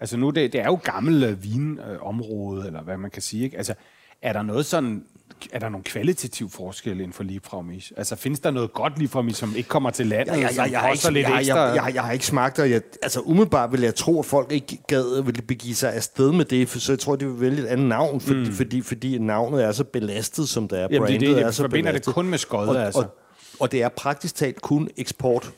altså 0.00 0.16
nu, 0.16 0.30
det, 0.30 0.52
det 0.52 0.60
er 0.60 0.66
jo 0.66 0.78
gammel 0.84 1.24
øh, 1.24 1.44
vinområde, 1.44 2.66
eller 2.66 2.82
hvad 2.82 2.96
man 2.96 3.10
kan 3.10 3.22
sige, 3.22 3.44
ikke? 3.44 3.56
Altså, 3.56 3.74
er 4.22 4.32
der 4.32 4.42
noget 4.42 4.66
sådan, 4.66 5.04
er 5.52 5.58
der 5.58 5.68
nogle 5.68 5.84
kvalitativ 5.84 6.50
forskelle 6.50 7.02
inden 7.02 7.12
for 7.12 7.22
Liebfraumis? 7.22 7.92
Altså, 7.96 8.16
findes 8.16 8.40
der 8.40 8.50
noget 8.50 8.72
godt 8.72 8.98
Liebfraumis, 8.98 9.36
som 9.36 9.56
ikke 9.56 9.68
kommer 9.68 9.90
til 9.90 10.06
landet, 10.06 10.32
Ja, 10.32 10.38
ja, 10.40 10.48
ja, 10.56 10.62
jeg, 10.70 10.80
har 10.80 10.88
ikke, 10.88 11.10
lidt 11.10 11.28
jeg, 11.28 11.38
ekstra? 11.38 11.58
jeg, 11.60 11.76
jeg, 11.86 11.94
jeg 11.94 12.02
har 12.02 12.12
ikke 12.12 12.26
smagt 12.26 12.56
det, 12.56 12.62
og 12.62 12.70
jeg, 12.70 12.82
altså 13.02 13.20
umiddelbart 13.20 13.72
vil 13.72 13.80
jeg 13.80 13.94
tro, 13.94 14.18
at 14.18 14.24
folk 14.26 14.52
ikke 14.52 14.78
gad 14.86 15.22
ville 15.22 15.42
begive 15.42 15.74
sig 15.74 15.94
afsted 15.94 16.32
med 16.32 16.44
det, 16.44 16.68
for 16.68 16.78
så 16.78 16.92
jeg 16.92 16.98
tror, 16.98 17.16
de 17.16 17.26
vil 17.26 17.40
vælge 17.40 17.62
et 17.62 17.66
andet 17.66 17.88
navn, 17.88 18.20
fordi, 18.20 18.38
mm. 18.38 18.52
fordi, 18.52 18.80
fordi 18.82 19.18
navnet 19.18 19.64
er 19.64 19.72
så 19.72 19.84
belastet, 19.84 20.48
som 20.48 20.68
det 20.68 20.78
er. 20.80 20.88
Jamen, 20.90 21.08
det 21.08 21.14
er 21.14 21.18
det, 21.18 21.28
Brandet 21.28 21.40
jeg 21.40 21.46
er 21.46 21.50
så 21.50 21.62
forbinder 21.62 21.92
det 21.92 21.94
belastet. 21.94 22.14
kun 22.14 22.28
med 22.28 22.38
skodde, 22.38 22.70
og, 22.70 22.84
altså. 22.84 23.00
Og, 23.00 23.18
og 23.60 23.72
det 23.72 23.82
er 23.82 23.88
praktisk 23.88 24.34
talt 24.34 24.60
kun 24.62 24.88
eksport. 24.96 25.52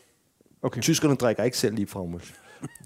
Okay. 0.63 0.81
Tyskerne 0.81 1.15
drikker 1.15 1.45
ikke 1.45 1.59
selv 1.59 1.75
lige 1.75 1.87
fra 1.87 2.01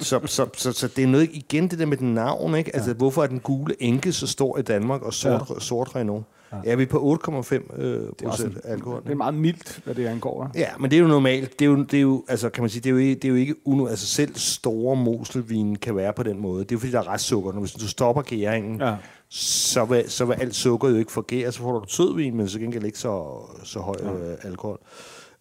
så, 0.00 0.20
så, 0.26 0.46
så, 0.56 0.72
så, 0.72 0.88
det 0.88 1.04
er 1.04 1.08
noget, 1.08 1.30
igen 1.32 1.68
det 1.68 1.78
der 1.78 1.86
med 1.86 1.96
den 1.96 2.14
navn, 2.14 2.54
ikke? 2.54 2.76
Altså, 2.76 2.92
hvorfor 2.92 3.22
er 3.22 3.26
den 3.26 3.40
gule 3.40 3.82
enke 3.82 4.12
så 4.12 4.26
stor 4.26 4.58
i 4.58 4.62
Danmark, 4.62 5.02
og 5.02 5.14
sort, 5.14 5.42
ja. 5.50 5.60
sort 5.60 5.96
Renault? 5.96 6.24
Ja. 6.52 6.72
Er 6.72 6.76
vi 6.76 6.86
på 6.86 7.18
8,5 7.26 7.80
øh, 7.82 8.00
procent 8.24 8.58
alkohol? 8.64 9.02
Det 9.02 9.10
er 9.10 9.14
meget 9.14 9.34
mildt, 9.34 9.80
hvad 9.84 9.94
det 9.94 10.06
angår. 10.06 10.50
Ja, 10.54 10.68
men 10.80 10.90
det 10.90 10.96
er 10.96 11.00
jo 11.00 11.06
normalt. 11.06 11.58
Det 11.58 11.64
er 11.64 11.70
jo, 11.70 11.82
det 11.82 11.94
er 11.94 12.00
jo 12.00 12.24
altså, 12.28 12.48
kan 12.50 12.62
man 12.62 12.70
sige, 12.70 12.80
det 12.80 12.88
er 12.88 12.92
jo 12.92 12.96
ikke, 12.96 13.14
det 13.14 13.24
er 13.24 13.28
jo 13.28 13.34
ikke 13.34 13.54
uno, 13.64 13.86
altså 13.86 14.06
selv 14.06 14.34
store 14.34 14.96
moselvin 14.96 15.76
kan 15.76 15.96
være 15.96 16.12
på 16.12 16.22
den 16.22 16.40
måde. 16.40 16.64
Det 16.64 16.70
er 16.70 16.74
jo 16.74 16.78
fordi, 16.78 16.92
der 16.92 16.98
er 17.00 17.08
restsukker. 17.12 17.52
Når 17.52 17.60
hvis 17.60 17.72
du 17.72 17.88
stopper 17.88 18.22
gæringen, 18.22 18.80
Ja. 18.80 18.94
så, 19.30 19.84
vil, 19.84 20.04
så 20.10 20.24
vil 20.24 20.34
alt 20.34 20.54
sukker 20.54 20.88
jo 20.88 20.96
ikke 20.96 21.12
forgære. 21.12 21.52
Så 21.52 21.58
får 21.58 21.78
du 21.78 21.84
sødvin, 21.88 22.36
men 22.36 22.48
så 22.48 22.58
gengæld 22.58 22.84
ikke 22.84 22.98
så, 22.98 23.24
så 23.64 23.78
høj 23.80 23.96
øh, 24.02 24.36
alkohol. 24.42 24.78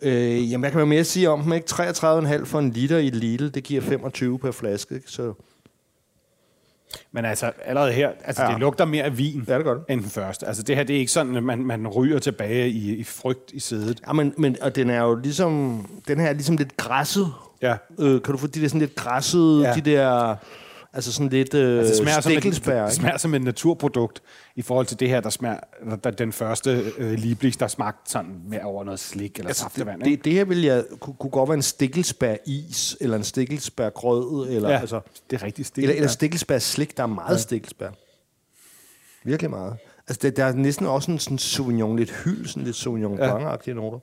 Øh, 0.02 0.52
jamen, 0.52 0.60
hvad 0.60 0.72
kan 0.72 0.80
man 0.80 0.88
mere 0.88 1.04
sige 1.04 1.30
om 1.30 1.42
dem? 1.44 1.54
Ikke? 1.54 1.68
33,5 1.74 2.46
for 2.46 2.60
en 2.60 2.72
liter 2.72 2.98
i 2.98 3.10
lille, 3.10 3.50
det 3.50 3.64
giver 3.64 3.82
25 3.82 4.40
per 4.40 4.52
flaske. 4.52 4.96
Ikke? 4.96 5.12
Så 5.12 5.34
Men 7.12 7.26
altså, 7.26 7.52
allerede 7.66 7.92
her, 7.92 8.12
altså, 8.24 8.44
ja. 8.44 8.52
Det 8.52 8.60
lugter 8.60 8.86
mere 8.86 9.04
af 9.04 9.18
vin, 9.18 9.46
Ja, 9.48 9.56
det 9.56 9.64
gør 9.64 9.74
det. 9.74 9.84
end 9.90 10.02
den 10.02 10.10
første. 10.10 10.48
Altså, 10.48 10.64
det 10.64 10.76
her, 10.76 10.84
det 10.84 10.96
er 10.96 11.00
ikke 11.00 11.12
sådan, 11.12 11.36
at 11.36 11.44
man, 11.44 11.66
man 11.66 11.88
ryger 11.88 12.20
tilbage 12.20 12.70
i, 12.70 12.96
i 12.96 13.04
frygt 13.04 13.52
i 13.54 13.60
sædet. 13.60 14.02
Ja, 14.08 14.14
men, 14.14 14.34
men 14.38 14.58
og 14.62 14.76
den 14.76 14.90
er 14.90 15.04
jo 15.04 15.16
ligesom, 15.16 15.86
den 16.08 16.20
her 16.20 16.28
er 16.28 16.34
ligesom 16.34 16.58
lidt 16.58 16.78
græsset. 16.78 17.28
Ja. 17.62 17.76
Øh, 18.00 18.22
kan 18.22 18.32
du 18.32 18.38
få 18.38 18.48
de 18.48 18.62
der 18.62 18.68
sådan 18.68 18.80
lidt 18.82 18.96
græssede, 18.96 19.68
ja. 19.68 19.74
de 19.74 19.82
der, 19.82 20.36
altså 20.98 21.14
sådan 21.14 21.30
lidt 21.30 21.54
øh, 21.54 21.78
Altså, 21.80 21.94
det 21.94 21.98
smager, 21.98 22.22
som 22.22 22.32
et, 22.32 22.36
stikkelsbær, 22.36 22.82
det 22.82 22.92
ikke? 22.92 22.96
smager 22.96 23.18
som 23.18 23.34
et 23.34 23.42
naturprodukt 23.42 24.22
i 24.56 24.62
forhold 24.62 24.86
til 24.86 25.00
det 25.00 25.10
her, 25.10 25.22
der 25.22 25.30
smager, 25.30 25.60
der, 26.04 26.12
den 26.12 26.32
første 26.32 26.94
øh, 26.98 27.12
Lieblich, 27.12 27.60
der 27.60 27.68
smagte 27.68 28.12
sådan 28.12 28.42
mere 28.48 28.62
over 28.62 28.84
noget 28.84 29.00
slik 29.00 29.38
eller 29.38 29.48
altså, 29.48 29.62
saftevand. 29.64 30.02
det, 30.02 30.26
det 30.26 30.34
her 30.34 30.46
vil 30.46 30.62
jeg, 30.62 30.86
kunne, 31.00 31.16
kunne 31.20 31.30
godt 31.30 31.50
være 31.50 31.56
en 31.56 31.62
stikkelsbær 31.62 32.36
is, 32.46 32.98
eller 33.02 33.18
en 33.18 33.24
stikkelsbær 33.24 33.90
grød, 33.90 34.50
eller, 34.50 34.70
ja, 34.70 34.80
altså, 34.80 35.02
det 35.30 35.42
er 35.42 35.46
rigtig 35.46 35.66
stik. 35.66 35.84
eller, 35.84 35.96
eller 35.96 36.10
stikkelsbær 36.10 36.60
slik. 36.60 36.98
Der 36.98 37.04
er 37.04 37.08
meget 37.08 37.36
ja. 37.36 37.42
stikkelsbær. 37.42 37.90
Virkelig 39.24 39.50
meget. 39.50 39.78
Altså, 40.08 40.20
det, 40.22 40.38
der 40.38 40.46
er 40.46 40.54
næsten 40.54 40.86
også 40.86 41.12
en 41.12 41.20
sådan 41.20 41.38
Sauvignon, 41.38 41.98
lidt 41.98 42.12
hyld, 42.24 42.48
sådan 42.48 42.64
lidt 42.64 42.76
Sauvignon 42.76 43.18
Ja. 43.18 43.74
Noter. 43.74 44.00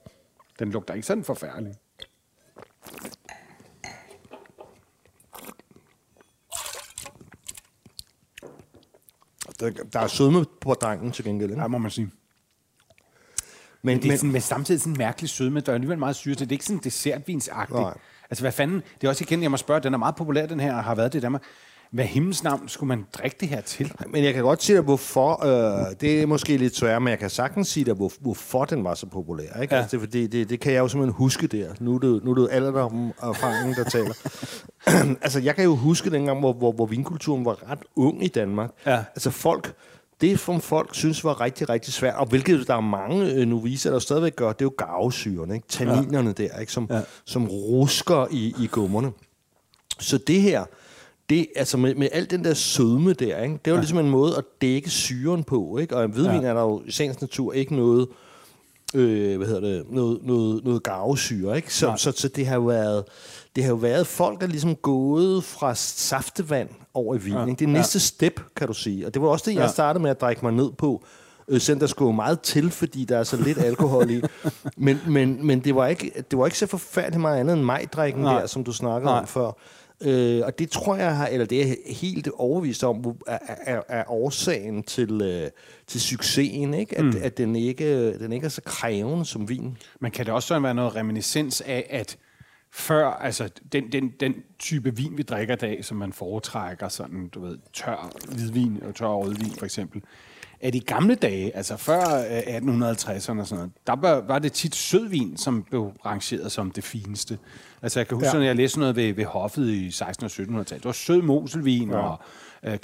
Den 0.59 0.71
lugter 0.71 0.95
ikke 0.95 1.07
sådan 1.07 1.25
forfærdelig. 1.25 1.75
Der, 9.61 9.71
der 9.71 10.01
er 10.01 10.07
sødme 10.07 10.45
på 10.61 10.75
drengen 10.75 11.13
til 11.13 11.25
gengæld. 11.25 11.51
Ikke? 11.51 11.63
Ja, 11.63 11.69
må 11.69 11.79
man 11.79 11.91
sige. 11.91 12.11
Men, 13.83 13.97
Det 13.97 14.05
er 14.05 14.09
men, 14.09 14.19
sådan, 14.19 14.33
med 14.33 14.41
samtidig 14.41 14.81
sådan 14.81 14.93
en 14.93 14.99
mærkelig 14.99 15.31
sødme. 15.31 15.61
Der 15.61 15.73
er 15.73 15.75
alligevel 15.75 15.99
meget 15.99 16.17
syre 16.17 16.35
til. 16.35 16.47
Det 16.47 16.53
er 16.53 16.55
ikke 16.55 16.65
sådan 16.65 16.81
dessertvinsagtigt. 16.85 17.81
Nej. 17.81 17.95
Altså, 18.31 18.45
hvad 18.45 18.53
fanden? 18.53 18.83
Det 19.01 19.07
er 19.07 19.09
også 19.09 19.25
igen, 19.25 19.43
jeg 19.43 19.51
må 19.51 19.57
spørge, 19.57 19.81
den 19.81 19.95
er 19.95 19.99
meget 19.99 20.17
populær, 20.17 20.47
den 20.47 20.61
her, 20.61 20.77
og 20.77 20.85
har 20.85 20.95
været 20.95 21.13
det 21.13 21.19
i 21.19 21.23
Danmark. 21.23 21.43
Hvad 21.95 22.05
himmels 22.05 22.43
navn 22.43 22.69
skulle 22.69 22.89
man 22.89 23.07
drikke 23.13 23.37
det 23.41 23.49
her 23.49 23.61
til? 23.61 23.93
men 24.09 24.25
jeg 24.25 24.35
kan 24.35 24.43
godt 24.43 24.63
sige 24.63 24.77
dig, 24.77 24.85
hvorfor. 24.85 25.45
Øh, 25.45 25.95
det 26.01 26.23
er 26.23 26.27
måske 26.27 26.57
lidt 26.57 26.77
svært, 26.77 27.03
men 27.03 27.11
jeg 27.11 27.19
kan 27.19 27.31
sagtens 27.31 27.69
sige 27.69 27.85
dig, 27.85 27.95
hvor, 27.95 28.13
hvorfor 28.21 28.65
den 28.65 28.85
var 28.85 28.95
så 28.95 29.07
populær. 29.07 29.61
Ikke? 29.63 29.75
Ja. 29.75 29.81
Altså, 29.81 29.97
det, 29.97 30.01
fordi, 30.01 30.27
det, 30.27 30.51
det 30.51 30.61
kan 30.61 30.73
jeg 30.73 30.79
jo 30.79 30.89
simpelthen 30.89 31.15
huske 31.15 31.47
der. 31.47 31.75
Nu 31.81 31.95
er 31.95 31.99
det, 31.99 32.25
nu 32.25 32.31
er 32.31 32.35
det 32.35 32.49
alderdommen 32.51 33.13
og 33.19 33.29
erfaringen, 33.29 33.75
der 33.75 33.85
taler. 33.85 34.15
altså, 35.25 35.41
jeg 35.41 35.55
kan 35.55 35.65
jo 35.65 35.75
huske 35.75 36.11
dengang, 36.11 36.41
hvor, 36.41 36.53
hvor, 36.53 36.73
hvor 36.73 36.87
vinkulturen 36.87 37.45
var 37.45 37.71
ret 37.71 37.83
ung 37.97 38.25
i 38.25 38.29
Danmark. 38.29 38.71
Ja. 38.87 38.99
Altså, 39.15 39.31
folk... 39.31 39.75
Det, 40.21 40.41
som 40.41 40.61
folk 40.61 40.95
synes 40.95 41.25
var 41.25 41.41
rigtig, 41.41 41.69
rigtig 41.69 41.93
svært, 41.93 42.15
og 42.15 42.27
hvilket 42.27 42.67
der 42.67 42.75
er 42.75 42.81
mange 42.81 43.33
øh, 43.33 43.47
noviser, 43.47 43.91
der 43.91 43.99
stadigvæk 43.99 44.37
gør, 44.37 44.53
det 44.53 44.61
er 44.61 44.65
jo 44.65 44.75
garvesyrene, 44.79 45.55
ikke? 45.55 45.69
tanninerne 45.69 46.35
ja. 46.39 46.45
der, 46.45 46.59
ikke? 46.59 46.73
Som, 46.73 46.87
ja. 46.91 47.01
som 47.25 47.49
rusker 47.49 48.27
i, 48.31 48.55
i 48.61 48.67
gummerne. 48.67 49.13
Så 50.01 50.19
det 50.19 50.43
her, 50.43 50.65
det, 51.31 51.47
altså 51.57 51.77
med, 51.77 51.95
med 51.95 52.09
al 52.13 52.31
den 52.31 52.45
der 52.45 52.55
sødme 52.55 53.13
der, 53.13 53.43
ikke? 53.43 53.55
det 53.55 53.67
er 53.67 53.71
jo 53.71 53.75
ja. 53.75 53.81
ligesom 53.81 53.99
en 53.99 54.11
måde 54.11 54.37
at 54.37 54.45
dække 54.63 54.91
syren 54.91 55.45
på. 55.45 55.79
Ikke? 55.79 55.97
Og 55.97 56.05
en 56.05 56.11
hvidvin 56.11 56.35
Ja. 56.41 56.43
ja. 56.43 56.49
er 56.49 56.55
der 56.55 56.61
jo 56.63 56.83
i 56.87 56.91
sagens 56.91 57.21
natur 57.21 57.53
ikke 57.53 57.75
noget, 57.77 58.09
øh, 58.95 59.37
hvad 59.37 59.47
hedder 59.47 59.61
det, 59.61 59.85
noget, 59.91 60.19
noget, 60.23 60.65
noget 60.65 60.83
garvesyre. 60.83 61.57
Ikke? 61.57 61.75
Så, 61.75 61.87
Nej. 61.87 61.97
så, 61.97 62.13
så, 62.13 62.29
det 62.29 62.47
har 62.47 62.55
jo 62.55 62.63
været, 62.63 63.05
det 63.57 63.65
har 63.65 63.71
jo 63.71 63.77
været 63.77 64.07
folk, 64.07 64.41
der 64.41 64.47
ligesom 64.47 64.75
gået 64.77 65.45
fra 65.45 65.75
saftevand 65.75 66.69
over 66.95 67.15
i 67.15 67.19
vin. 67.19 67.33
Ja. 67.33 67.41
Ja. 67.41 67.47
Ikke? 67.47 67.59
Det 67.59 67.65
er 67.65 67.71
Ja. 67.71 67.77
næste 67.77 68.01
step, 68.01 68.41
kan 68.57 68.67
du 68.67 68.75
sige. 68.75 69.07
Og 69.07 69.15
det 69.15 69.23
var 69.23 69.29
også 69.29 69.45
det, 69.51 69.55
jeg 69.57 69.63
Ja. 69.63 69.69
startede 69.69 70.03
med 70.03 70.11
at 70.11 70.21
drikke 70.21 70.43
mig 70.45 70.53
ned 70.53 70.71
på. 70.79 71.05
Øh, 71.49 71.61
selvom 71.61 71.81
der 71.81 71.87
skulle 71.87 72.17
meget 72.17 72.41
til, 72.41 72.71
fordi 72.71 73.05
der 73.05 73.19
er 73.19 73.23
så 73.23 73.37
lidt 73.37 73.59
alkohol 73.59 74.11
i. 74.11 74.23
Men, 74.77 75.01
men, 75.07 75.47
men 75.47 75.61
det, 75.61 75.75
var 75.75 75.87
ikke, 75.87 76.13
det 76.31 76.39
var 76.39 76.47
ikke 76.47 76.59
så 76.59 76.67
forfærdeligt 76.67 77.21
meget 77.21 77.41
andet 77.41 77.55
end 77.55 77.63
majdrikken 77.63 78.25
der, 78.25 78.47
som 78.47 78.65
du 78.65 78.73
snakkede 78.73 79.11
Nej. 79.13 79.19
om 79.21 79.27
før. 79.27 79.53
Øh, 80.01 80.43
og 80.45 80.59
det 80.59 80.71
tror 80.71 80.97
jeg 80.97 81.17
har, 81.17 81.27
eller 81.27 81.47
det 81.47 81.63
er 81.63 81.75
helt 81.87 82.29
overvist 82.29 82.85
om, 82.85 83.17
er, 83.27 83.39
er, 83.67 83.83
er 83.89 84.11
årsagen 84.11 84.83
til, 84.83 85.23
øh, 85.23 85.51
til 85.87 86.01
succesen, 86.01 86.75
ikke? 86.75 86.99
At, 86.99 87.05
mm. 87.05 87.13
at 87.23 87.39
den, 87.39 87.57
ikke, 87.57 88.19
den 88.19 88.33
ikke 88.33 88.45
er 88.45 88.49
så 88.49 88.63
krævende 88.65 89.25
som 89.25 89.49
vin. 89.49 89.79
Men 90.01 90.11
kan 90.11 90.27
det 90.27 90.35
også 90.35 90.49
sådan 90.49 90.63
være 90.63 90.75
noget 90.75 90.97
reminiscens 90.97 91.61
af, 91.61 91.87
at 91.91 92.17
før, 92.71 93.07
altså 93.07 93.49
den, 93.73 93.93
den, 93.93 94.13
den 94.21 94.35
type 94.59 94.97
vin, 94.97 95.17
vi 95.17 95.23
drikker 95.23 95.55
i 95.55 95.59
dag, 95.59 95.85
som 95.85 95.97
man 95.97 96.13
foretrækker, 96.13 96.89
sådan, 96.89 97.29
du 97.29 97.41
ved, 97.41 97.59
tør 97.73 98.13
hvidvin 98.29 98.83
og 98.83 98.95
tør 98.95 99.07
rødvin 99.07 99.51
for 99.59 99.65
eksempel, 99.65 100.03
at 100.61 100.75
i 100.75 100.79
gamle 100.79 101.15
dage, 101.15 101.57
altså 101.57 101.77
før 101.77 102.01
øh, 102.01 102.57
1850'erne 102.57 103.17
og 103.17 103.23
sådan 103.23 103.45
noget, 103.51 103.71
der 103.87 103.97
var, 104.01 104.25
var 104.29 104.39
det 104.39 104.53
tit 104.53 104.75
sødvin, 104.75 105.37
som 105.37 105.63
blev 105.71 105.93
rangeret 106.07 106.53
som 106.53 106.71
det 106.71 106.85
fineste. 106.85 107.39
Altså 107.83 108.01
jeg 108.01 108.09
kan 108.09 108.15
huske, 108.15 108.27
Ja. 108.27 108.33
ja. 108.33 108.39
når 108.39 108.47
jeg 108.47 108.57
læste 108.57 108.79
noget 108.79 108.97
ved, 108.97 109.13
ved 109.15 109.25
hoffet 109.25 109.69
i 109.69 109.89
1600- 109.89 110.03
og 110.03 110.27
1700-tallet, 110.27 110.71
det 110.71 110.85
var 110.85 110.93
sød 110.93 111.23
moselvin 111.23 111.91
ja. 111.91 111.97
og 111.97 112.19
øh, 112.65 112.79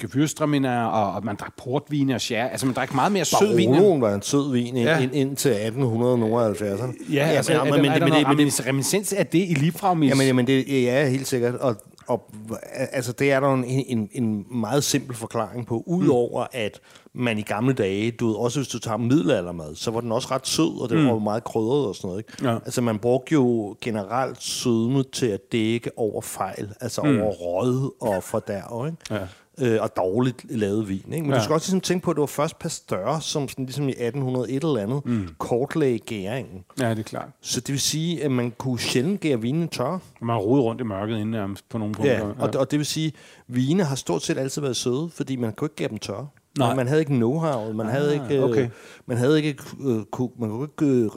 og, 0.93 1.13
og 1.13 1.25
man 1.25 1.37
drak 1.37 1.53
portvin 1.57 2.11
og 2.11 2.21
sherry. 2.21 2.49
Altså 2.51 2.67
man 2.67 2.75
drak 2.75 2.95
meget 2.95 3.13
mere 3.13 3.25
sød 3.25 3.57
vin. 3.57 3.71
Baroloen 3.71 4.01
var 4.01 4.15
en 4.15 4.23
sød 4.23 4.53
vin 4.53 4.67
ind, 4.67 4.79
Ja. 4.79 4.97
ja. 4.97 5.03
ind, 5.03 5.15
ind 5.15 5.37
til 5.37 5.49
1870'erne. 5.55 7.13
Ja, 7.15 7.27
altså, 7.27 7.53
men, 7.53 7.73
er, 7.73 7.77
men, 7.77 7.85
er 7.85 7.99
der 7.99 8.07
men, 8.07 8.37
men, 8.37 8.37
men, 8.37 8.67
reminiscens 8.67 9.13
af 9.13 9.27
det 9.27 9.39
i 9.49 9.55
Liebfraumis? 9.55 10.11
Jamen, 10.11 10.27
jamen 10.27 10.47
det 10.47 10.69
ja, 10.69 11.09
helt 11.09 11.27
sikkert. 11.27 11.55
Og, 11.55 11.77
og 12.11 12.31
altså, 12.73 13.13
det 13.13 13.33
er 13.33 13.41
der 13.41 13.55
en, 13.55 13.65
en, 13.65 14.09
en 14.13 14.47
meget 14.51 14.85
simpel 14.85 15.17
forklaring 15.17 15.67
på. 15.67 15.83
Udover 15.87 16.47
at 16.53 16.81
man 17.13 17.39
i 17.39 17.43
gamle 17.43 17.73
dage, 17.73 18.11
du 18.11 18.27
ved, 18.27 18.35
også 18.35 18.59
hvis 18.59 18.69
du 18.69 18.79
tager 18.79 18.97
middelaldermad, 18.97 19.75
så 19.75 19.91
var 19.91 20.01
den 20.01 20.13
også 20.13 20.29
ret 20.31 20.47
sød, 20.47 20.81
og 20.83 20.89
det 20.89 20.99
mm. 20.99 21.07
var 21.07 21.19
meget 21.19 21.45
krydret 21.45 21.87
og 21.87 21.95
sådan 21.95 22.09
noget. 22.09 22.19
Ikke? 22.19 22.49
Ja. 22.49 22.55
Altså 22.55 22.81
man 22.81 22.99
brugte 22.99 23.33
jo 23.33 23.77
generelt 23.81 24.43
sødme 24.43 25.03
til 25.03 25.27
at 25.27 25.53
dække 25.53 25.91
over 25.97 26.21
fejl, 26.21 26.75
altså 26.81 27.03
mm. 27.03 27.21
over 27.21 27.33
råd 27.33 27.91
og 28.01 28.23
fordærv, 28.23 28.87
ikke? 28.87 29.15
Ja. 29.15 29.27
Øh, 29.63 29.83
og 29.83 29.97
dårligt 29.97 30.45
lavet 30.51 30.89
vin. 30.89 31.13
Ikke? 31.13 31.23
Men 31.23 31.31
ja. 31.31 31.39
Du 31.39 31.45
skal 31.45 31.55
også 31.55 31.67
ligesom 31.67 31.81
tænke 31.81 32.05
på, 32.05 32.11
at 32.11 32.15
det 32.15 32.21
var 32.21 32.27
først 32.27 32.59
Pasteur, 32.59 33.19
som 33.19 33.49
sådan, 33.49 33.65
ligesom 33.65 33.89
i 33.89 33.91
1801 33.91 34.65
eller 34.65 34.81
andet, 34.81 35.07
mm. 35.07 35.29
kortlagde 35.39 35.99
gæringen. 35.99 36.65
Ja, 36.81 36.91
det 36.91 36.99
er 36.99 37.03
klart. 37.03 37.29
Så 37.41 37.61
det 37.61 37.69
vil 37.69 37.81
sige, 37.81 38.25
at 38.25 38.31
man 38.31 38.51
kunne 38.51 38.79
sjældent 38.79 39.21
gære 39.21 39.41
vinen 39.41 39.69
tør. 39.69 39.99
Man 40.21 40.35
har 40.35 40.41
rodet 40.41 40.65
rundt 40.65 40.81
i 40.81 40.85
mørket 40.85 41.15
inden 41.15 41.31
nærmest 41.31 41.69
på 41.69 41.79
nogle 41.79 41.95
punkter. 41.95 42.27
Ja, 42.27 42.33
og, 42.39 42.51
og 42.57 42.71
det 42.71 42.79
vil 42.79 42.87
sige, 42.87 43.07
at 43.07 43.13
vine 43.47 43.85
har 43.85 43.97
stort 43.97 44.23
set 44.23 44.39
altid 44.39 44.63
været 44.63 44.77
søde, 44.77 45.11
fordi 45.15 45.37
man 45.37 45.53
kunne 45.53 45.67
ikke 45.67 45.77
gære 45.77 45.89
dem 45.89 45.99
tørre. 45.99 46.29
Nej. 46.59 46.75
Man, 46.75 46.89
havde 46.89 47.01
ikke 47.01 47.13
know-how, 47.13 47.73
man 47.73 47.87
ah, 47.87 47.93
havde 47.93 48.15
ikke, 48.15 48.39
øh, 48.39 48.45
okay. 48.45 48.69
man 49.07 49.17
havde 49.17 49.43
ikke, 49.43 49.63
øh, 49.81 50.03
ku, 50.11 50.31
man 50.39 50.51
kunne 50.51 50.69
ikke 50.81 50.95
øh, 50.95 51.11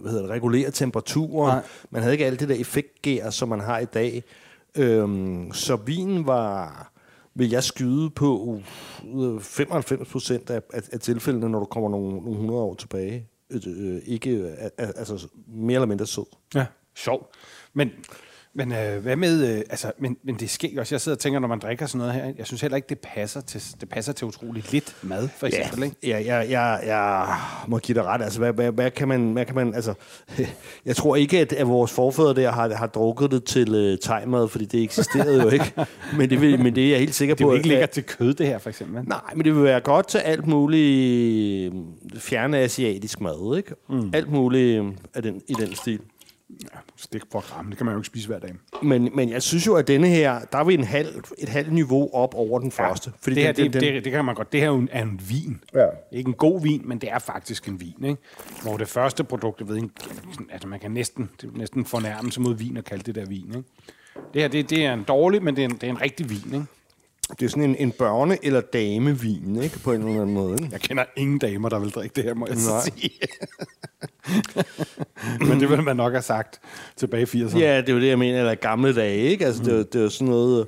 hvad 0.00 0.10
hedder 0.10 0.22
det, 0.22 0.30
regulere 0.30 0.70
temperaturen. 0.70 1.54
Nej. 1.54 1.62
Man 1.90 2.02
havde 2.02 2.14
ikke 2.14 2.26
alt 2.26 2.40
det 2.40 2.48
der 2.48 2.54
effektgær, 2.54 3.30
som 3.30 3.48
man 3.48 3.60
har 3.60 3.78
i 3.78 3.84
dag. 3.84 4.22
Øhm, 4.76 5.52
så 5.52 5.76
vinen 5.76 6.26
var, 6.26 6.92
vil 7.36 7.50
jeg 7.50 7.64
skyde 7.64 8.10
på 8.10 8.38
uh, 9.04 9.34
øh, 9.34 9.40
95 9.40 10.08
procent 10.08 10.50
af, 10.50 10.62
af, 10.72 10.82
af 10.92 11.00
tilfældene, 11.00 11.48
når 11.48 11.58
du 11.58 11.64
kommer 11.64 11.90
nogle, 11.90 12.08
nogle 12.08 12.30
100 12.30 12.60
år 12.60 12.74
tilbage. 12.74 13.28
øh, 13.50 13.60
øh 13.66 14.02
ikke, 14.06 14.30
øh, 14.30 14.52
altså 14.78 15.28
mere 15.46 15.74
eller 15.74 15.86
mindre 15.86 16.06
sød. 16.06 16.24
Ja, 16.54 16.66
sjov. 16.94 17.32
Men, 17.72 17.90
men 18.56 18.72
øh, 18.72 19.02
hvad 19.02 19.16
med, 19.16 19.54
øh, 19.54 19.62
altså, 19.70 19.92
men, 19.98 20.16
men 20.24 20.34
det 20.34 20.50
sker 20.50 20.80
også, 20.80 20.94
jeg 20.94 21.00
sidder 21.00 21.16
og 21.16 21.20
tænker, 21.20 21.40
når 21.40 21.48
man 21.48 21.58
drikker 21.58 21.86
sådan 21.86 21.98
noget 21.98 22.14
her, 22.14 22.32
jeg 22.38 22.46
synes 22.46 22.60
heller 22.60 22.76
ikke, 22.76 22.88
det 22.88 22.98
passer 22.98 23.40
til, 23.40 23.62
det 23.80 23.88
passer 23.88 24.12
til 24.12 24.26
utrolig 24.26 24.64
lidt 24.72 24.96
mad, 25.02 25.28
for 25.36 25.46
eksempel, 25.46 25.78
ja, 25.78 25.84
ikke? 25.84 25.96
Ja, 26.02 26.36
jeg, 26.36 26.50
jeg, 26.50 26.80
jeg 26.86 27.34
må 27.68 27.78
give 27.78 27.94
dig 27.94 28.04
ret. 28.04 28.22
Altså, 28.22 28.38
hvad, 28.38 28.52
hvad, 28.52 28.72
hvad, 28.72 28.90
kan 28.90 29.08
man, 29.08 29.32
hvad 29.32 29.44
kan 29.44 29.54
man, 29.54 29.74
altså, 29.74 29.94
jeg 30.86 30.96
tror 30.96 31.16
ikke, 31.16 31.40
at, 31.40 31.52
at 31.52 31.68
vores 31.68 31.92
forfædre 31.92 32.34
der 32.34 32.50
har, 32.50 32.74
har 32.74 32.86
drukket 32.86 33.30
det 33.30 33.44
til 33.44 33.92
uh, 33.92 33.98
tegmad, 34.02 34.48
fordi 34.48 34.64
det 34.64 34.82
eksisterede 34.82 35.42
jo 35.42 35.48
ikke. 35.48 35.72
Men 36.18 36.30
det, 36.30 36.40
vil, 36.40 36.62
men 36.62 36.74
det 36.74 36.84
er 36.84 36.90
jeg 36.90 36.98
helt 36.98 37.14
sikker 37.14 37.34
Det 37.34 37.44
på. 37.44 37.48
er 37.48 37.52
jo 37.52 37.56
ikke 37.56 37.68
lækkert 37.68 37.90
til 37.90 38.02
kød, 38.04 38.34
det 38.34 38.46
her, 38.46 38.58
for 38.58 38.68
eksempel. 38.68 39.08
Nej, 39.08 39.20
men 39.34 39.44
det 39.44 39.54
vil 39.54 39.62
være 39.64 39.80
godt 39.80 40.08
til 40.08 40.18
alt 40.18 40.46
muligt 40.46 41.74
øh, 41.74 42.20
fjerne 42.20 42.58
asiatisk 42.58 43.20
mad, 43.20 43.56
ikke? 43.56 43.74
Mm. 43.88 44.10
Alt 44.14 44.30
muligt 44.32 44.82
øh, 44.82 44.92
af 45.14 45.22
den, 45.22 45.42
i 45.48 45.54
den 45.54 45.74
stil. 45.74 46.00
Ja, 46.50 46.78
stik 46.96 47.22
for 47.32 47.54
gram, 47.54 47.66
det 47.66 47.76
kan 47.76 47.86
man 47.86 47.92
jo 47.92 47.98
ikke 47.98 48.06
spise 48.06 48.28
hver 48.28 48.38
dag. 48.38 48.54
Men, 48.82 49.10
men 49.14 49.30
jeg 49.30 49.42
synes 49.42 49.66
jo, 49.66 49.74
at 49.74 49.88
denne 49.88 50.06
her, 50.06 50.40
der 50.52 50.58
er 50.58 50.64
vi 50.64 50.74
en 50.74 50.84
halv, 50.84 51.24
et 51.38 51.48
halvt 51.48 51.72
niveau 51.72 52.14
op 52.14 52.34
over 52.34 52.58
den 52.58 52.72
første. 52.72 53.12
Fordi 53.20 53.36
det, 53.36 53.44
her, 53.44 53.52
den, 53.52 53.72
det, 53.72 53.80
det, 53.80 54.04
det 54.04 54.12
kan 54.12 54.24
man 54.24 54.34
godt. 54.34 54.52
Det 54.52 54.60
her 54.60 54.70
er 54.70 54.74
en, 54.74 54.88
er 54.92 55.02
en 55.02 55.20
vin. 55.28 55.60
Ja. 55.74 55.86
Ikke 56.12 56.28
en 56.28 56.34
god 56.34 56.62
vin, 56.62 56.82
men 56.84 56.98
det 56.98 57.10
er 57.10 57.18
faktisk 57.18 57.68
en 57.68 57.80
vin. 57.80 58.04
Ikke? 58.04 58.22
Hvor 58.62 58.76
det 58.76 58.88
første 58.88 59.24
produkt, 59.24 59.60
jeg 59.60 59.68
ved 59.68 59.76
ikke, 59.76 59.88
altså 60.50 60.68
man 60.68 60.80
kan 60.80 60.90
næsten, 60.90 61.30
det 61.40 61.56
næsten 61.56 61.84
fornærme 61.84 62.32
sig 62.32 62.42
mod 62.42 62.54
vin 62.54 62.76
og 62.76 62.84
kalde 62.84 63.02
det 63.02 63.14
der 63.14 63.26
vin. 63.26 63.48
Ikke? 63.48 63.68
Det 64.34 64.42
her, 64.42 64.48
det, 64.48 64.70
det 64.70 64.84
er 64.84 64.92
en 64.92 65.02
dårlig, 65.02 65.42
men 65.42 65.56
det 65.56 65.64
er 65.64 65.68
en, 65.68 65.74
det 65.74 65.82
er 65.82 65.90
en 65.90 66.00
rigtig 66.00 66.30
vin. 66.30 66.54
Ikke? 66.54 66.66
Det 67.30 67.46
er 67.46 67.48
sådan 67.48 67.62
en, 67.62 67.76
en 67.78 67.92
børne- 68.02 68.38
eller 68.42 68.60
damevin, 68.60 69.62
ikke? 69.62 69.78
På 69.78 69.92
en 69.92 70.00
eller 70.02 70.22
anden 70.22 70.34
måde. 70.34 70.52
Ikke? 70.52 70.68
Jeg 70.72 70.80
kender 70.80 71.04
ingen 71.16 71.38
damer, 71.38 71.68
der 71.68 71.78
vil 71.78 71.90
drikke 71.90 72.14
det 72.16 72.24
her, 72.24 72.34
må 72.34 72.46
jeg 72.46 72.56
Nej. 72.56 72.82
sige. 72.82 73.10
men 75.48 75.60
det 75.60 75.70
ville 75.70 75.84
man 75.84 75.96
nok 75.96 76.12
have 76.12 76.22
sagt 76.22 76.60
tilbage 76.96 77.22
i 77.22 77.44
80'erne. 77.44 77.58
Ja, 77.58 77.80
det 77.80 77.88
er 77.88 77.92
jo 77.92 78.00
det, 78.00 78.08
jeg 78.08 78.18
mener, 78.18 78.38
eller 78.38 78.54
gamle 78.54 78.94
dage, 78.94 79.16
ikke? 79.16 79.46
Altså, 79.46 79.62
mm. 79.62 79.68
det, 79.68 79.92
det 79.92 79.98
er 79.98 80.02
jo 80.02 80.10
sådan 80.10 80.28
noget... 80.28 80.66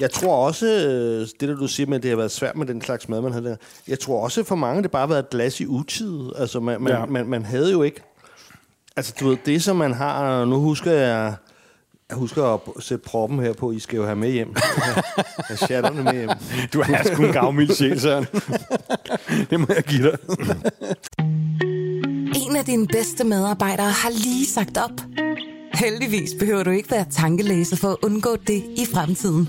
Jeg 0.00 0.10
tror 0.10 0.46
også, 0.46 0.66
øh, 0.66 1.26
det 1.40 1.48
der 1.48 1.56
du 1.56 1.66
siger 1.66 1.86
med, 1.86 1.96
at 1.96 2.02
det 2.02 2.10
har 2.10 2.16
været 2.16 2.30
svært 2.30 2.56
med 2.56 2.66
den 2.66 2.82
slags 2.82 3.08
mad, 3.08 3.20
man 3.20 3.32
havde 3.32 3.44
der. 3.44 3.56
Jeg 3.88 3.98
tror 3.98 4.24
også, 4.24 4.44
for 4.44 4.54
mange, 4.56 4.82
det 4.82 4.90
bare 4.90 5.00
har 5.00 5.06
været 5.06 5.22
et 5.22 5.30
glas 5.30 5.60
i 5.60 5.66
utid. 5.66 6.30
Altså, 6.36 6.60
man, 6.60 6.82
man, 6.82 6.92
ja. 6.92 7.06
man, 7.06 7.26
man 7.26 7.44
havde 7.44 7.72
jo 7.72 7.82
ikke... 7.82 8.02
Altså, 8.96 9.14
du 9.20 9.28
ved, 9.28 9.36
det 9.46 9.62
som 9.62 9.76
man 9.76 9.94
har... 9.94 10.44
Nu 10.44 10.60
husker 10.60 10.92
jeg... 10.92 11.34
Jeg 12.10 12.18
husker 12.18 12.44
at 12.44 12.60
sætte 12.80 13.04
proppen 13.04 13.38
her 13.38 13.52
på, 13.52 13.72
I 13.72 13.78
skal 13.78 13.96
jo 13.96 14.04
have 14.04 14.16
med 14.16 14.30
hjem. 14.30 14.54
Jeg 15.48 15.58
chatterne 15.58 16.02
med 16.02 16.12
hjem. 16.12 16.30
Du 16.72 16.80
er 16.80 17.02
sgu 17.14 17.22
en 17.22 17.32
gavmild 17.32 17.74
sjæl, 17.74 18.00
Søren. 18.00 18.26
det 19.50 19.60
må 19.60 19.66
jeg 19.68 19.82
give 19.84 20.02
dig. 20.02 20.18
En 22.46 22.56
af 22.56 22.64
dine 22.64 22.86
bedste 22.86 23.24
medarbejdere 23.24 23.90
har 23.90 24.10
lige 24.10 24.46
sagt 24.46 24.78
op. 24.78 25.00
Heldigvis 25.74 26.30
behøver 26.38 26.62
du 26.62 26.70
ikke 26.70 26.90
være 26.90 27.06
tankelæser 27.10 27.76
for 27.76 27.88
at 27.88 27.96
undgå 28.02 28.36
det 28.36 28.64
i 28.76 28.86
fremtiden. 28.94 29.48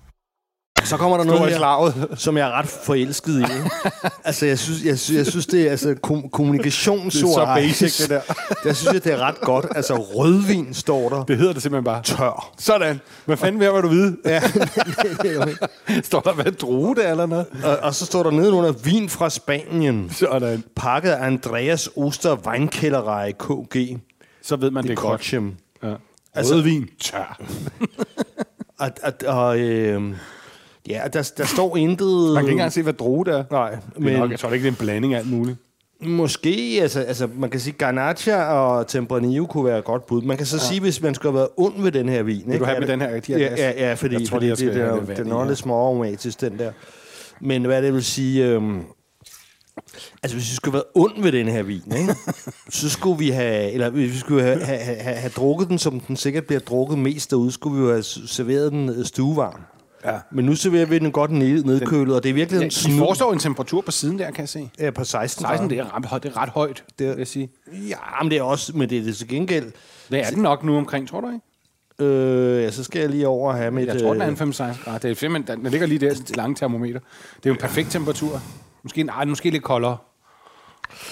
Så 0.83 0.97
kommer 0.97 1.17
der 1.17 1.23
noget 1.23 1.53
her, 1.53 2.15
som 2.15 2.37
jeg 2.37 2.47
er 2.47 2.51
ret 2.51 2.67
forelsket 2.67 3.41
i. 3.41 3.43
altså, 4.23 4.45
jeg 4.45 4.59
synes, 4.59 4.83
jeg, 4.85 4.99
synes, 4.99 5.17
jeg 5.17 5.25
synes, 5.25 5.45
det 5.45 5.67
er 5.67 5.71
altså, 5.71 5.95
kom, 6.03 6.29
kommunikationsord. 6.29 7.47
Det 7.47 7.65
er 7.67 7.73
så 7.73 7.83
basic, 7.83 7.97
det 7.97 8.09
der. 8.09 8.21
der 8.63 8.73
synes 8.73 8.93
jeg, 8.93 9.03
det 9.03 9.13
er 9.13 9.17
ret 9.17 9.41
godt. 9.41 9.65
Altså, 9.75 9.95
rødvin 9.95 10.73
står 10.73 11.09
der. 11.09 11.23
Det 11.23 11.37
hedder 11.37 11.53
det 11.53 11.61
simpelthen 11.61 11.83
bare. 11.83 12.03
Tør. 12.03 12.51
Sådan. 12.57 13.01
Hvad 13.25 13.37
fanden 13.37 13.59
vil 13.59 13.67
du 13.67 13.87
vide? 13.87 14.17
Ja. 14.25 14.41
Står 16.03 16.19
der, 16.19 16.33
hvad 16.33 16.51
droge 16.51 16.95
det 16.95 17.05
er, 17.07 17.11
eller 17.11 17.25
noget? 17.25 17.45
og, 17.63 17.77
og 17.77 17.95
så 17.95 18.05
står 18.05 18.23
der 18.23 18.31
nedenunder 18.31 18.71
vin 18.71 19.09
fra 19.09 19.29
Spanien. 19.29 20.09
Sådan. 20.09 20.63
Pakket 20.75 21.09
af 21.11 21.25
Andreas 21.25 21.89
Oster 21.97 22.35
Weinkellerei 22.47 23.31
KG. 23.31 23.99
Så 24.41 24.55
ved 24.55 24.71
man, 24.71 24.83
det, 24.83 24.89
Det 24.89 24.97
er 24.97 25.01
godt. 25.01 25.11
Kotchem. 25.19 25.55
Ja. 25.83 25.93
Altså- 26.33 26.53
Rødvin. 26.53 26.87
Tør. 26.99 27.41
Og, 28.79 28.89
og, 29.03 29.13
og 29.27 29.59
øh, 29.59 30.13
ja, 30.91 31.07
der, 31.13 31.31
der 31.37 31.45
står 31.45 31.77
intet... 31.77 32.07
Man 32.33 32.35
kan 32.35 32.43
ikke 32.43 32.51
engang 32.51 32.71
se, 32.73 32.83
hvad 32.83 32.93
droge 32.93 33.25
det 33.25 33.33
er. 33.33 33.43
Nej, 33.51 33.77
Men 33.97 34.13
nok, 34.13 34.31
jeg 34.31 34.39
tror 34.39 34.49
ikke, 34.51 34.63
det 34.63 34.67
er 34.67 34.71
en 34.71 34.77
blanding 34.85 35.13
af 35.13 35.19
alt 35.19 35.31
muligt. 35.31 35.57
måske, 36.01 36.79
altså, 36.81 36.99
altså 36.99 37.27
man 37.35 37.49
kan 37.49 37.59
sige, 37.59 37.73
Garnacha 37.73 38.43
og 38.43 38.87
Tempranillo 38.87 39.45
kunne 39.45 39.65
være 39.65 39.77
et 39.79 39.83
godt 39.85 40.05
bud. 40.05 40.21
Man 40.21 40.37
kan 40.37 40.45
så 40.45 40.55
ja. 40.55 40.63
sige, 40.63 40.79
hvis 40.81 41.01
man 41.01 41.15
skulle 41.15 41.31
have 41.31 41.37
været 41.37 41.49
ond 41.57 41.83
ved 41.83 41.91
den 41.91 42.09
her 42.09 42.23
vin. 42.23 42.35
Vil 42.45 42.53
ikke? 42.53 42.59
du 42.59 42.65
have 42.65 42.79
med 42.79 42.87
det- 42.87 42.93
den 42.99 43.01
her, 43.01 43.19
de 43.19 43.33
her 43.33 43.39
Ja, 43.39 43.55
ja, 43.57 43.87
ja 43.87 43.93
fordi, 43.93 44.15
Jeg 44.15 44.27
tror, 44.27 44.35
fordi 44.35 44.47
jeg 44.47 44.57
det, 44.57 44.65
det, 44.67 44.75
have 44.75 44.87
er, 44.97 45.01
vand 45.05 45.17
den 45.17 45.27
i 45.27 45.31
er 45.31 45.45
lidt 45.47 45.57
småaromatisk, 45.57 46.41
den 46.41 46.59
der. 46.59 46.71
Men 47.41 47.65
hvad 47.65 47.81
det 47.81 47.93
vil 47.93 48.03
sige... 48.03 48.45
Øhm, 48.45 48.81
altså, 50.23 50.37
hvis 50.37 50.49
vi 50.51 50.55
skulle 50.55 50.73
være 50.73 50.83
ond 50.95 51.23
ved 51.23 51.31
den 51.31 51.47
her 51.47 51.63
vin, 51.63 51.81
ikke? 51.97 52.15
så 52.69 52.89
skulle 52.89 53.17
vi 53.19 53.29
have... 53.29 53.71
Eller 53.71 53.89
hvis 53.89 54.11
vi 54.13 54.17
skulle 54.17 54.43
have, 54.43 54.59
have, 54.63 54.79
have, 54.79 55.15
have 55.15 55.31
drukket 55.35 55.69
den, 55.69 55.77
som 55.77 55.99
den 55.99 56.15
sikkert 56.15 56.45
bliver 56.45 56.59
drukket 56.59 56.97
mest 56.99 57.31
derude, 57.31 57.51
skulle 57.51 57.77
vi 57.77 57.83
jo 57.85 57.91
have 57.91 58.03
serveret 58.03 58.71
den 58.71 58.89
øh, 58.89 59.05
stuevarm. 59.05 59.61
Ja. 60.05 60.19
Men 60.31 60.45
nu 60.45 60.55
serverer 60.55 60.85
vi 60.85 60.99
den 60.99 61.11
godt 61.11 61.31
ned, 61.31 61.63
nedkølet, 61.63 62.15
og 62.15 62.23
det 62.23 62.29
er 62.29 62.33
virkelig 62.33 62.59
Ja, 62.59 62.65
en 62.65 62.71
snu 62.71 62.97
foreslår 62.97 63.33
en 63.33 63.39
temperatur 63.39 63.81
på 63.81 63.91
siden 63.91 64.19
der, 64.19 64.31
kan 64.31 64.39
jeg 64.41 64.49
se. 64.49 64.69
ja, 64.79 64.91
på 64.91 65.03
16 65.03 65.45
16, 65.45 65.69
det 65.69 65.79
er 65.79 65.95
ret 65.95 66.05
højt, 66.05 66.23
det 66.23 66.31
er 66.31 66.37
ret 66.37 66.49
højt, 66.49 66.83
det 66.99 67.07
vil 67.07 67.17
jeg 67.17 67.27
sige. 67.27 67.49
Ja, 67.89 67.97
men 68.23 68.31
det 68.31 68.37
er 68.37 68.43
også, 68.43 68.77
men 68.77 68.89
det 68.89 68.97
er 68.97 69.03
det 69.03 69.17
til 69.17 69.27
gengæld. 69.27 69.71
Det 70.11 70.25
er 70.25 70.29
den 70.29 70.41
nok 70.41 70.63
nu 70.63 70.77
omkring, 70.77 71.07
tror 71.07 71.21
du 71.21 71.27
ikke? 71.27 71.41
Øh, 72.13 72.63
ja, 72.63 72.71
så 72.71 72.83
skal 72.83 72.99
jeg 72.99 73.09
lige 73.09 73.27
over 73.27 73.51
og 73.51 73.57
have 73.57 73.71
mit... 73.71 73.87
Jeg 73.87 74.01
tror, 74.01 74.13
den 74.13 74.21
er 74.21 74.27
øh, 74.27 74.31
en 74.31 74.37
5 74.37 74.51
grader. 74.51 74.97
Det 74.97 75.11
er 75.11 75.15
simpelthen, 75.15 75.57
den 75.63 75.71
ligger 75.71 75.87
lige 75.87 75.99
der, 75.99 76.13
det 76.13 76.35
lange 76.37 76.55
termometer. 76.55 76.99
Det 77.35 77.45
er 77.45 77.49
jo 77.49 77.53
en 77.53 77.59
perfekt 77.59 77.91
temperatur. 77.91 78.41
Måske, 78.83 79.03
nej, 79.03 79.25
måske 79.25 79.49
lidt 79.49 79.63
koldere. 79.63 79.97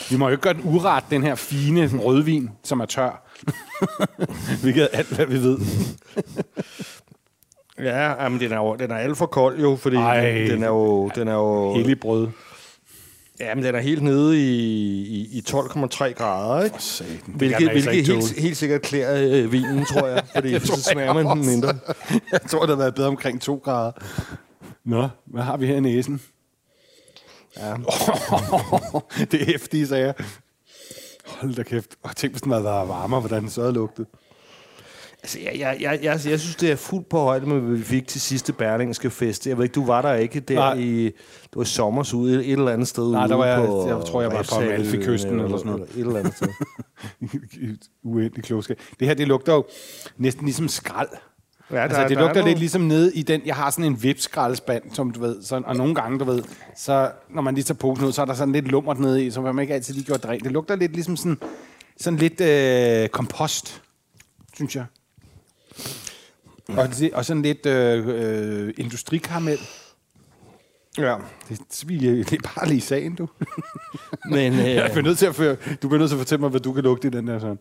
Vi 0.09 0.17
må 0.17 0.25
jo 0.25 0.31
ikke 0.31 0.41
gøre 0.41 0.53
den 0.53 0.61
uret, 0.65 1.03
den 1.09 1.23
her 1.23 1.35
fine 1.35 1.91
rødvin, 1.97 2.49
som 2.63 2.79
er 2.79 2.85
tør. 2.85 3.27
Hvilket 4.61 4.83
er 4.83 4.87
alt, 4.97 5.15
hvad 5.15 5.25
vi 5.25 5.43
ved. 5.43 5.57
Ja, 7.79 8.23
jamen, 8.23 8.39
den 8.39 8.51
er 8.51 8.57
jo 8.57 8.75
den 8.75 8.91
er 8.91 8.95
alt 8.95 9.17
for 9.17 9.25
kold 9.25 9.59
jo, 9.59 9.75
fordi 9.75 9.95
Ej. 9.95 10.21
den 10.49 10.63
er 10.63 10.67
jo... 10.67 11.09
Den 11.15 11.27
er 11.27 11.33
jo 11.33 11.73
Hellig 11.73 11.99
brød. 11.99 12.27
ja, 13.39 13.55
men 13.55 13.63
den 13.63 13.75
er 13.75 13.79
helt 13.79 14.03
nede 14.03 14.37
i, 14.37 14.49
i, 15.07 15.37
i 15.37 15.43
12,3 15.49 16.13
grader, 16.13 16.63
ikke? 16.63 16.75
Satan, 16.79 17.15
det 17.15 17.23
kan 17.25 17.33
Hvilket, 17.37 17.69
altså 17.69 17.89
hvilket 17.89 18.13
helt, 18.15 18.39
helt 18.39 18.57
sikkert 18.57 18.81
klæder 18.81 19.43
øh, 19.43 19.51
vinen, 19.51 19.85
tror 19.85 20.07
jeg. 20.07 20.23
Fordi 20.35 20.53
Det 20.53 20.61
tror 20.61 20.75
så 20.75 20.83
smager 20.91 21.13
man 21.13 21.25
den 21.25 21.45
mindre. 21.45 21.73
Jeg 22.31 22.41
tror, 22.49 22.59
det 22.59 22.69
har 22.69 22.75
været 22.75 22.95
bedre 22.95 23.07
omkring 23.07 23.41
2 23.41 23.55
grader. 23.63 23.91
Nå, 24.85 25.07
hvad 25.25 25.43
har 25.43 25.57
vi 25.57 25.65
her 25.67 25.75
i 25.75 25.79
næsen? 25.79 26.21
Ja. 27.57 27.73
det 29.31 29.41
er 29.41 29.45
hæftige 29.45 29.87
sager. 29.87 30.13
Hold 31.25 31.55
da 31.55 31.63
kæft. 31.63 31.95
Og 32.03 32.15
tænk, 32.15 32.33
hvis 32.33 32.41
den 32.41 32.51
havde 32.51 32.63
været 32.63 32.87
varmere, 32.89 33.19
hvordan 33.19 33.41
den 33.41 33.49
så 33.49 33.61
havde 33.61 33.73
lugtet. 33.73 34.05
Altså, 35.23 35.39
jeg, 35.39 35.51
jeg, 35.59 35.77
jeg, 35.81 35.99
jeg, 36.03 36.19
jeg 36.25 36.39
synes, 36.39 36.55
det 36.55 36.71
er 36.71 36.75
fuldt 36.75 37.09
på 37.09 37.19
højde 37.19 37.45
med, 37.45 37.59
hvad 37.59 37.77
vi 37.77 37.83
fik 37.83 38.07
til 38.07 38.21
sidste 38.21 38.53
Berlingske 38.53 39.09
fest. 39.09 39.47
Jeg 39.47 39.57
ved 39.57 39.63
ikke, 39.63 39.73
du 39.73 39.85
var 39.85 40.01
der 40.01 40.13
ikke 40.13 40.39
der 40.39 40.55
Nej. 40.55 40.73
i... 40.73 41.03
Det 41.05 41.55
var 41.55 41.61
i 41.61 41.65
sommers 41.65 42.13
ude 42.13 42.33
et, 42.35 42.39
et 42.45 42.51
eller 42.51 42.71
andet 42.71 42.87
sted 42.87 43.11
Nej, 43.11 43.27
der 43.27 43.35
var 43.35 43.45
jeg- 43.45 43.65
på 43.67 43.87
jeg 43.87 44.05
tror, 44.05 44.21
jeg 44.21 44.29
var 44.29 44.35
på 44.35 44.39
Refshaleøen 44.39 44.73
Amalfi-kysten 44.81 45.39
eller 45.39 45.57
sådan 45.57 45.71
noget. 45.71 45.89
Et 45.95 45.99
eller 45.99 46.19
andet 46.19 46.33
sted. 46.35 46.47
Uendelig 48.03 48.43
klogskab. 48.43 48.79
Det 48.99 49.07
her, 49.07 49.13
det 49.15 49.27
lugter 49.27 49.53
jo 49.53 49.65
næsten 50.17 50.45
ligesom 50.45 50.67
skrald. 50.67 51.09
Ja, 51.71 51.75
Ja, 51.75 51.83
altså, 51.83 52.05
det 52.07 52.17
lugter 52.17 52.45
lidt 52.45 52.59
ligesom 52.59 52.81
nede 52.81 53.13
i 53.15 53.21
den... 53.23 53.41
Jeg 53.45 53.55
har 53.55 53.69
sådan 53.69 53.85
en 53.85 54.03
vipskraldespand, 54.03 54.83
som 54.93 55.11
du 55.11 55.19
ved. 55.19 55.41
Sådan, 55.43 55.65
og 55.65 55.75
nogle 55.75 55.95
gange, 55.95 56.19
du 56.19 56.23
ved, 56.25 56.43
så 56.77 57.11
når 57.29 57.41
man 57.41 57.55
lige 57.55 57.63
tager 57.63 57.77
posen 57.77 58.05
ud, 58.05 58.11
så 58.11 58.21
er 58.21 58.25
der 58.25 58.33
sådan 58.33 58.51
lidt 58.51 58.67
lummert 58.67 58.99
nede 58.99 59.25
i, 59.25 59.31
så 59.31 59.41
man 59.41 59.59
ikke 59.59 59.73
altid 59.73 59.93
lige 59.93 60.05
gjort 60.05 60.21
det 60.21 60.29
rent. 60.29 60.43
Det 60.43 60.51
lugter 60.51 60.75
lidt 60.75 60.91
ligesom 60.93 61.17
sådan, 61.17 61.37
sådan 61.97 62.19
lidt 62.19 62.41
øh, 62.41 63.09
kompost, 63.09 63.81
synes 64.55 64.75
jeg. 64.75 64.85
Og, 66.77 66.87
det- 66.89 67.13
og 67.13 67.25
sådan 67.25 67.41
lidt 67.41 67.65
øh, 67.65 68.07
øh, 68.07 68.73
industrikaramel. 68.77 69.57
Ja. 70.97 71.15
Det, 71.49 71.59
det 72.29 72.33
er 72.33 72.37
bare 72.55 72.67
lige 72.67 72.81
sagen, 72.81 73.15
du. 73.15 73.27
Men, 74.31 74.53
øh, 74.59 74.65
Jeg 74.75 74.89
bliver 74.91 75.03
nødt 75.03 75.17
til 75.17 75.25
at 75.25 75.35
føre, 75.35 75.55
du 75.81 75.87
bliver 75.87 75.97
nødt 75.99 76.09
til 76.09 76.15
at 76.15 76.19
fortælle 76.19 76.39
mig, 76.41 76.49
hvad 76.49 76.59
du 76.59 76.73
kan 76.73 76.83
lugte 76.83 77.07
i 77.07 77.11
den 77.11 77.27
der 77.27 77.39
sådan. 77.39 77.59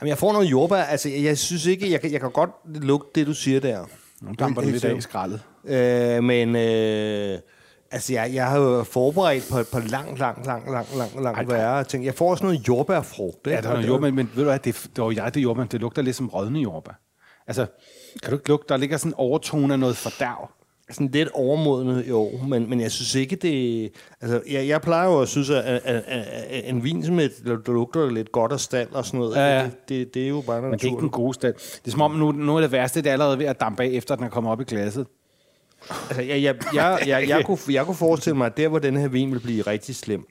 Jamen, 0.00 0.08
jeg 0.08 0.18
får 0.18 0.32
noget 0.32 0.50
jordbær. 0.50 0.76
Altså, 0.82 1.08
jeg, 1.08 1.38
synes 1.38 1.66
ikke, 1.66 1.90
jeg 1.90 2.00
kan, 2.00 2.12
jeg 2.12 2.20
kan 2.20 2.30
godt 2.30 2.50
lugte 2.74 3.20
det, 3.20 3.26
du 3.26 3.34
siger 3.34 3.60
der. 3.60 3.84
Nu 4.20 4.32
damper 4.38 4.62
du 4.62 4.68
lidt 4.68 4.84
af 4.84 4.96
i 4.96 5.00
skraldet. 5.00 5.40
Øh, 5.64 6.24
men 6.24 6.56
øh, 6.56 7.38
altså, 7.90 8.12
jeg, 8.12 8.30
jeg 8.34 8.46
har 8.46 8.58
jo 8.58 8.82
forberedt 8.84 9.44
på, 9.50 9.56
på 9.72 9.78
langt, 9.78 10.18
langt, 10.18 10.46
langt, 10.46 10.70
langt, 10.70 10.96
langt, 10.96 11.22
langt 11.22 11.48
værre 11.50 11.84
ting. 11.84 12.04
Jeg 12.04 12.14
får 12.14 12.30
også 12.30 12.44
noget 12.44 12.68
jordbærfrugt. 12.68 13.46
Ja, 13.46 13.50
ikke? 13.50 13.62
der 13.62 13.68
er 13.68 13.72
Og 13.72 13.82
noget 13.82 13.82
det- 13.82 13.88
jordbær, 13.88 14.10
men 14.10 14.30
ved 14.34 14.42
du 14.44 14.50
hvad, 14.50 14.58
det, 14.58 14.88
det 14.96 15.04
var 15.04 15.10
jeg, 15.10 15.34
det 15.34 15.42
jordbær, 15.42 15.64
det 15.64 15.80
lugter 15.80 16.02
lidt 16.02 16.16
som 16.16 16.28
rådne 16.28 16.60
jordbær. 16.60 16.92
Altså, 17.48 17.66
kan 18.22 18.30
du 18.30 18.36
ikke 18.36 18.48
lugte, 18.48 18.68
der 18.68 18.76
ligger 18.76 18.96
sådan 18.96 19.10
en 19.10 19.14
overtone 19.14 19.72
af 19.72 19.78
noget 19.78 19.96
fordærv? 19.96 20.50
Sådan 20.90 21.10
lidt 21.12 21.28
overmodende, 21.32 22.04
jo, 22.08 22.30
men, 22.48 22.70
men 22.70 22.80
jeg 22.80 22.92
synes 22.92 23.14
ikke, 23.14 23.36
det... 23.36 23.90
Altså, 24.20 24.42
jeg, 24.50 24.68
jeg 24.68 24.80
plejer 24.80 25.08
jo 25.08 25.20
at 25.20 25.28
synes, 25.28 25.50
at, 25.50 25.64
at, 25.64 25.80
at, 25.84 26.04
at 26.06 26.68
en 26.68 26.84
vin, 26.84 27.04
som 27.04 27.18
et, 27.18 27.32
der 27.46 27.72
lugter 27.72 28.10
lidt 28.10 28.32
godt 28.32 28.52
af 28.52 28.60
stald 28.60 28.90
og 28.92 29.04
sådan 29.04 29.20
noget, 29.20 29.36
Ja, 29.36 29.58
ja. 29.58 29.64
Det, 29.64 29.72
det, 29.88 30.14
det 30.14 30.24
er 30.24 30.28
jo 30.28 30.42
bare 30.46 30.62
Men 30.62 30.72
det 30.72 30.80
er 30.80 30.84
ikke 30.84 30.94
naturligt. 30.94 31.12
gode 31.12 31.34
stand. 31.34 31.54
Det 31.54 31.86
er 31.86 31.90
som 31.90 32.00
om, 32.00 32.10
nu, 32.10 32.32
nu 32.32 32.56
er 32.56 32.60
det 32.60 32.72
værste, 32.72 33.02
det 33.02 33.08
er 33.08 33.12
allerede 33.12 33.38
ved 33.38 33.46
at 33.46 33.60
dampe 33.60 33.82
af, 33.82 33.86
efter 33.86 34.16
den 34.16 34.24
er 34.24 34.28
kommet 34.28 34.52
op 34.52 34.60
i 34.60 34.64
glasset. 34.64 35.06
Altså, 35.90 36.22
jeg, 36.22 36.42
jeg, 36.42 36.56
jeg, 36.74 37.02
jeg, 37.06 37.28
jeg, 37.28 37.44
kunne, 37.44 37.58
jeg 37.68 37.84
kunne 37.84 37.96
forestille 37.96 38.36
mig, 38.36 38.46
at 38.46 38.56
der, 38.56 38.68
hvor 38.68 38.78
den 38.78 38.96
her 38.96 39.08
vin 39.08 39.32
vil 39.32 39.40
blive 39.40 39.62
rigtig 39.62 39.96
slem, 39.96 40.26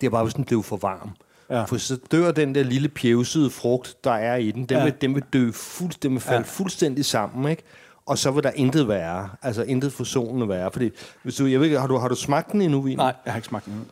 det 0.00 0.06
er 0.06 0.10
bare, 0.10 0.24
hvis 0.24 0.34
den 0.34 0.44
blev 0.44 0.62
for 0.62 0.76
varm. 0.76 1.10
Ja. 1.50 1.64
For 1.64 1.76
så 1.76 1.96
dør 2.12 2.30
den 2.32 2.54
der 2.54 2.62
lille 2.62 2.88
pjevsede 2.88 3.50
frugt, 3.50 4.04
der 4.04 4.10
er 4.12 4.36
i 4.36 4.50
den. 4.50 4.64
Den, 4.66 4.76
Ja. 4.76 4.84
vil, 4.84 4.94
den 5.00 5.14
vil 5.14 5.24
dø 5.32 5.50
fuld, 5.52 5.92
den 6.02 6.12
vil 6.12 6.20
falde 6.20 6.38
Ja. 6.38 6.44
fuldstændig 6.46 7.04
sammen, 7.04 7.50
ikke? 7.50 7.62
Og 8.06 8.18
så 8.18 8.30
vil 8.30 8.42
der 8.42 8.50
intet 8.50 8.88
være. 8.88 9.28
Altså 9.42 9.62
intet 9.62 9.92
forsonende 9.92 10.48
være. 10.48 10.70
Fordi, 10.72 10.90
hvis 11.22 11.36
du, 11.36 11.46
jeg 11.46 11.60
ved 11.60 11.66
ikke, 11.66 11.78
har 11.80 11.86
du, 11.86 11.96
har 11.96 12.08
du 12.08 12.14
smagt 12.14 12.52
den 12.52 12.62
endnu, 12.62 12.80
vin? 12.80 12.96
Nej, 12.96 13.14
jeg 13.24 13.32
har 13.32 13.38
ikke 13.38 13.48
smagt 13.48 13.64
den. 13.64 13.72
endnu. 13.72 13.86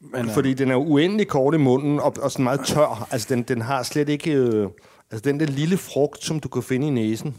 Men, 0.00 0.26
øh, 0.26 0.34
Fordi 0.34 0.54
den 0.54 0.70
er 0.70 0.76
uendelig 0.76 1.28
kort 1.28 1.54
i 1.54 1.58
munden, 1.58 2.00
og, 2.00 2.14
og 2.22 2.30
sådan 2.32 2.44
meget 2.44 2.60
tør. 2.64 3.08
Altså, 3.10 3.26
den, 3.34 3.42
den 3.42 3.60
har 3.62 3.82
slet 3.82 4.08
ikke... 4.08 4.32
Øh, 4.32 4.68
altså, 5.10 5.30
den 5.30 5.40
der 5.40 5.46
lille 5.46 5.76
frugt, 5.76 6.24
som 6.24 6.40
du 6.40 6.48
kan 6.48 6.62
finde 6.62 6.86
i 6.86 6.90
næsen. 6.90 7.36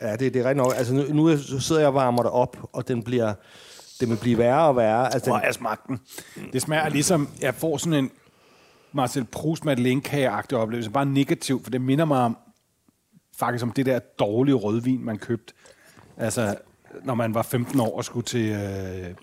Ja, 0.00 0.12
det, 0.16 0.34
det 0.34 0.36
er 0.40 0.44
rigtig 0.48 0.56
nok. 0.64 0.72
Altså, 0.76 0.94
nu, 0.94 1.02
nu 1.12 1.26
er- 1.26 1.58
sidder 1.60 1.80
jeg 1.80 1.88
og 1.88 1.94
varmer 1.94 2.22
det 2.22 2.32
op, 2.32 2.56
og 2.72 2.88
den 2.88 3.02
bliver... 3.02 3.34
Den 4.00 4.10
vil 4.10 4.16
blive 4.16 4.38
værre 4.38 4.68
og 4.68 4.76
værre. 4.76 5.14
Altså, 5.14 5.30
den, 5.30 5.40
jeg 5.44 5.54
smagt 5.54 5.86
den? 5.86 6.00
Det 6.52 6.62
smager 6.62 6.88
ligesom, 6.88 7.28
jeg 7.40 7.54
får 7.54 7.76
sådan 7.76 8.04
en 8.04 8.10
Marcel 8.92 9.24
Proust 9.24 9.64
Madeleine-kage-agtig 9.64 10.58
oplevelse. 10.58 10.90
Bare 10.90 11.06
negativ, 11.06 11.62
for 11.62 11.70
det 11.70 11.80
minder 11.80 12.04
mig 12.04 12.20
om, 12.20 12.36
faktisk 13.36 13.64
om 13.64 13.72
det 13.72 13.86
der 13.86 13.98
dårlige 13.98 14.54
rødvin, 14.54 15.04
man 15.04 15.18
købte. 15.18 15.54
Altså, 16.16 16.56
når 17.04 17.14
man 17.14 17.34
var 17.34 17.42
15 17.42 17.80
år 17.80 17.96
og 17.96 18.04
skulle 18.04 18.26
til, 18.26 18.48
øh, 18.48 19.14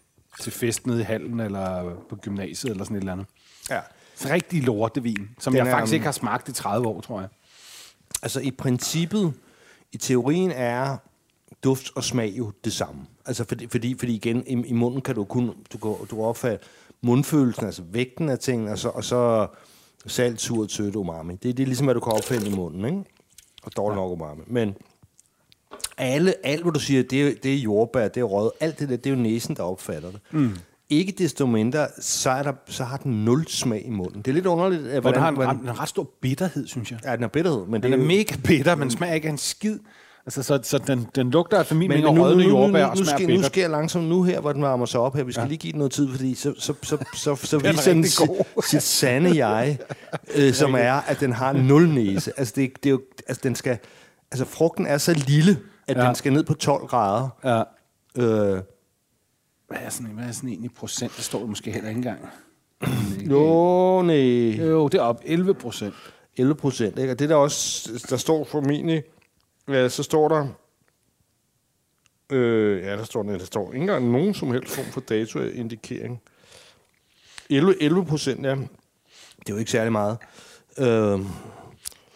til 0.41 0.51
fest 0.51 0.87
nede 0.87 1.01
i 1.01 1.03
hallen, 1.03 1.39
eller 1.39 1.95
på 2.09 2.15
gymnasiet, 2.15 2.71
eller 2.71 2.83
sådan 2.83 2.97
et 2.97 3.01
eller 3.01 3.11
andet. 3.11 3.27
ja. 3.69 3.79
Rigtig 4.25 4.63
lortevin, 4.63 5.29
som 5.39 5.53
Den 5.53 5.57
jeg 5.57 5.67
er, 5.67 5.71
faktisk 5.75 5.91
um, 5.91 5.93
ikke 5.93 6.05
har 6.05 6.11
smagt 6.11 6.49
i 6.49 6.53
30 6.53 6.87
år, 6.87 7.01
tror 7.01 7.19
jeg. 7.19 7.29
Altså 8.23 8.39
i 8.39 8.51
princippet, 8.51 9.33
i 9.91 9.97
teorien 9.97 10.51
er 10.51 10.97
duft 11.63 11.91
og 11.95 12.03
smag 12.03 12.33
jo 12.37 12.51
det 12.63 12.73
samme. 12.73 13.05
Altså 13.25 13.45
fordi, 13.47 13.67
fordi, 13.67 13.95
fordi 13.99 14.15
igen, 14.15 14.43
i, 14.47 14.67
i 14.69 14.73
munden 14.73 15.01
kan 15.01 15.15
du 15.15 15.23
kun 15.23 15.45
du 15.73 15.77
kan, 15.77 15.91
du 16.11 16.15
kan 16.15 16.25
opfatte 16.25 16.65
mundfølelsen, 17.01 17.65
altså 17.65 17.81
vægten 17.91 18.29
af 18.29 18.39
tingene, 18.39 18.71
og 18.71 18.77
så, 18.79 18.89
og 18.89 19.03
så 19.03 19.47
salt, 20.07 20.41
surt, 20.41 20.71
sødt, 20.71 20.95
umami. 20.95 21.33
Det, 21.33 21.57
det 21.57 21.63
er 21.63 21.67
ligesom, 21.67 21.85
hvad 21.85 21.93
du 21.95 21.99
kan 21.99 22.13
opfinde 22.13 22.47
i 22.47 22.55
munden, 22.55 22.85
ikke? 22.85 23.03
Og 23.63 23.71
dårligt 23.77 23.95
nok 23.95 24.11
umami. 24.11 24.41
Men 24.47 24.75
alle, 25.97 26.33
alt, 26.45 26.61
hvad 26.61 26.71
du 26.73 26.79
siger, 26.79 27.03
det 27.03 27.27
er, 27.27 27.33
det 27.43 27.53
er 27.53 27.57
jordbær, 27.57 28.07
det 28.07 28.19
er 28.21 28.23
rød, 28.23 28.51
alt 28.59 28.79
det 28.79 28.89
der, 28.89 28.97
det 28.97 29.05
er 29.05 29.15
jo 29.15 29.21
næsen, 29.21 29.55
der 29.55 29.63
opfatter 29.63 30.11
det. 30.11 30.19
Mm. 30.31 30.51
Ikke 30.89 31.11
desto 31.11 31.45
mindre, 31.45 31.87
så, 32.01 32.29
er 32.29 32.43
der, 32.43 32.53
så 32.67 32.83
har 32.83 32.97
den 32.97 33.25
nul 33.25 33.47
smag 33.47 33.85
i 33.85 33.89
munden. 33.89 34.21
Det 34.21 34.27
er 34.31 34.33
lidt 34.35 34.45
underligt, 34.45 34.87
at, 34.87 35.05
Og 35.05 35.13
den 35.13 35.21
har 35.21 35.29
en, 35.29 35.35
hvordan, 35.35 35.55
ret, 35.55 35.61
en 35.63 35.79
ret 35.79 35.89
stor 35.89 36.09
bitterhed, 36.21 36.67
synes 36.67 36.91
jeg. 36.91 36.99
Ja, 37.05 37.15
den 37.15 37.23
er 37.23 37.27
bitterhed, 37.27 37.65
men 37.65 37.83
Den 37.83 37.91
det 37.91 37.97
er 37.97 38.01
jo- 38.01 38.07
mega 38.07 38.35
bitter, 38.43 38.75
men 38.75 38.91
smager 38.91 39.13
ikke 39.13 39.27
af 39.27 39.31
en 39.31 39.37
skid. 39.37 39.79
Altså, 40.25 40.43
så, 40.43 40.59
så 40.63 40.77
den, 40.77 41.07
den 41.15 41.31
lugter 41.31 41.59
af 41.59 41.75
nu, 41.75 41.85
af 41.93 42.19
rødne 42.19 42.43
jordbær 42.43 42.85
nu, 42.85 42.89
og 42.91 42.97
nu, 42.97 43.03
smager 43.03 43.17
skal, 43.17 43.57
nu 43.57 43.61
jeg 43.61 43.69
langsomt 43.69 44.07
nu 44.07 44.23
her, 44.23 44.39
hvor 44.39 44.53
den 44.53 44.61
varmer 44.61 44.85
sig 44.85 44.99
op 44.99 45.15
her. 45.15 45.23
Vi 45.23 45.31
skal 45.31 45.41
ja. 45.41 45.47
lige 45.47 45.57
give 45.57 45.71
den 45.71 45.77
noget 45.79 45.91
tid, 45.91 46.09
fordi 46.11 46.35
så, 46.35 46.53
så, 46.57 46.73
så, 46.83 46.97
så, 47.15 47.35
så 47.35 47.57
den 47.59 47.65
rigtig 47.65 48.11
sit, 48.11 48.29
sit 48.69 48.81
sande 48.81 49.47
jeg, 49.47 49.77
øh, 50.37 50.53
som 50.53 50.75
er, 50.75 50.93
at 50.93 51.19
den 51.19 51.31
har 51.33 51.53
nul 51.53 51.89
næse. 51.89 52.31
Altså, 52.39 52.53
det, 52.55 52.71
det 52.83 52.89
er 52.89 52.91
jo, 52.91 53.01
altså, 53.27 53.41
den 53.43 53.55
skal, 53.55 53.77
altså, 54.31 54.45
frugten 54.45 54.85
er 54.85 54.97
så 54.97 55.13
lille, 55.13 55.59
at 55.87 55.97
Ja. 55.97 56.07
den 56.07 56.15
skal 56.15 56.33
ned 56.33 56.43
på 56.43 56.53
12 56.53 56.87
grader. 56.87 57.29
Ja. 57.43 57.59
Øh, 58.23 58.61
Hvad 59.67 59.77
er 59.81 59.89
sådan, 59.89 60.11
hvad 60.11 60.25
er 60.25 60.31
sådan 60.31 60.49
en 60.49 60.63
i 60.63 60.69
procent? 60.69 61.11
Det 61.17 61.23
står 61.23 61.39
der 61.39 61.47
måske 61.47 61.71
heller 61.71 61.89
ikke 61.89 61.97
engang. 61.97 62.19
jo, 63.31 64.01
nej. 64.01 64.65
Jo, 64.67 64.87
det 64.87 64.97
er 64.97 65.01
op 65.01 65.21
11 65.25 65.53
procent. 65.53 65.93
11 66.37 66.55
procent, 66.55 66.99
ikke? 66.99 67.11
Og 67.13 67.19
det 67.19 67.29
der 67.29 67.35
også, 67.35 67.89
der 68.09 68.17
står 68.17 68.43
formentlig, 68.43 69.03
ja, 69.67 69.89
så 69.89 70.03
står 70.03 70.27
der, 70.27 70.47
øh, 72.31 72.79
ja, 72.83 72.91
der 72.97 73.03
står, 73.03 73.23
der 73.23 73.45
står 73.45 73.73
ikke 73.73 73.81
engang 73.81 74.11
nogen 74.11 74.33
som 74.33 74.51
helst 74.51 74.75
form 74.75 74.85
for 74.85 75.01
datoindikering. 75.01 76.21
11, 77.49 77.81
11 77.83 78.05
procent, 78.05 78.45
ja. 78.45 78.51
Det 78.51 79.49
er 79.49 79.53
jo 79.53 79.57
ikke 79.57 79.71
særlig 79.71 79.91
meget. 79.91 80.17
Øh, 80.77 81.19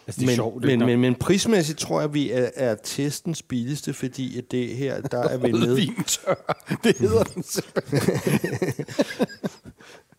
Altså, 0.07 0.19
det 0.21 0.25
er 0.25 0.29
men, 0.29 0.35
sjovt. 0.35 0.63
men, 0.65 0.79
men, 0.79 0.99
men 0.99 1.15
prismæssigt 1.15 1.79
tror 1.79 1.99
jeg, 2.01 2.13
vi 2.13 2.31
er, 2.31 2.49
er 2.55 2.75
testens 2.83 3.41
billigste, 3.41 3.93
fordi 3.93 4.37
at 4.37 4.51
det 4.51 4.67
her, 4.75 5.01
der 5.01 5.17
er 5.23 5.37
vi 5.37 5.51
nede. 5.51 5.75
Det 6.83 6.97
hedder 6.97 7.23
den. 7.23 7.43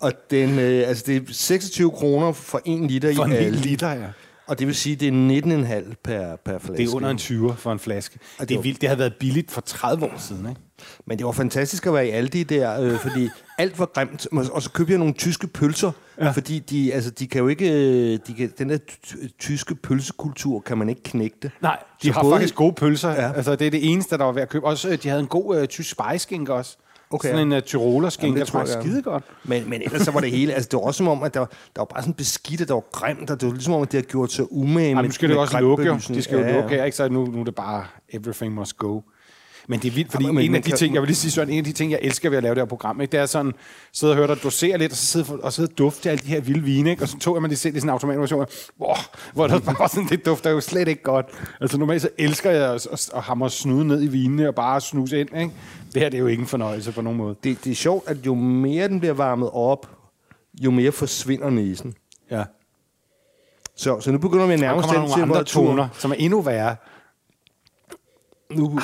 Og 0.01 0.13
den, 0.31 0.59
øh, 0.59 0.89
altså 0.89 1.05
det 1.07 1.17
er 1.17 1.21
26 1.33 1.91
kroner 1.91 2.33
for 2.33 2.63
en 2.65 2.87
liter 2.87 3.15
For 3.15 3.25
en 3.25 3.33
i 3.33 3.35
hel 3.35 3.45
alle. 3.45 3.61
liter, 3.61 3.91
ja. 3.91 4.09
Og 4.51 4.59
det 4.59 4.67
vil 4.67 4.75
sige, 4.75 4.97
det 4.97 5.09
er 5.09 5.83
19,5 5.83 5.95
per, 6.05 6.37
per 6.37 6.59
flaske. 6.59 6.77
Det 6.83 6.91
er 6.91 6.95
under 6.95 7.11
en 7.11 7.19
20 7.19 7.55
for 7.57 7.73
en 7.73 7.79
flaske. 7.79 8.19
Og 8.39 8.49
Det 8.49 8.57
er 8.57 8.61
vildt. 8.61 8.81
Det 8.81 8.89
havde 8.89 8.99
været 8.99 9.15
billigt 9.21 9.51
for 9.51 9.61
30 9.61 10.05
år 10.05 10.13
siden, 10.19 10.49
ikke? 10.49 10.61
Men 11.07 11.19
det 11.19 11.27
var 11.27 11.33
fantastisk 11.33 11.87
at 11.87 11.95
være 11.95 12.07
i 12.07 12.11
Aldi 12.11 12.43
der, 12.43 12.81
øh, 12.81 12.99
fordi 12.99 13.29
alt 13.59 13.79
var 13.79 13.87
grimt. 13.87 14.27
Og 14.53 14.63
så 14.63 14.71
købte 14.71 14.93
jeg 14.93 14.99
nogle 14.99 15.15
tyske 15.15 15.47
pølser, 15.47 15.93
ja. 16.21 16.31
fordi 16.31 16.59
de, 16.59 16.93
altså, 16.95 17.11
de 17.11 17.27
kan 17.27 17.41
jo 17.41 17.49
ikke... 17.49 17.73
øh, 17.73 18.19
De 18.27 18.35
kan, 18.35 18.53
den 18.59 18.69
der 18.69 18.79
ty- 19.03 19.15
tyske 19.39 19.75
pølsekultur 19.75 20.61
kan 20.61 20.79
man 20.79 20.89
ikke 20.89 21.03
knække 21.03 21.37
det. 21.43 21.51
Nej, 21.63 21.79
de 22.03 22.07
Så 22.07 22.13
har 22.13 22.23
både- 22.23 22.35
faktisk 22.35 22.55
gode 22.55 22.73
pølser. 22.73 23.11
Ja. 23.11 23.33
Altså, 23.33 23.57
det 23.57 23.67
er 23.67 23.71
det 23.71 23.91
eneste, 23.93 24.19
der 24.19 24.25
var 24.25 24.33
værd 24.33 24.43
at 24.43 24.49
købe. 24.49 24.67
Også, 24.67 24.89
øh, 24.89 24.99
de 25.03 25.09
havde 25.09 25.21
en 25.21 25.27
god 25.29 25.61
uh, 25.61 25.65
tysk 25.67 25.91
spejskinke 25.91 26.55
også. 26.55 26.77
Okay, 27.13 27.29
Sådan 27.29 27.47
en 27.47 27.53
uh, 27.53 27.61
tyrolerskinke, 27.61 28.27
Jamen, 28.27 28.41
det 28.41 28.49
tror 28.49 28.61
jeg 28.61 28.69
jeg. 28.69 28.83
skide 28.83 29.03
godt. 29.03 29.25
Men, 29.45 29.71
men 29.71 29.83
ellers 29.83 30.03
så 30.03 30.11
var 30.11 30.21
det 30.21 30.31
hele... 30.31 30.55
Altså, 30.55 30.69
det 30.71 30.77
var 30.77 30.83
også 30.83 30.99
som 30.99 31.09
om, 31.09 31.23
at 31.23 31.35
der, 31.35 31.41
der 31.41 31.47
var 31.77 31.85
bare 31.85 32.03
sådan 32.03 32.15
beskidt, 32.15 32.61
og 32.61 32.69
der 32.69 32.75
var 32.75 32.85
grimt, 32.93 33.31
og 33.31 33.41
det 33.41 33.47
var 33.49 33.53
ligesom 33.53 33.75
om, 33.75 33.83
at 33.83 33.93
det 33.93 33.99
havde 33.99 34.11
gjort 34.11 34.33
sig 34.33 34.53
umage 34.53 34.95
med 34.95 35.03
nu 35.05 35.11
skal 35.11 35.29
det 35.29 35.39
også 35.39 35.61
lukke, 35.61 35.85
jo. 35.85 35.95
De 36.09 36.23
skal 36.23 36.39
jo 36.39 36.45
ja, 36.45 36.61
lukke 36.61 36.77
her, 36.77 36.85
ikke? 36.85 36.97
Så 36.97 37.09
nu, 37.09 37.27
nu 37.27 37.41
er 37.41 37.45
det 37.45 37.55
bare 37.55 37.85
everything 38.09 38.55
must 38.55 38.77
go. 38.77 39.01
Men 39.69 39.81
det 39.81 39.89
er 39.89 39.93
vildt, 39.93 40.13
fordi 40.13 40.25
Ja, 40.25 40.33
men, 40.33 40.45
en 40.45 40.55
af 40.55 40.63
de 40.63 40.77
ting, 40.77 40.95
jeg 40.95 41.03
vil 41.03 41.09
lige 41.09 41.17
sige 41.17 41.31
sådan, 41.31 41.53
en 41.55 41.59
af 41.59 41.65
de 41.65 41.73
ting, 41.73 41.93
jeg 41.93 41.99
elsker 42.03 42.31
ved 42.31 42.37
at 42.37 42.43
lave 42.43 42.55
det 42.55 42.61
her 42.61 42.67
program, 42.67 43.01
ikke? 43.01 43.13
det 43.13 43.21
er 43.21 43.27
sådan, 43.27 43.53
sidde 43.93 44.13
og 44.13 44.17
høre 44.17 44.27
dig 44.27 44.43
dosere 44.43 44.79
lidt, 44.79 44.93
og 44.93 44.99
så 44.99 45.07
sidde 45.07 45.41
og, 45.43 45.53
sidde 45.53 45.69
og 45.69 45.79
dufte 45.79 46.03
til 46.03 46.09
alle 46.09 46.23
de 46.23 46.29
her 46.29 46.41
vilde 46.41 46.63
vine, 46.63 46.91
ikke? 46.91 47.03
og 47.03 47.09
så 47.09 47.19
tog 47.19 47.37
jeg 47.37 47.41
mig 47.41 47.49
lige 47.49 47.59
selv 47.59 47.77
i 47.77 47.81
sådan 47.81 47.89
en 47.89 47.93
automatversion, 47.93 48.47
wow, 48.81 48.95
hvor 49.33 49.47
der 49.47 49.61
bare 49.61 49.89
sådan, 49.89 50.09
det 50.09 50.27
dufter 50.27 50.51
jo 50.51 50.61
slet 50.61 50.89
ikke 50.89 51.03
godt. 51.03 51.27
Altså 51.61 51.79
normalt 51.79 52.03
så 52.03 52.09
elsker 52.19 52.51
jeg 52.51 52.75
at, 52.75 52.87
at, 52.93 53.11
at 53.15 53.23
hamre 53.23 53.51
snude 53.51 53.87
ned 53.87 54.03
i 54.03 54.07
vinene 54.07 54.49
og 54.49 54.55
bare 54.55 54.81
snuse 54.81 55.21
ind. 55.21 55.29
Ikke? 55.39 55.53
Det 55.95 56.03
her 56.03 56.09
det 56.09 56.17
er 56.17 56.21
jo 56.21 56.27
ikke 56.27 56.41
en 56.41 56.47
fornøjelse 56.47 56.93
på 56.93 57.03
nogen 57.03 57.19
måde. 57.19 57.37
Det, 57.45 57.65
det 57.65 57.71
er 57.71 57.75
sjovt, 57.75 58.09
at 58.09 58.17
jo 58.27 58.35
mere 58.35 58.89
den 58.89 59.01
bliver 59.01 59.15
varmet 59.15 59.51
op, 59.53 59.87
jo 60.61 60.71
mere 60.71 60.93
forsvinder 60.93 61.51
næsen. 61.51 61.95
Ja. 62.31 62.45
Så, 63.77 64.01
så 64.01 64.13
nu 64.13 64.19
begynder 64.19 64.47
vi 64.47 64.53
at 64.53 64.61
nærme 64.61 64.79
os 64.79 64.87
den 64.87 65.21
temperatur. 65.21 65.67
toner, 65.67 65.89
som 65.93 66.11
er 66.11 66.15
endnu 66.15 66.41
værre. 66.41 66.77
Nu, 68.51 68.81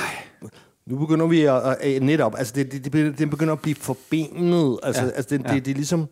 nu 0.87 0.97
begynder 0.97 1.25
vi 1.27 1.41
at, 1.41 1.55
at, 1.63 1.75
at 1.75 2.03
netop, 2.03 2.35
altså 2.37 2.53
det, 2.55 2.71
det, 2.71 2.83
det, 2.83 2.91
begynder- 2.91 3.15
det 3.17 3.29
begynder 3.29 3.53
at 3.53 3.61
blive 3.61 3.75
forbenet. 3.75 4.79
Altså, 4.83 5.03
Ja, 5.03 5.09
altså 5.09 5.37
det, 5.37 5.45
ja. 5.47 5.53
det, 5.53 5.65
det 5.65 5.71
er 5.71 5.75
ligesom... 5.75 6.07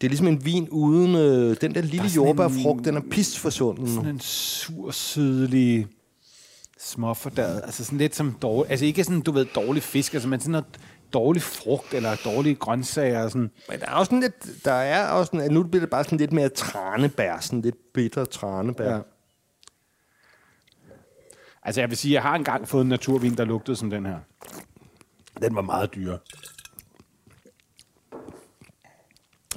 Det 0.00 0.06
er 0.06 0.08
ligesom 0.08 0.26
en 0.26 0.44
vin 0.44 0.68
uden... 0.68 1.14
Øh, 1.14 1.56
den 1.60 1.74
der 1.74 1.80
lille 1.80 2.10
sådan 2.10 2.24
jordbærfrugt, 2.26 2.78
en- 2.78 2.84
den 2.84 2.96
er 2.96 3.00
pist 3.10 3.38
forsvundet. 3.38 3.88
Sådan 3.90 4.08
en 4.10 4.20
sur, 4.20 4.90
sydlig 4.90 5.86
småfordærret. 6.78 7.60
Altså 7.64 7.84
sådan 7.84 7.98
lidt 7.98 8.16
som 8.16 8.36
dårlig... 8.42 8.70
Altså 8.70 8.86
ikke 8.86 9.04
sådan, 9.04 9.20
du 9.20 9.32
ved, 9.32 9.46
dårlig 9.54 9.82
fisk, 9.82 10.14
altså, 10.14 10.28
men 10.28 10.40
sådan 10.40 10.50
noget 10.52 10.64
dårlig 11.12 11.42
frugt 11.42 11.94
eller 11.94 12.16
dårlige 12.24 12.54
grøntsager. 12.54 13.28
Sådan. 13.28 13.50
Men 13.68 13.80
der 13.80 13.86
er 13.86 13.92
også 13.94 14.10
sådan 14.10 14.20
lidt... 14.20 14.64
Der 14.64 14.72
er 14.72 15.08
også 15.10 15.30
sådan, 15.34 15.50
nu 15.52 15.62
bliver 15.62 15.80
det 15.80 15.90
bare 15.90 16.04
sådan 16.04 16.18
lidt 16.18 16.32
mere 16.32 16.48
tranebær, 16.48 17.38
sådan 17.40 17.60
lidt 17.60 17.92
bitter 17.94 18.24
tranebær. 18.24 18.94
Ja. 18.94 19.00
Altså 21.62 21.80
jeg 21.80 21.88
vil 21.90 21.96
sige, 21.98 22.14
jeg 22.14 22.22
har 22.22 22.34
engang 22.34 22.68
fået 22.68 22.82
en 22.82 22.88
naturvin, 22.88 23.36
der 23.36 23.44
lugtede 23.44 23.76
som 23.76 23.90
den 23.90 24.06
her. 24.06 24.18
Den 25.42 25.54
var 25.54 25.62
meget 25.62 25.94
dyr. 25.94 26.16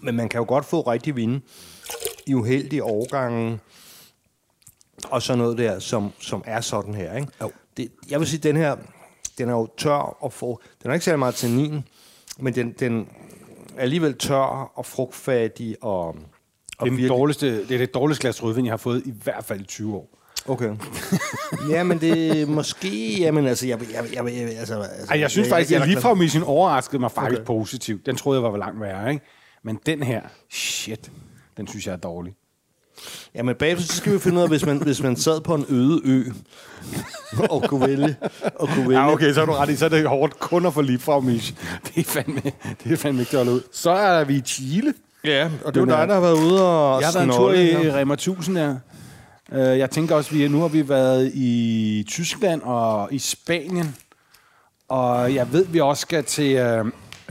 Men 0.02 0.16
man 0.16 0.30
kan 0.30 0.38
jo 0.40 0.46
godt 0.48 0.66
få 0.66 0.82
rigtig 0.82 1.16
vinde 1.16 1.42
i 2.28 2.34
uheldige 2.34 2.84
årgange 2.84 3.60
og 5.04 5.22
sådan 5.22 5.38
noget 5.38 5.58
der, 5.58 5.80
som, 5.80 6.12
som 6.20 6.44
er 6.46 6.62
sådan 6.62 6.94
her. 6.94 7.16
Ikke? 7.16 7.28
Jo. 7.42 7.52
Det, 7.78 7.92
jeg 8.10 8.20
vil 8.20 8.28
sige, 8.28 8.40
den 8.40 8.56
her, 8.56 8.76
den 9.38 9.50
er 9.50 9.54
jo 9.54 9.68
tør 9.78 10.24
og 10.24 10.34
få. 10.34 10.62
Den 10.84 10.90
har 10.90 10.94
ikke 10.94 11.06
særlig 11.06 11.20
meget 11.20 11.36
tannin, 11.36 11.84
men 12.40 12.56
den, 12.56 12.72
den 12.72 13.10
er 13.78 13.82
alligevel 13.82 14.18
tør 14.18 14.72
og 14.76 14.86
frugtfattig 14.86 15.78
og, 15.82 16.08
og 16.08 16.16
Det 16.16 16.22
er, 16.80 16.84
den 16.84 16.92
virkelig- 16.92 17.10
dårligste, 17.10 17.68
det 17.68 17.72
er 17.72 17.78
det 17.78 17.94
dårligste 17.94 18.22
glas 18.22 18.44
rødvin, 18.44 18.66
jeg 18.66 18.72
har 18.72 18.78
fået 18.78 19.06
i 19.06 19.14
hvert 19.24 19.46
fald 19.46 19.62
i 19.62 19.66
20 19.66 19.96
år. 19.96 20.20
Okay. 20.48 20.76
ja, 21.70 21.84
men 21.84 22.02
det 22.02 22.48
måske... 22.48 23.20
Jamen, 23.20 23.48
altså, 23.48 23.68
jeg, 23.68 23.80
jeg, 23.94 24.06
jeg, 24.14 24.34
jeg, 24.34 24.58
altså, 24.60 24.82
altså, 24.82 25.08
Ej, 25.14 25.20
jeg 25.20 25.32
synes 25.32 25.50
faktisk, 25.50 25.72
at 25.72 25.80
jeg, 25.80 25.88
ligefrem 25.88 26.22
i 26.22 26.28
sin 26.28 26.44
overraskede 26.44 27.00
mig 27.00 27.12
faktisk 27.12 27.40
Okay. 27.42 27.46
positivt. 27.46 28.06
Den 28.06 28.16
troede 28.16 28.42
jeg 28.42 28.52
var 28.52 28.58
langt 28.58 28.82
værre, 28.82 29.14
ikke? 29.14 29.26
Men 29.64 29.80
den 29.86 30.04
her, 30.04 30.22
shit, 30.52 31.12
den 31.58 31.68
synes 31.68 31.88
jeg 31.88 31.94
er 31.94 31.98
dårlig. 31.98 32.34
Ja, 33.36 33.44
men 33.44 33.56
bagefter 33.56 33.86
så 33.86 33.98
skal 33.98 34.14
vi 34.14 34.20
finde 34.20 34.38
ud 34.38 34.44
af, 34.44 34.50
hvis 34.50 34.66
man, 34.66 34.78
hvis 34.78 35.04
man 35.04 35.16
sad 35.16 35.42
på 35.42 35.56
en 35.56 35.66
øde 35.70 36.02
ø, 36.06 36.24
og 37.50 37.64
kunne 37.64 37.88
vælge, 37.88 38.16
og 38.56 38.68
kunne 38.68 38.90
vælge. 38.90 39.02
Ja, 39.02 39.12
okay, 39.12 39.34
så 39.34 39.42
er 39.42 39.46
du 39.46 39.52
ret 39.52 39.70
i. 39.70 39.76
Så 39.76 39.86
er 39.86 39.90
det 39.90 40.08
hårdt 40.08 40.40
kun 40.40 40.66
at 40.66 40.74
få 40.74 40.82
Liebfrau-Misch. 40.82 41.54
Det 41.88 41.98
er 41.98 42.04
fandme, 42.04 42.42
det 42.84 42.92
er 42.92 42.98
fandme 42.98 43.22
ikke 43.22 43.30
til 43.30 43.38
at 43.38 43.48
ud. 43.48 43.62
Så 43.72 43.92
er 43.92 44.24
vi 44.24 44.36
i 44.36 44.42
Chile. 44.42 44.94
Ja, 45.24 45.50
og 45.66 45.74
det 45.74 45.82
er 45.82 45.86
jo 45.86 45.92
dig, 45.92 46.08
der 46.08 46.14
har 46.14 46.22
været 46.22 46.38
ude 46.46 46.68
og 46.68 47.02
Jeg 47.02 47.08
har 47.08 47.14
været 47.14 47.26
en 47.26 47.32
tur 47.32 47.54
i. 47.54 47.92
Rema 47.92 48.14
1000 48.14 48.58
her. 48.58 48.76
Øh, 49.54 49.80
Jeg 49.80 49.90
tænker 49.92 50.16
også, 50.16 50.36
at 50.44 50.52
nu 50.52 50.62
har 50.62 50.68
vi 50.68 50.90
været 50.90 51.32
i 51.34 52.06
Tyskland 52.08 52.62
og 52.62 53.14
i 53.14 53.20
Spanien. 53.20 53.96
Og 54.90 55.36
jeg 55.36 55.54
ved, 55.54 55.66
vi 55.66 55.80
også 55.80 56.02
skal 56.02 56.24
til 56.24 56.56
øh, 56.56 56.86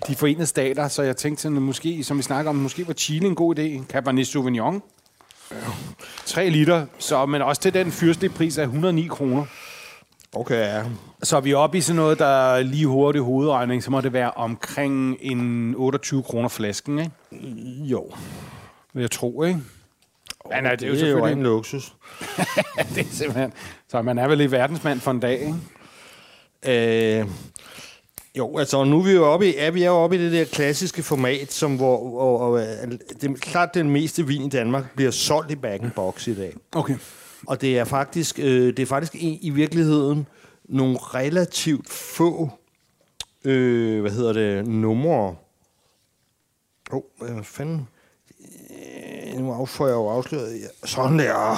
de 0.08 0.14
forenede 0.14 0.46
stater, 0.46 0.88
så 0.88 1.02
jeg 1.02 1.16
tænkte 1.16 1.42
sådan, 1.42 1.58
måske, 1.60 2.04
som 2.04 2.18
vi 2.18 2.22
snakker 2.22 2.48
om, 2.50 2.56
måske 2.56 2.86
var 2.86 2.94
Chile 2.94 3.26
en 3.26 3.34
god 3.34 3.58
idé. 3.58 3.86
Cabernet 3.88 4.26
Sauvignon. 4.26 4.82
3 6.26 6.48
liter, 6.48 6.86
så, 6.98 7.26
men 7.26 7.42
også 7.42 7.62
til 7.62 7.74
den 7.74 7.92
fyrstelige 7.92 8.30
pris 8.32 8.58
af 8.58 8.62
109 8.62 9.06
kroner. 9.06 9.44
Okay, 10.34 10.54
ja. 10.58 10.82
Så 11.22 11.36
er 11.36 11.40
vi 11.40 11.54
oppe 11.54 11.78
i 11.78 11.80
sådan 11.80 11.96
noget, 11.96 12.18
der 12.18 12.26
er 12.54 12.62
lige 12.62 12.86
hurtigt 12.86 13.24
hovedregning, 13.24 13.82
så 13.82 13.90
må 13.90 14.00
det 14.00 14.12
være 14.12 14.30
omkring 14.30 15.16
en 15.20 15.74
28 15.76 16.22
kroner 16.22 16.48
flasken, 16.48 16.98
ikke? 16.98 17.10
Jo. 17.84 18.10
Vil 18.94 19.00
jeg 19.00 19.10
tro, 19.10 19.42
ikke? 19.42 19.60
Ja, 20.50 20.60
nej, 20.60 20.74
det 20.74 20.82
er 20.82 20.88
jo 20.88 20.94
det 20.94 21.02
er 21.02 21.06
jo 21.06 21.12
selvfølgelig... 21.12 21.36
en 21.36 21.42
luksus. 21.42 21.94
det 22.94 22.98
er 22.98 23.10
simpelthen... 23.10 23.52
Så 23.88 24.02
man 24.02 24.18
er 24.18 24.28
vel 24.28 24.40
i 24.40 24.50
verdensmand 24.50 25.00
for 25.00 25.10
en 25.10 25.20
dag, 25.20 25.40
ikke? 25.40 27.20
Øh, 27.20 27.26
jo, 28.38 28.58
altså 28.58 28.84
nu 28.84 28.98
er 28.98 29.02
vi 29.02 29.12
jo 29.12 29.24
oppe 29.24 29.48
i, 29.48 29.54
ja, 29.54 29.70
vi 29.70 29.82
er 29.82 29.86
jo 29.86 29.96
oppe 29.96 30.16
i 30.16 30.18
det 30.18 30.32
der 30.32 30.44
klassiske 30.44 31.02
format, 31.02 31.52
som 31.52 31.76
hvor, 31.76 32.08
hvor 32.08 32.38
og, 32.38 32.60
øh, 32.60 32.92
det 33.20 33.30
er 33.30 33.34
klart 33.34 33.74
den 33.74 33.90
meste 33.90 34.26
vin 34.26 34.42
i 34.42 34.48
Danmark 34.48 34.94
bliver 34.96 35.10
solgt 35.10 35.50
i 35.50 35.56
bag 35.56 35.90
box 35.94 36.26
i 36.26 36.34
dag. 36.34 36.56
Okay. 36.72 36.96
Og 37.46 37.60
det 37.60 37.78
er 37.78 37.84
faktisk, 37.84 38.38
øh, 38.38 38.66
det 38.66 38.78
er 38.78 38.86
faktisk 38.86 39.14
i, 39.14 39.38
i 39.42 39.50
virkeligheden 39.50 40.26
nogle 40.64 40.98
relativt 40.98 41.90
få, 41.90 42.50
øh, 43.44 44.00
hvad 44.00 44.10
hedder 44.10 44.32
det, 44.32 44.66
numre. 44.66 45.36
Åh, 46.92 46.96
oh, 47.20 47.30
hvad 47.30 47.44
fanden? 47.44 47.88
Nu 49.38 49.52
affører 49.52 49.88
jeg 49.88 49.94
jo 49.96 50.08
afsløret. 50.08 50.60
Ja, 50.60 50.86
Sådan 50.86 51.18
der. 51.18 51.56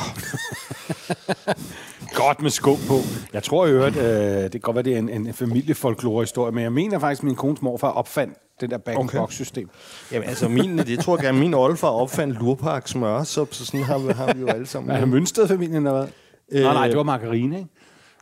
Godt 2.14 2.42
med 2.42 2.50
sko 2.50 2.74
på. 2.88 2.94
Jeg 3.32 3.42
tror 3.42 3.66
i 3.66 3.70
øvrigt, 3.70 3.96
øh, 3.96 4.04
det 4.42 4.50
kan 4.50 4.60
godt 4.60 4.74
være, 4.74 4.82
det 4.82 4.94
er 4.94 4.98
en, 4.98 5.08
en 5.08 5.34
familiefolklore-historie, 5.34 6.52
men 6.52 6.62
jeg 6.64 6.72
mener 6.72 6.98
faktisk, 6.98 7.20
at 7.20 7.24
min 7.24 7.34
kones 7.36 7.62
morfar 7.62 7.88
opfandt 7.90 8.34
det 8.60 8.70
der 8.70 8.78
back 8.78 8.98
Okay. 8.98 9.18
box 9.18 9.32
system 9.34 9.70
Jamen 10.12 10.28
altså, 10.28 10.48
min, 10.48 10.78
det 10.78 10.98
tror 11.00 11.16
jeg 11.16 11.24
gerne, 11.24 11.38
min 11.38 11.54
oldefar 11.54 11.88
opfandt 11.88 12.38
lurpak 12.38 12.88
smør, 12.88 13.22
så, 13.22 13.46
så 13.50 13.66
sådan 13.66 13.82
har, 13.82 13.98
vi- 13.98 14.12
har 14.12 14.34
vi 14.34 14.40
jo 14.40 14.46
alle 14.48 14.66
sammen. 14.66 14.90
Er 14.90 14.94
han 14.96 15.08
Mønsted-familien, 15.08 15.76
eller 15.76 15.92
hvad? 15.92 16.08
Øh, 16.52 16.62
nej, 16.62 16.72
nej, 16.74 16.86
det 16.88 16.96
var 16.96 17.02
margarine, 17.02 17.58
ikke? 17.58 17.70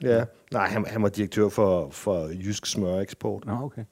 Ja. 0.03 0.25
Nej, 0.53 0.69
han, 0.69 0.87
han 0.89 1.03
var 1.03 1.09
direktør 1.09 1.49
for, 1.49 1.89
for 1.91 2.29
Jysk 2.45 2.67
Smøreksport. 2.67 3.45
Nå, 3.47 3.53
okay. 3.63 3.83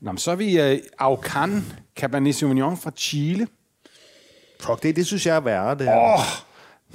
Nå, 0.00 0.12
men 0.12 0.18
så 0.18 0.30
er 0.30 0.34
vi 0.36 0.60
øh, 0.60 0.78
Aucan 0.98 1.64
Cabernet 1.96 2.34
Sauvignon 2.34 2.76
fra 2.76 2.90
Chile. 2.96 3.46
Fuck, 4.62 4.82
det, 4.82 4.96
det 4.96 5.06
synes 5.06 5.26
jeg 5.26 5.36
er 5.36 5.40
værre, 5.40 5.74
det 5.74 5.86
her. 5.86 5.96
Åh, 5.96 6.20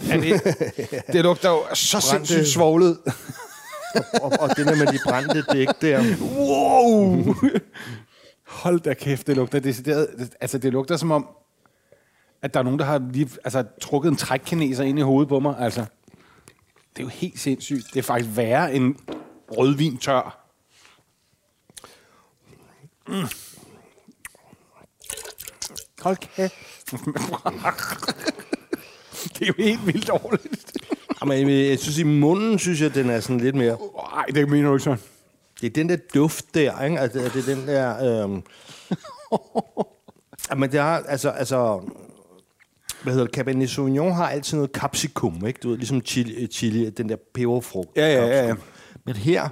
er 0.12 0.20
det, 0.22 1.08
det 1.08 1.24
lugter 1.24 1.50
jo 1.50 1.76
så 1.76 2.02
sindssygt 2.02 2.48
svoglet. 2.48 3.00
Og, 4.22 4.32
og 4.40 4.50
det 4.58 4.66
der 4.66 4.76
med 4.76 4.88
de 4.88 5.00
brændte 5.06 5.42
dæk 5.42 5.68
der. 5.82 6.04
Wow! 6.38 7.36
Hold 8.48 8.80
da 8.80 8.94
kæft, 8.94 9.28
det 9.28 9.36
lugter 9.36 9.60
decideret. 9.60 10.30
Altså, 10.42 10.58
det 10.58 10.74
lugter 10.74 10.98
som 10.98 11.12
om, 11.12 11.28
at 12.42 12.54
der 12.54 12.60
er 12.60 12.64
nogen, 12.64 12.80
der 12.80 12.86
har 12.86 13.02
lige 13.12 13.30
altså, 13.44 13.64
trukket 13.82 14.10
en 14.10 14.18
trækkineser 14.18 14.84
ind 14.84 15.00
i 15.00 15.02
hovedet 15.02 15.30
på 15.30 15.40
mig. 15.40 15.56
Altså, 15.60 15.86
det 16.94 17.00
er 17.00 17.04
jo 17.04 17.08
helt 17.08 17.40
sindssygt. 17.40 17.86
Det 17.94 18.00
er 18.00 18.04
faktisk 18.04 18.38
værre 18.38 18.74
end 18.74 18.96
rødvin 19.52 19.98
tør. 19.98 20.48
Mm. 23.08 23.28
Hold 26.02 26.18
kæft. 26.18 26.54
Det 29.34 29.42
er 29.42 29.48
jo 29.48 29.54
helt 29.58 29.88
vildt 29.88 30.08
dårligt. 30.08 30.74
Jamen, 31.22 31.50
jeg 31.50 31.80
synes, 31.80 31.98
i 31.98 32.04
munden 32.04 32.60
synes 32.60 32.82
jeg, 32.82 32.96
den 32.96 33.10
er 33.10 33.20
sådan 33.20 33.40
lidt 33.40 33.56
mere... 33.56 33.78
Nej, 34.14 34.26
det 34.26 34.50
mener 34.50 34.70
du 34.70 34.76
ikke 34.76 34.84
sådan. 34.84 35.00
Det 35.62 35.68
er 35.68 35.72
den 35.72 35.90
der 35.90 35.98
duft 36.14 36.46
der, 36.54 36.84
ikke? 36.84 37.00
Altså, 37.00 37.20
det 37.20 37.50
er 37.50 37.56
den 37.56 37.68
der... 37.68 38.24
Øhm... 38.24 38.44
Jamen, 40.50 40.72
det 40.72 40.80
har, 40.80 41.04
altså, 41.08 41.30
altså... 41.30 41.82
Hvad 43.04 43.14
hedder 43.14 43.28
det? 43.28 43.36
Cabernet 43.36 43.70
Sauvignon 43.70 44.12
har 44.12 44.30
altid 44.30 44.58
noget 44.58 44.72
capsicum, 44.74 45.48
ikke? 45.48 45.60
Du 45.64 45.70
ved, 45.70 45.78
ligesom 45.78 46.02
chili, 46.02 46.48
chili 46.48 46.90
den 46.90 47.10
der 47.10 47.16
peberfrugt. 47.34 47.98
Ja, 47.98 48.08
ja, 48.08 48.48
ja. 48.48 48.56
Men 49.06 49.16
her, 49.16 49.50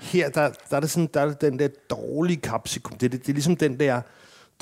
her 0.00 0.28
der, 0.28 0.50
der, 0.70 0.76
er 0.76 0.80
det 0.80 0.90
sådan, 0.90 1.08
der 1.14 1.20
er 1.20 1.26
det 1.26 1.40
den 1.40 1.58
der 1.58 1.68
dårlige 1.90 2.40
capsicum. 2.40 2.98
Det, 2.98 3.12
det, 3.12 3.20
det 3.20 3.28
er 3.28 3.32
ligesom 3.32 3.56
den 3.56 3.80
der, 3.80 4.00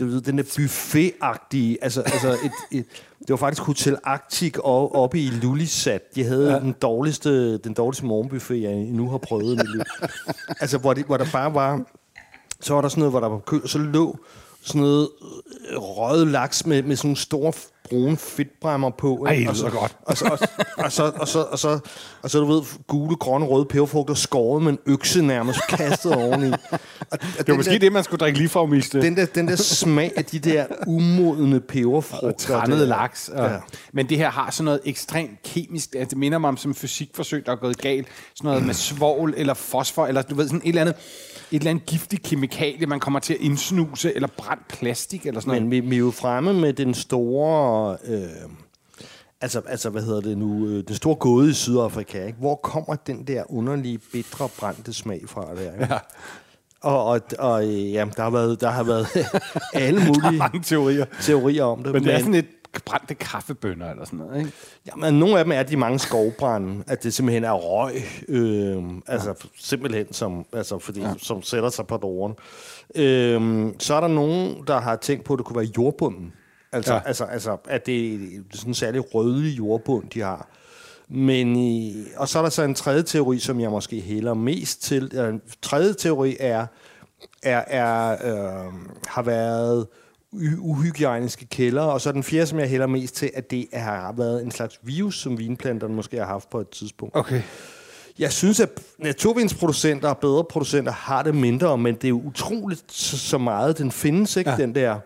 du 0.01 0.07
ved, 0.07 0.21
den 0.21 0.39
der 0.39 0.45
buffet-agtige, 0.45 1.77
altså, 1.83 2.01
altså 2.01 2.29
et, 2.29 2.79
et, 2.79 2.87
det 3.19 3.31
var 3.31 3.37
faktisk 3.37 3.63
Hotel 3.63 3.99
Arctic 4.05 4.57
og, 4.59 4.95
oppe 4.95 5.21
i 5.21 5.27
Lulisat. 5.31 6.15
De 6.15 6.25
havde 6.25 6.53
ja. 6.53 6.59
den, 6.59 6.73
dårligste, 6.83 7.59
den 7.59 7.75
dårligste 7.75 8.07
morgenbuffet, 8.07 8.63
jeg 8.63 8.73
endnu 8.73 9.11
har 9.11 9.19
prøvet 9.19 9.55
i 9.55 9.57
mit 9.57 9.73
liv. 9.73 9.83
altså, 10.61 10.79
hvor, 10.79 10.95
det, 10.95 11.07
hvor 11.07 11.17
der 11.17 11.27
bare 11.33 11.55
var, 11.55 11.83
så 12.61 12.75
var 12.75 12.81
der 12.81 12.89
sådan 12.89 13.01
noget, 13.01 13.13
hvor 13.13 13.21
der 13.21 13.29
var 13.29 13.39
kø, 13.39 13.59
og 13.63 13.69
så 13.69 13.79
lå 13.79 14.19
sådan 14.63 14.81
noget 14.81 15.09
øh, 15.71 15.79
røget 15.79 16.27
laks 16.27 16.67
med, 16.67 16.83
med 16.83 16.97
sådan 16.97 17.09
nogle 17.09 17.17
store 17.17 17.53
brune 17.91 18.17
fedtbræmmer 18.17 18.91
på. 18.91 19.25
Ej, 19.29 19.35
det 19.35 19.49
og 19.49 19.57
så, 19.57 19.71
godt. 19.71 19.97
Og 20.03 20.17
så, 20.17 20.25
og, 20.25 20.39
og, 20.85 20.93
så, 20.93 21.03
og, 21.17 21.29
så, 21.29 21.43
og, 21.43 21.59
så, 21.59 21.79
og 22.23 22.31
så, 22.31 22.39
du 22.39 22.45
ved, 22.47 22.63
gule, 22.87 23.17
grønne, 23.17 23.47
røde 23.47 23.65
peberfrugter 23.65 24.15
skåret 24.15 24.63
med 24.63 24.73
en 24.73 24.79
økse 24.87 25.23
nærmest 25.23 25.61
kastet 25.69 26.15
oveni. 26.15 26.51
Og, 26.51 26.59
og 27.13 27.19
Det 27.39 27.49
var 27.49 27.55
måske 27.57 27.79
det, 27.79 27.93
man 27.93 28.05
skulle 28.05 28.19
drikke 28.19 28.39
lige 28.39 28.49
fra 28.49 28.67
miste. 28.67 29.03
den 29.03 29.17
der, 29.17 29.27
den 29.27 29.49
der 29.49 29.57
smag 29.57 30.13
af 30.17 30.25
de 30.25 30.39
der 30.39 30.67
umodne 30.87 31.61
peberfrugter. 31.61 32.57
og 32.57 32.67
der. 32.67 32.75
laks. 32.77 33.29
Og, 33.29 33.51
Ja. 33.51 33.57
Men 33.93 34.09
det 34.09 34.19
her 34.19 34.31
har 34.31 34.51
sådan 34.51 34.65
noget 34.65 34.81
ekstremt 34.85 35.43
kemisk, 35.45 35.95
altså 35.95 36.11
det 36.11 36.19
minder 36.19 36.39
mig 36.39 36.49
om 36.49 36.57
som 36.57 36.75
fysikforsøg, 36.75 37.47
der 37.47 37.53
er 37.53 37.57
gået 37.57 37.79
galt. 37.79 38.07
Sådan 38.35 38.49
noget 38.49 38.67
med 38.67 38.75
svovl 38.75 39.35
eller 39.37 39.55
fosfor, 39.55 40.07
eller 40.07 40.23
du 40.23 40.35
ved, 40.35 40.47
sådan 40.47 40.61
et 40.65 40.69
eller 40.69 40.81
andet, 40.81 40.95
et 41.53 41.59
eller 41.59 41.71
andet 41.71 41.87
giftigt 41.87 42.23
kemikalie, 42.23 42.87
man 42.87 43.01
kommer 43.01 43.19
til 43.21 43.35
at 43.35 43.41
indsnuse, 43.41 44.15
eller 44.15 44.29
brændt 44.37 44.69
plastik, 44.69 45.27
eller 45.27 45.41
sådan 45.41 45.53
Men 45.55 45.63
noget. 45.63 45.83
vi, 45.85 45.89
vi 45.89 45.95
er 45.95 45.99
jo 45.99 46.11
fremme 46.11 46.53
med 46.53 46.73
den 46.73 46.95
store... 46.95 47.72
Øh, 48.05 48.21
altså, 49.41 49.63
altså, 49.67 49.91
hvad 49.91 50.03
hedder 50.03 50.21
det 50.21 50.39
nu? 50.39 50.67
Øh, 50.67 50.85
den 50.89 50.95
store 50.95 51.15
gåde 51.15 51.51
i 51.51 51.53
Sydafrika, 51.53 52.27
ikke? 52.27 52.39
Hvor 52.39 52.55
kommer 52.55 52.95
den 52.95 53.27
der 53.27 53.43
underlige, 53.49 53.99
bitre, 54.13 54.49
brændte 54.61 54.93
smag 54.93 55.23
fra 55.27 55.55
der? 55.55 55.73
Ikke? 55.73 55.87
Ja. 55.91 55.99
Og, 56.81 57.05
og, 57.05 57.21
og 57.39 57.65
øh, 57.65 57.93
ja, 57.93 58.07
der 58.17 58.23
har 58.23 58.31
været, 58.31 58.61
der 58.61 58.71
har 58.71 58.83
været 58.83 59.07
alle 59.75 60.01
mulige 60.07 60.39
Mange 60.39 60.61
teorier. 60.63 61.05
teorier 61.21 61.65
om 61.65 61.83
det. 61.83 61.93
Men 61.93 62.05
det 62.05 62.15
er 62.15 62.19
sådan 62.19 62.35
et 62.35 62.47
brændte 62.85 63.15
kaffebønner, 63.15 63.91
eller 63.91 64.05
sådan 64.05 64.19
noget, 64.19 64.39
ikke? 64.39 64.53
Jamen, 64.87 65.15
nogle 65.15 65.39
af 65.39 65.45
dem 65.45 65.53
er 65.53 65.63
de 65.63 65.77
mange 65.77 65.99
skovbrænde, 65.99 66.85
at 66.87 67.03
det 67.03 67.15
simpelthen 67.15 67.45
er 67.45 67.53
røg, 67.53 67.95
øh, 68.29 68.83
altså 69.07 69.49
simpelthen, 69.57 70.13
som, 70.13 70.47
altså, 70.53 70.79
fordi, 70.79 71.01
ja. 71.01 71.15
som 71.19 71.43
sætter 71.43 71.71
sig 71.71 71.87
på 71.87 71.97
doren. 71.97 72.35
Øh, 72.95 73.69
så 73.79 73.95
er 73.95 74.01
der 74.01 74.09
nogen, 74.09 74.57
der 74.67 74.81
har 74.81 74.97
tænkt 74.97 75.25
på, 75.25 75.33
at 75.33 75.39
det 75.39 75.47
kunne 75.47 75.57
være 75.57 75.71
jordbunden. 75.77 76.33
Altså, 76.73 76.95
ja. 76.95 77.01
Altså, 77.05 77.25
altså 77.25 77.57
at 77.69 77.87
det 77.87 78.15
er 78.15 78.19
sådan 78.53 78.71
en 78.71 78.75
særlig 78.75 79.15
rødlig 79.15 79.59
jordbund, 79.59 80.11
de 80.11 80.21
har. 80.21 80.49
Men 81.09 81.57
i, 81.57 82.05
og 82.17 82.29
så 82.29 82.39
er 82.39 82.43
der 82.43 82.51
så 82.51 82.63
en 82.63 82.75
tredje 82.75 83.03
teori, 83.03 83.39
som 83.39 83.61
jeg 83.61 83.71
måske 83.71 84.01
hælder 84.01 84.35
mest 84.35 84.83
til. 84.83 85.19
En 85.19 85.41
tredje 85.63 85.95
teori 85.95 86.37
er, 86.41 86.67
er, 87.43 87.65
er 87.67 88.13
øh, 88.13 88.73
har 89.07 89.23
været 89.23 89.87
uhygiejniske 90.59 91.47
kælder, 91.47 91.83
og 91.83 92.01
så 92.01 92.13
den 92.13 92.23
fjerde, 92.23 92.47
som 92.47 92.59
jeg 92.59 92.69
hælder 92.69 92.87
mest 92.87 93.15
til, 93.15 93.31
at 93.35 93.51
det 93.51 93.67
har 93.73 94.13
været 94.13 94.43
en 94.43 94.51
slags 94.51 94.79
virus, 94.83 95.21
som 95.21 95.39
vinplanterne 95.39 95.95
måske 95.95 96.17
har 96.17 96.27
haft 96.27 96.51
på 96.51 96.61
et 96.61 96.69
tidspunkt. 96.69 97.17
Okay. 97.17 97.43
Jeg 98.19 98.33
synes, 98.33 98.61
at 98.61 98.69
naturvinsproducenter 98.99 100.09
og 100.09 100.19
bedre 100.19 100.45
producenter 100.45 100.93
har 100.93 101.23
det 101.23 101.35
mindre, 101.35 101.79
men 101.79 101.95
det 101.95 102.05
er 102.05 102.09
jo 102.09 102.23
utroligt 102.25 102.93
så, 102.93 103.39
meget, 103.39 103.79
den 103.79 103.93
findes, 103.93 104.37
ikke? 104.37 104.51
Ja. 104.51 104.57
Den 104.57 104.75
der... 104.75 104.99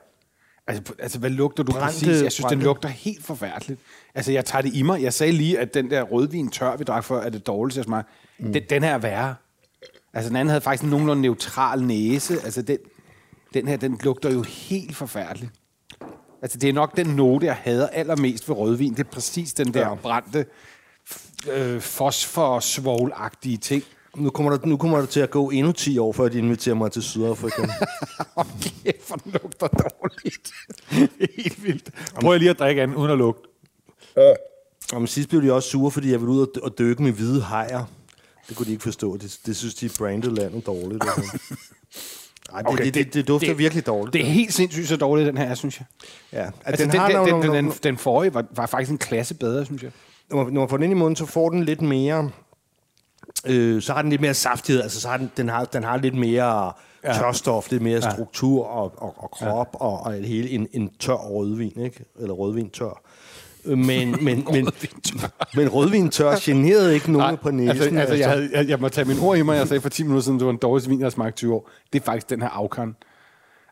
Altså, 0.69 0.93
altså, 0.99 1.19
hvad 1.19 1.31
lugter 1.31 1.63
du 1.63 1.73
Brændte- 1.73 1.85
præcis? 1.85 2.09
Jeg 2.09 2.17
synes, 2.17 2.35
den 2.37 2.43
brændte- 2.45 2.65
lugter 2.65 2.89
helt 2.89 3.25
forfærdeligt. 3.25 3.81
Altså, 4.15 4.33
jeg 4.33 4.45
tager 4.45 4.63
det 4.63 4.75
i 4.75 4.83
mig. 4.83 5.03
Jeg 5.03 5.13
sagde 5.15 5.33
lige, 5.33 5.59
at 5.59 5.75
den 5.75 5.91
der 5.91 6.03
rødvin 6.03 6.51
tør, 6.51 6.77
vi 6.77 6.85
drak 6.85 7.05
før, 7.05 7.21
er 7.21 7.29
det 7.31 7.47
dårligste 7.47 7.79
jeg 7.79 7.85
smager. 7.85 8.03
Mm. 8.39 8.53
Den, 8.53 8.63
den 8.71 8.83
her 8.83 8.95
er 8.95 8.99
værre. 8.99 9.35
Altså, 10.15 10.29
den 10.29 10.37
anden 10.37 10.49
havde 10.49 10.61
faktisk 10.61 10.83
en 10.85 10.91
nogenlunde 10.91 11.23
neutral 11.23 11.83
næse. 11.83 12.35
Altså, 12.45 12.63
den, 12.63 12.79
den 13.55 13.69
her, 13.69 13.77
den 13.77 13.99
lugter 14.03 14.31
jo 14.31 14.43
helt 14.43 14.97
forfærdeligt. 14.97 15.51
Altså, 16.43 16.59
det 16.59 16.69
er 16.69 16.73
nok 16.73 16.97
den 16.97 17.07
note, 17.07 17.47
jeg 17.47 17.57
hader 17.57 17.89
allermest 17.89 18.49
ved 18.49 18.57
rødvin. 18.57 18.93
Det 18.93 19.01
er 19.01 19.11
præcis 19.11 19.53
den 19.55 19.75
der 19.75 19.89
Ja. 19.89 19.95
brændte, 19.95 20.47
øh, 21.53 21.81
fosfor-svovlagtige 21.81 23.57
ting. 23.57 23.83
Nu 24.17 24.31
kommer, 24.31 24.57
der, 24.57 24.67
nu 24.67 24.77
kommer 24.77 24.99
der 24.99 25.07
til 25.07 25.21
at 25.21 25.31
gå 25.31 25.51
endnu 25.51 25.73
10 25.73 25.99
år, 25.99 26.13
før 26.13 26.29
de 26.29 26.39
inviterer 26.39 26.75
mig 26.75 26.93
til 26.93 27.03
Sydafrika. 27.03 27.63
Okay, 28.37 28.93
for 29.03 29.17
den 29.17 29.33
lugter 29.33 29.67
dårligt. 29.69 30.51
Helt 31.43 31.65
vildt. 31.65 31.91
Prøv 32.21 32.39
lige 32.39 32.51
at 32.51 32.59
drikke 32.59 32.83
anden 32.83 32.97
uden 32.97 33.11
at 33.11 33.19
lugte. 33.19 33.49
Og 34.93 35.01
men 35.01 35.07
sidst 35.07 35.29
blev 35.29 35.43
de 35.43 35.53
også 35.53 35.69
sure, 35.69 35.91
fordi 35.91 36.11
jeg 36.13 36.21
ville 36.21 36.33
ud 36.33 36.61
og, 36.63 36.79
dykke 36.79 37.03
med 37.03 37.13
hvide 37.13 37.43
hajer. 37.43 37.85
Det 38.49 38.57
kunne 38.57 38.67
de 38.67 38.71
ikke 38.71 38.83
forstå. 38.83 39.17
Det, 39.17 39.39
det 39.47 39.57
synes 39.57 39.75
de 39.75 39.91
branded 39.99 40.31
landet 40.31 40.67
dårligt. 40.67 41.05
Altså. 41.05 41.39
Ej, 42.53 42.63
det, 42.63 42.71
Okay, 42.73 42.85
det, 42.85 42.95
det, 42.95 43.15
det- 43.15 43.29
dufter 43.29 43.49
det- 43.49 43.59
virkelig 43.59 43.87
dårligt. 43.87 44.13
Det 44.13 44.21
er 44.21 44.27
helt 44.27 44.53
sindssygt 44.55 44.89
så 44.89 44.97
dårligt, 44.97 45.27
den 45.27 45.37
her, 45.39 45.55
synes 45.55 45.79
jeg. 45.81 45.87
ja. 46.33 46.51
Altså, 46.65 46.85
den, 46.85 46.93
den, 46.93 47.01
har 47.01 47.25
den, 47.25 47.43
den, 47.43 47.53
den, 47.55 47.73
den 47.83 47.99
forrige 47.99 48.35
var, 48.35 48.45
var 48.51 48.67
faktisk 48.67 48.91
en 48.91 48.99
klasse 48.99 49.35
bedre, 49.35 49.65
synes 49.65 49.83
jeg. 49.83 49.91
når, 50.31 50.45
man, 50.45 50.53
når 50.53 50.61
man 50.61 50.69
får 50.69 50.77
den 50.77 50.85
ind 50.85 50.93
i 50.93 50.97
munden, 50.97 51.17
så 51.17 51.27
får 51.27 51.51
den 51.51 51.65
lidt 51.65 51.83
mere... 51.83 52.31
Øh, 53.49 53.83
så 53.83 53.93
har 53.93 54.03
den 54.03 54.11
lidt 54.11 54.21
mere 54.21 54.35
saftighed. 54.35 54.83
Altså, 54.83 55.01
så 55.01 55.09
har 55.09 55.17
den, 55.17 55.31
den, 55.37 55.49
har, 55.49 55.65
den 55.65 55.85
har 55.85 55.97
lidt 55.97 56.15
mere 56.15 56.73
ja. 57.05 57.13
tørstof, 57.13 57.71
lidt 57.71 57.83
mere 57.83 58.03
struktur 58.03 58.67
og, 58.67 58.93
og, 58.97 59.15
og 59.19 59.31
krop 59.31 59.69
ja. 59.75 59.85
og, 59.85 60.01
og 60.01 60.17
et 60.17 60.25
hele 60.25 60.51
en, 60.51 60.69
en 60.73 60.91
tør 60.99 61.15
rødvin, 61.15 61.81
ikke? 61.81 62.05
Eller 62.21 62.35
rødvin 62.35 62.71
tør. 62.71 63.03
Øh, 63.65 63.79
Men, 63.79 64.11
men, 64.25 64.47
men, 64.53 64.69
men 65.55 65.69
rødvin 65.69 66.09
tør 66.09 66.35
generede 66.41 66.95
ikke 66.95 67.13
nogen 67.13 67.37
på 67.37 67.51
næsen. 67.51 67.71
altså, 67.71 68.01
altså, 68.01 68.15
jeg, 68.15 68.29
havde, 68.29 68.49
jeg, 68.53 68.69
jeg 68.69 68.81
må 68.81 68.89
tage 68.89 69.05
min 69.05 69.19
ord 69.19 69.39
i 69.39 69.43
mig, 69.43 69.57
jeg 69.57 69.69
sagde 69.69 69.81
for 69.81 69.89
10 69.89 70.03
minutter 70.03 70.23
siden, 70.23 70.39
det 70.39 70.47
var 70.47 70.53
en 70.53 70.59
dårlig 70.59 70.91
vin, 70.91 70.99
jeg 70.99 71.05
har 71.05 71.11
smagt 71.11 71.37
20 71.37 71.55
år. 71.55 71.71
Det 71.93 72.01
er 72.01 72.05
faktisk 72.05 72.31
den 72.31 72.43
her 72.43 72.49
afkan. 72.49 72.97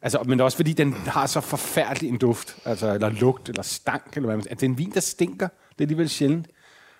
Altså, 0.03 0.19
men 0.27 0.41
også 0.41 0.57
fordi, 0.57 0.73
den 0.73 0.93
har 0.93 1.27
så 1.27 1.41
forfærdelig 1.41 2.11
en 2.11 2.19
duft, 2.19 2.57
altså, 2.65 2.95
eller 2.95 3.09
lugt, 3.09 3.49
eller 3.49 3.63
stank, 3.63 4.13
eller 4.15 4.27
hvad 4.27 4.37
man 4.37 4.43
siger. 4.43 4.55
Det 4.55 4.63
er 4.63 4.69
en 4.69 4.79
vin, 4.79 4.91
der 4.95 5.01
stinker. 5.01 5.49
Det 5.49 5.79
er 5.79 5.85
alligevel 5.85 6.09
sjældent. 6.09 6.47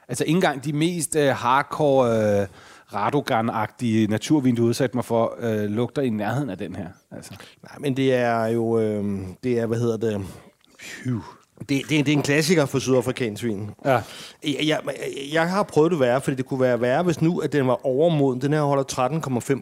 Altså, 0.09 0.25
ikke 0.25 0.37
engang 0.37 0.65
de 0.65 0.73
mest 0.73 1.17
øh, 1.17 1.29
hardcore, 1.29 2.41
øh, 2.41 2.47
Radogan-agtige 2.95 4.07
naturvin, 4.07 4.55
du 4.55 4.65
udsatte 4.65 4.97
mig 4.97 5.05
for, 5.05 5.37
øh, 5.39 5.71
lugter 5.71 6.03
i 6.03 6.11
nærheden 6.11 6.51
af 6.51 6.59
den 6.59 6.77
her. 6.77 6.89
Altså. 7.11 7.35
Nej, 7.63 7.79
men 7.79 7.97
det 7.97 8.15
er 8.15 8.47
jo... 8.47 8.81
Øh, 8.81 9.21
det 9.45 9.59
er, 9.59 9.67
hvad 9.67 9.79
hedder 9.79 9.97
det... 9.97 10.27
Phew. 10.79 11.21
Det, 11.59 11.69
det, 11.69 11.89
det 11.91 12.09
er 12.09 12.13
en 12.13 12.23
klassiker 12.23 12.67
for 12.67 12.79
sydafrikansk 12.79 13.45
vin. 13.45 13.71
Ja. 13.85 13.91
Jeg, 14.45 14.57
jeg, 14.65 14.79
jeg 15.33 15.51
har 15.51 15.63
prøvet 15.63 15.91
det 15.91 16.01
værre, 16.01 16.21
fordi 16.21 16.37
det 16.37 16.47
kunne 16.47 16.61
være 16.61 16.81
værre, 16.81 17.03
hvis 17.03 17.21
nu, 17.21 17.39
at 17.39 17.53
den 17.53 17.67
var 17.67 17.87
overmoden. 17.87 18.41
Den 18.41 18.53
her 18.53 18.61
holder 18.63 18.85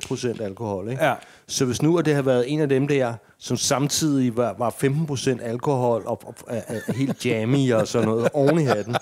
13,5 0.02 0.08
procent 0.08 0.40
alkohol. 0.40 0.90
Ikke? 0.90 1.04
Ja. 1.04 1.14
Så 1.46 1.64
hvis 1.64 1.82
nu, 1.82 1.98
at 1.98 2.04
det 2.04 2.14
har 2.14 2.22
været 2.22 2.52
en 2.52 2.60
af 2.60 2.68
dem 2.68 2.88
der, 2.88 3.14
som 3.38 3.56
samtidig 3.56 4.36
var, 4.36 4.54
var 4.58 4.74
15 4.78 5.06
procent 5.06 5.40
alkohol 5.42 6.02
og, 6.06 6.20
og, 6.26 6.34
og, 6.46 6.62
og 6.88 6.94
helt 6.94 7.26
jammy 7.26 7.72
og 7.72 7.88
sådan 7.88 8.08
noget 8.08 8.28
oven 8.32 8.58
i 8.58 8.64
hatten. 8.64 8.92
Det, 8.94 9.00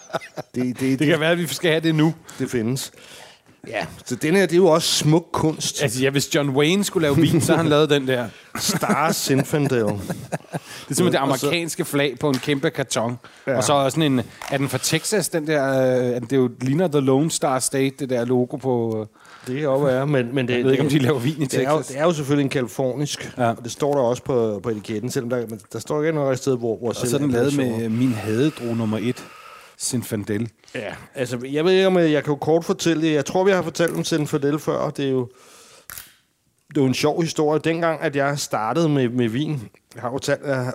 det, 0.55 0.80
det, 0.80 0.99
Det 0.99 1.07
kan 1.07 1.20
være, 1.20 1.30
at 1.32 1.38
vi 1.38 1.47
skal 1.47 1.70
have 1.70 1.80
det 1.80 1.95
nu. 1.95 2.14
det 2.38 2.51
findes. 2.51 2.93
Ja, 3.68 3.86
så 4.04 4.14
den 4.14 4.36
her, 4.36 4.42
det 4.42 4.52
er 4.52 4.56
jo 4.56 4.66
også 4.66 4.88
smuk 4.88 5.26
kunst. 5.32 5.82
Altså, 5.82 6.02
ja, 6.02 6.11
hvis 6.11 6.34
John 6.34 6.50
Wayne 6.50 6.84
skulle 6.84 7.02
lave 7.02 7.16
vin, 7.16 7.40
så 7.40 7.52
har 7.52 7.56
han 7.56 7.66
lavet 7.68 7.90
den 7.90 8.08
der. 8.08 8.26
Star 8.58 9.12
Zinfandel. 9.12 9.78
Det 9.78 9.92
er 9.92 10.94
simpelthen 10.94 11.12
det 11.12 11.18
amerikanske 11.18 11.84
flag 11.84 12.16
på 12.20 12.28
en 12.28 12.34
kæmpe 12.38 12.70
karton. 12.70 13.18
Ja. 13.46 13.56
Og 13.56 13.64
så 13.64 13.74
er 13.74 13.88
sådan 13.88 14.12
en... 14.12 14.20
Er 14.50 14.56
den 14.58 14.68
fra 14.68 14.78
Texas, 14.78 15.28
den 15.28 15.46
der... 15.46 15.88
Øh, 16.14 16.20
det 16.20 16.32
er 16.32 16.36
jo, 16.36 16.50
ligner 16.61 16.88
The 16.88 17.00
Lone 17.00 17.30
Star 17.30 17.58
State, 17.58 17.90
det 17.98 18.11
der 18.11 18.24
logo 18.24 18.56
på... 18.56 18.98
Øh, 19.00 19.06
Det 19.54 19.61
kan 19.61 19.68
også 19.68 19.84
være, 19.84 20.06
men, 20.06 20.34
men 20.34 20.48
det, 20.48 20.56
jeg 20.56 20.64
ved 20.64 20.70
ikke, 20.72 20.82
om 20.84 20.88
de 20.90 20.98
laver 20.98 21.18
vin 21.18 21.42
i 21.42 21.44
det, 21.44 21.54
er 21.66 21.70
jo, 21.70 21.76
Texas. 21.76 21.86
det 21.86 21.98
er 21.98 22.04
jo 22.04 22.12
selvfølgelig 22.12 22.44
en 22.44 22.50
kalifornisk, 22.50 23.34
Ja. 23.38 23.50
og 23.50 23.64
det 23.64 23.72
står 23.72 23.94
der 23.94 24.00
også 24.00 24.22
på, 24.22 24.61
på 24.62 24.68
etiketten, 24.70 25.11
selvom 25.11 25.30
der, 25.30 25.46
der 25.72 25.78
står 25.78 26.02
ikke 26.02 26.12
noget 26.18 26.38
sted, 26.38 26.58
hvor, 26.58 26.76
hvor 26.78 26.88
Og 26.88 26.96
så 26.96 27.16
er 27.16 27.20
den 27.20 27.30
lavet 27.30 27.56
med 27.56 27.88
min 27.88 28.12
hadedro 28.12 28.74
nummer 28.74 28.98
et, 29.02 29.24
Sinfandel. 29.81 30.51
Ja, 30.74 30.95
altså, 31.14 31.39
jeg 31.51 31.64
ved 31.64 31.72
ikke, 31.72 31.87
om 31.87 31.99
jeg, 31.99 32.12
jeg 32.12 32.24
kan 32.24 32.33
jo 32.33 32.37
kort 32.37 32.64
fortælle 32.64 33.03
det. 33.03 33.14
Jeg 33.14 33.24
tror, 33.24 33.45
vi 33.45 33.51
har 33.51 33.62
fortalt 33.62 33.97
om 33.97 34.05
Sinfandel 34.05 34.59
før. 34.59 34.91
Det 34.91 35.05
er 35.05 35.11
jo, 35.11 35.28
det 36.68 36.76
er 36.76 36.81
jo 36.81 36.87
en 36.87 36.95
sjov 36.95 37.22
historie. 37.22 37.61
Dengang, 37.64 38.01
at 38.01 38.16
jeg 38.16 38.39
startede 38.39 38.89
med, 38.89 39.09
med 39.09 39.28
vin, 39.28 39.68
jeg 39.95 40.03
har 40.03 40.11
jo 40.11 40.18
talt, 40.18 40.43
at 40.43 40.74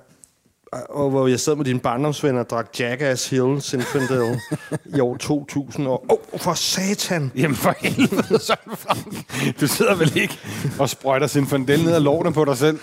og 0.89 1.09
hvor 1.09 1.27
jeg 1.27 1.39
sad 1.39 1.55
med 1.55 1.65
dine 1.65 1.79
barndomsvenner 1.79 2.39
og 2.39 2.49
drak 2.49 2.79
Jackass 2.79 3.29
Hill 3.29 3.61
Zinfandel 3.61 4.41
i 4.85 4.99
år 4.99 5.17
2000. 5.17 5.87
Og, 5.87 6.05
åh, 6.09 6.17
oh, 6.33 6.39
for 6.39 6.53
satan! 6.53 7.31
Jamen 7.35 7.55
for 7.55 7.75
helvede, 7.79 8.39
Søren 8.39 8.77
Frank. 8.77 9.31
Du 9.61 9.67
sidder 9.67 9.95
vel 9.95 10.17
ikke 10.17 10.39
og 10.79 10.89
sprøjter 10.89 11.27
Zinfandel 11.27 11.83
ned 11.83 11.95
og 11.95 12.01
lårene 12.01 12.33
på 12.33 12.45
dig 12.45 12.57
selv? 12.57 12.79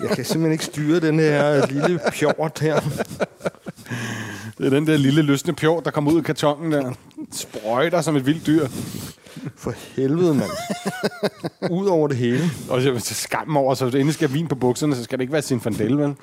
Jeg 0.00 0.10
kan 0.10 0.24
simpelthen 0.24 0.52
ikke 0.52 0.64
styre 0.64 1.00
den 1.00 1.18
her 1.18 1.66
lille 1.66 2.00
pjort 2.12 2.58
her. 2.60 2.80
Det 4.58 4.66
er 4.66 4.70
den 4.70 4.86
der 4.86 4.96
lille 4.96 5.22
løsne 5.22 5.52
pjort, 5.52 5.84
der 5.84 5.90
kommer 5.90 6.12
ud 6.12 6.18
af 6.18 6.24
kartongen 6.24 6.72
der. 6.72 6.92
Sprøjter 7.32 8.00
som 8.00 8.16
et 8.16 8.26
vildt 8.26 8.46
dyr. 8.46 8.68
For 9.56 9.74
helvede, 9.96 10.34
mand. 10.34 10.50
Ud 11.70 11.86
over 11.86 12.08
det 12.08 12.16
hele. 12.16 12.50
Og 12.68 12.82
til 12.82 13.16
skam 13.16 13.56
over, 13.56 13.74
så 13.74 13.84
du 13.84 13.96
endelig 13.96 14.14
skal 14.14 14.32
vin 14.32 14.48
på 14.48 14.54
bukserne, 14.54 14.96
så 14.96 15.04
skal 15.04 15.18
det 15.18 15.22
ikke 15.22 15.32
være 15.32 15.42
Zinfandel, 15.42 15.98
vel? 15.98 16.14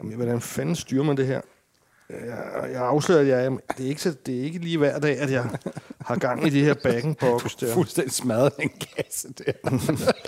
Jamen, 0.00 0.16
Hvordan 0.16 0.40
fanden 0.40 0.76
styrer 0.76 1.04
man 1.04 1.16
det 1.16 1.26
her? 1.26 1.40
Jeg, 2.10 2.70
jeg 2.72 2.82
afslører, 2.82 3.20
at 3.20 3.26
jeg, 3.26 3.50
det, 3.78 3.84
er 3.84 3.88
ikke 3.88 4.02
så, 4.02 4.14
det 4.26 4.38
er 4.38 4.42
ikke 4.42 4.58
lige 4.58 4.78
hver 4.78 4.98
dag, 4.98 5.18
at 5.18 5.30
jeg 5.30 5.44
har 6.00 6.16
gang 6.16 6.46
i 6.46 6.50
det 6.50 6.64
her 6.64 6.74
back 6.74 7.18
box 7.20 7.56
der. 7.56 7.74
Fuldstændig 7.74 8.12
smadret 8.12 8.52
en 8.58 8.70
kasse 8.96 9.28
der. 9.32 9.52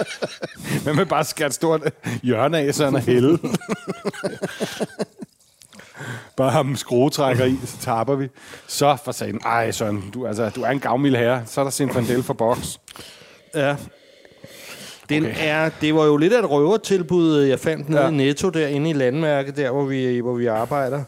Men 0.85 0.97
man 0.97 1.09
bare 1.09 1.25
skære 1.25 1.47
et 1.47 1.55
stort 1.55 1.93
hjørne 2.23 2.59
af, 2.59 2.75
så 2.75 2.85
han 2.85 2.95
er 2.95 3.01
hælde. 3.01 3.39
bare 6.37 6.51
ham 6.51 6.77
skruetrækker 6.77 7.45
i, 7.45 7.59
så 7.67 7.79
tapper 7.79 8.15
vi. 8.15 8.29
Så 8.67 8.97
for 9.05 9.13
sagen, 9.13 9.41
ej 9.45 9.71
Søren, 9.71 10.11
du, 10.15 10.27
altså, 10.27 10.51
du 10.51 10.63
er 10.63 10.71
en 10.71 10.81
gavmild 10.81 11.17
herre. 11.17 11.43
Så 11.47 11.61
er 11.61 11.65
der 11.65 11.71
Zinfandel 11.71 12.23
for 12.23 12.35
boks. 12.35 12.81
Ja. 13.55 13.77
Den 15.11 15.25
Okay. 15.27 15.35
er, 15.39 15.71
det 15.81 15.95
var 15.95 16.05
jo 16.05 16.17
lidt 16.17 16.33
af 16.33 16.39
et 16.39 16.51
røvertilbud, 16.51 17.41
jeg 17.41 17.59
fandt 17.59 17.89
nede 17.89 18.03
Ja. 18.03 18.09
i 18.09 18.15
Netto 18.15 18.51
derinde 18.51 18.91
i 18.91 18.93
landmærket, 18.93 19.57
der 19.57 19.71
hvor 19.71 19.85
vi, 19.85 20.19
hvor 20.21 20.35
vi 20.35 20.47
arbejder. 20.47 21.03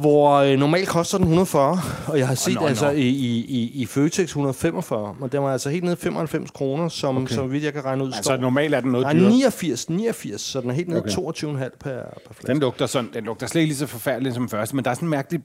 Hvor 0.00 0.32
øh, 0.32 0.58
normalt 0.58 0.88
koster 0.88 1.18
den 1.18 1.24
140, 1.26 1.78
og 2.06 2.18
jeg 2.18 2.28
har 2.28 2.34
set 2.34 2.56
oh, 2.60 2.68
altså 2.68 2.84
nå. 2.86 2.92
i, 2.92 3.00
i, 3.08 3.44
i, 3.48 3.70
i 3.74 3.86
Føtex 3.86 4.24
145, 4.24 5.14
men 5.20 5.28
den 5.28 5.42
var 5.42 5.52
altså 5.52 5.70
helt 5.70 5.84
nede 5.84 5.96
95 5.96 6.50
kroner, 6.50 6.88
som, 6.88 7.16
okay. 7.22 7.34
som 7.34 7.52
vidt 7.52 7.64
jeg 7.64 7.72
kan 7.72 7.84
regne 7.84 8.04
ud, 8.04 8.08
Altså 8.08 8.22
står. 8.22 8.36
normalt 8.36 8.74
er 8.74 8.80
den 8.80 8.92
noget 8.92 9.06
dyrere. 9.12 9.30
89, 9.30 9.88
89, 9.90 10.40
så 10.40 10.60
den 10.60 10.70
er 10.70 10.74
helt 10.74 10.88
nede 10.88 11.00
Okay. 11.00 11.16
okay. 11.16 11.42
22,5 11.42 11.48
per, 11.54 11.68
per 11.80 12.00
flaske. 12.30 12.46
Den 12.46 12.58
lugter, 12.60 12.86
sådan, 12.86 13.10
den 13.14 13.24
lugter 13.24 13.46
slet 13.46 13.60
ikke 13.60 13.70
lige 13.70 13.78
så 13.78 13.86
forfærdeligt 13.86 14.34
som 14.34 14.48
første, 14.48 14.76
men 14.76 14.84
der 14.84 14.90
er 14.90 14.94
sådan 14.94 15.06
en 15.06 15.10
mærkelig 15.10 15.40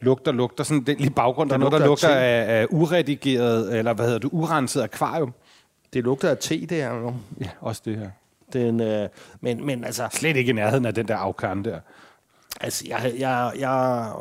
lugt, 0.00 0.26
der 0.26 0.32
lugter 0.32 0.64
sådan 0.64 0.82
den 0.86 0.96
lige 0.98 1.10
baggrund. 1.10 1.50
Der 1.50 1.54
er 1.56 1.58
der 1.58 1.64
lugter 1.70 1.86
lugter 1.86 2.08
af 2.08 2.44
af, 2.48 2.60
af 2.60 2.66
uredigeret, 2.70 3.78
eller 3.78 3.92
hvad 3.94 4.04
hedder 4.06 4.18
det, 4.20 4.28
urenset 4.32 4.82
akvarium. 4.82 5.32
Det 5.94 6.04
lugter 6.04 6.30
af 6.30 6.38
te, 6.38 6.66
det 6.66 6.80
er 6.80 6.94
jo. 6.94 7.14
Ja, 7.40 7.48
også 7.60 7.82
det 7.84 7.96
her. 7.96 8.10
Den, 8.52 8.80
øh, 8.80 9.08
men, 9.40 9.66
men 9.66 9.84
altså, 9.84 10.08
Slet 10.12 10.36
ikke 10.36 10.50
i 10.50 10.52
nærheden 10.52 10.86
af 10.86 10.94
den 10.94 11.08
der 11.08 11.16
afkarn 11.16 11.64
der. 11.64 11.80
Altså, 12.60 12.84
jeg, 12.88 13.12
jeg, 13.18 13.52
jeg, 13.58 14.12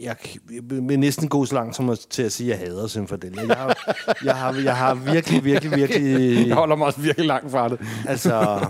jeg, 0.00 0.16
jeg 0.50 0.60
vil 0.62 0.98
næsten 0.98 1.28
gå 1.28 1.44
så 1.44 1.54
langt 1.54 1.76
som 1.76 1.90
at, 1.90 1.98
til 1.98 2.22
at 2.22 2.32
sige, 2.32 2.54
at 2.54 2.60
jeg 2.60 2.68
hader 2.68 2.86
Zinfandel. 2.86 3.38
Jeg 3.48 3.56
har, 3.56 3.76
jeg 4.24 4.36
har, 4.36 4.52
jeg 4.64 4.76
har 4.76 4.94
virkelig, 4.94 5.44
virkelig, 5.44 5.76
virkelig... 5.76 6.46
Jeg 6.48 6.56
holder 6.56 6.76
mig 6.76 6.86
også 6.86 7.00
virkelig 7.00 7.26
langt 7.26 7.50
fra 7.50 7.68
det. 7.68 7.80
Altså, 8.08 8.66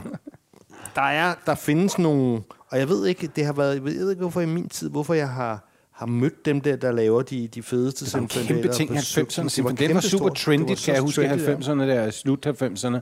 der, 0.94 1.02
er, 1.02 1.34
der 1.46 1.54
findes 1.54 1.98
nogle... 1.98 2.42
Og 2.68 2.78
jeg 2.78 2.88
ved 2.88 3.06
ikke, 3.06 3.26
det 3.26 3.46
har 3.46 3.52
været... 3.52 3.74
Jeg 3.74 3.84
ved 3.84 4.10
ikke, 4.10 4.20
hvorfor 4.20 4.40
i 4.40 4.46
min 4.46 4.68
tid, 4.68 4.90
hvorfor 4.90 5.14
jeg 5.14 5.28
har, 5.28 5.68
har 5.96 6.06
mødt 6.06 6.44
dem 6.46 6.60
der, 6.60 6.76
der 6.76 6.92
laver 6.92 7.22
de, 7.22 7.48
de 7.48 7.62
fedeste 7.62 8.04
Det 8.04 8.14
var 8.14 8.20
en 8.20 8.28
kæmpe 8.28 8.68
ting 8.72 8.90
i 8.90 8.94
på 8.94 8.98
90'erne. 8.98 9.48
suppen. 9.48 9.76
Det 9.76 9.88
var, 9.88 9.94
var 9.94 10.00
super 10.00 10.28
trendy, 10.28 10.68
Det 10.68 10.78
kan 10.78 10.94
jeg 10.94 11.02
huske, 11.02 11.24
i 11.24 11.28
trendy, 11.28 11.42
ja. 11.42 11.54
90'erne 11.54 11.80
der, 11.80 12.10
slut 12.10 12.46
90'erne. 12.46 12.98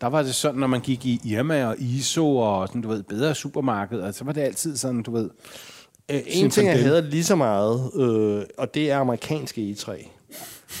Der 0.00 0.06
var 0.06 0.22
det 0.22 0.34
sådan, 0.34 0.60
når 0.60 0.66
man 0.66 0.80
gik 0.80 1.06
i 1.06 1.20
Irma 1.24 1.66
og 1.66 1.76
ISO 1.78 2.36
og 2.36 2.68
sådan, 2.68 2.82
du 2.82 2.88
ved, 2.88 3.02
bedre 3.02 3.34
supermarkeder, 3.34 4.12
så 4.12 4.24
var 4.24 4.32
det 4.32 4.40
altid 4.40 4.76
sådan, 4.76 5.02
du 5.02 5.10
ved... 5.12 5.30
Øh, 6.10 6.20
en 6.26 6.50
ting, 6.50 6.66
jeg 6.68 6.82
hader 6.82 7.00
lige 7.00 7.24
så 7.24 7.36
meget, 7.36 7.90
øh, 7.96 8.42
og 8.58 8.74
det 8.74 8.90
er 8.90 8.98
amerikanske 8.98 9.76
E3. 9.78 10.08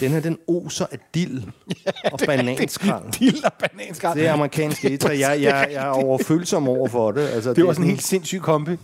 Den 0.00 0.10
her, 0.10 0.20
den 0.20 0.38
oser 0.48 0.86
af 0.92 0.98
dild 1.14 1.42
og 2.12 2.18
bananskrald. 2.26 3.12
Dild 3.18 3.44
og 3.44 3.52
bananskal. 3.52 4.16
Det 4.16 4.26
er 4.26 4.32
amerikanske 4.32 4.90
etre. 4.90 5.08
Jeg, 5.18 5.42
jeg, 5.42 5.68
jeg 5.72 5.84
er 5.86 5.88
overfølsom 5.88 6.68
over 6.68 6.88
for 6.88 7.12
det. 7.12 7.20
Altså, 7.28 7.54
Det 7.54 7.64
var 7.66 7.72
sådan 7.72 7.84
en 7.84 7.90
helt 7.90 8.02
sindssyg 8.02 8.40
kombi. 8.40 8.70
Det 8.70 8.78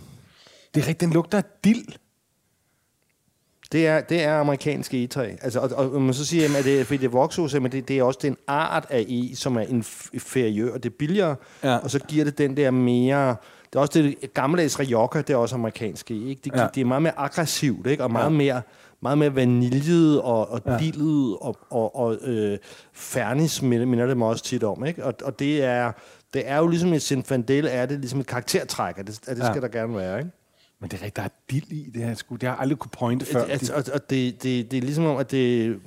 er 0.73 0.77
rigtigt, 0.77 0.99
den 0.99 1.09
lugter 1.13 1.37
af 1.37 1.43
dild. 1.63 1.85
Det 3.75 3.87
er, 3.87 4.01
det 4.01 4.23
er 4.23 4.33
amerikansk 4.39 4.93
egetræ. 4.93 5.31
Altså, 5.41 5.59
og, 5.59 5.91
og, 5.93 6.01
man 6.01 6.13
så 6.13 6.25
siger, 6.25 6.57
at 6.57 6.63
det, 6.65 6.79
er, 6.79 6.83
fordi 6.83 6.97
det 6.97 7.05
er 7.05 7.09
vokshus, 7.11 7.53
men 7.53 7.71
det, 7.71 7.87
det 7.87 7.99
er 7.99 8.03
også 8.03 8.19
det 8.21 8.27
er 8.27 8.31
en 8.31 8.37
art 8.47 8.85
af 8.89 9.05
e, 9.07 9.35
som 9.35 9.55
er 9.57 9.61
inferiør, 9.61 10.73
og 10.73 10.83
det 10.83 10.89
er 10.89 10.93
billigere, 10.99 11.35
Ja. 11.63 11.77
og 11.77 11.91
så 11.91 11.99
giver 11.99 12.25
det 12.25 12.37
den 12.37 12.57
der 12.57 12.71
mere... 12.71 13.35
Det 13.65 13.75
er 13.75 13.79
også 13.79 14.01
det 14.01 14.33
gammeldags 14.33 14.79
Rioja, 14.79 15.07
det 15.21 15.29
er 15.29 15.35
også 15.35 15.55
amerikansk 15.55 16.11
e, 16.11 16.13
ikke? 16.13 16.41
Det, 16.43 16.51
Ja. 16.55 16.61
ja. 16.61 16.67
det 16.75 16.81
er 16.81 16.85
meget 16.85 17.01
mere 17.01 17.19
aggressivt, 17.19 17.87
ikke? 17.87 18.03
Og 18.03 18.11
meget 18.11 18.31
mere 18.31 18.61
meget 19.01 19.17
mere 19.17 19.35
vaniljet 19.35 20.21
og, 20.21 20.51
og 20.51 20.61
ja. 20.65 20.77
dillet 20.77 21.37
og, 21.41 21.57
og, 21.69 21.95
og 21.95 22.15
øh, 22.23 22.57
fernis 22.93 23.61
minder, 23.61 24.05
det 24.05 24.17
mig 24.17 24.27
også 24.27 24.43
tit 24.43 24.63
om. 24.63 24.85
Ikke? 24.85 25.05
Og, 25.05 25.13
og 25.23 25.39
det, 25.39 25.63
er, 25.63 25.91
det 26.33 26.43
er 26.45 26.57
jo 26.57 26.67
ligesom 26.67 26.93
et 26.93 27.01
Zinfandel, 27.01 27.67
er 27.71 27.85
det 27.85 27.99
ligesom 27.99 28.19
et 28.19 28.27
karaktertræk, 28.27 28.97
at 28.97 29.07
det, 29.07 29.19
at 29.27 29.37
det 29.37 29.43
Ja. 29.43 29.49
skal 29.51 29.61
der 29.61 29.67
gerne 29.67 29.95
være. 29.95 30.17
Ikke? 30.19 30.31
Men 30.85 30.91
det 30.91 30.97
er 30.97 31.01
rigtigt, 31.01 31.15
der 31.15 31.23
er 31.23 31.29
dild 31.51 31.71
i 31.71 31.89
det 31.93 32.03
her 32.03 32.15
sgu. 32.15 32.35
Det 32.35 32.43
har 32.43 32.55
jeg 32.55 32.61
aldrig 32.61 32.79
kunne 32.79 32.91
pointe 32.91 33.25
før. 33.25 33.43
Altså, 33.43 33.73
og, 33.73 33.83
og 33.93 34.09
det, 34.09 34.43
det, 34.43 34.71
det 34.71 34.77
er 34.77 34.81
ligesom 34.81 35.05
om, 35.05 35.17
at 35.17 35.31
det, 35.31 35.79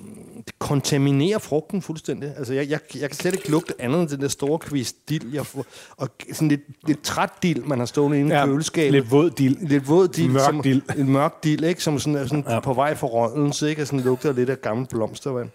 det 0.46 0.58
kontaminerer 0.58 1.38
frugten 1.38 1.82
fuldstændig. 1.82 2.34
Altså, 2.36 2.54
jeg, 2.54 2.68
jeg, 2.68 2.80
jeg 2.94 3.10
kan 3.10 3.16
slet 3.16 3.34
ikke 3.34 3.50
lugte 3.50 3.74
andet 3.82 4.00
end 4.00 4.08
den 4.08 4.20
der 4.20 4.28
store 4.28 4.58
kvist 4.58 5.08
dild, 5.08 5.32
jeg 5.32 5.46
får. 5.46 5.66
Og 5.96 6.08
sådan 6.32 6.48
lidt, 6.48 6.60
lidt 6.86 7.02
træt 7.02 7.30
dild, 7.42 7.62
man 7.62 7.78
har 7.78 7.86
stående 7.86 8.20
inde 8.20 8.34
i 8.34 8.38
Ja, 8.38 8.46
køleskabet. 8.46 8.92
lidt 8.92 9.10
våd 9.10 9.30
dild. 9.30 9.56
Lidt 9.68 9.88
våd 9.88 10.08
dild. 10.08 10.30
Mørk 10.32 10.44
som, 10.44 10.62
dild. 10.62 10.82
En 10.96 11.08
mørk 11.12 11.44
dild, 11.44 11.64
ikke? 11.64 11.82
Som 11.82 11.98
sådan, 11.98 12.14
er 12.14 12.26
sådan 12.26 12.44
ja. 12.48 12.60
på 12.60 12.74
vej 12.74 12.94
for 12.94 13.06
rådnelse, 13.06 13.70
ikke? 13.70 13.82
Og 13.82 13.86
sådan 13.86 14.00
lugter 14.00 14.32
lidt 14.32 14.50
af 14.50 14.60
gammel 14.60 14.86
blomstervand. 14.86 15.50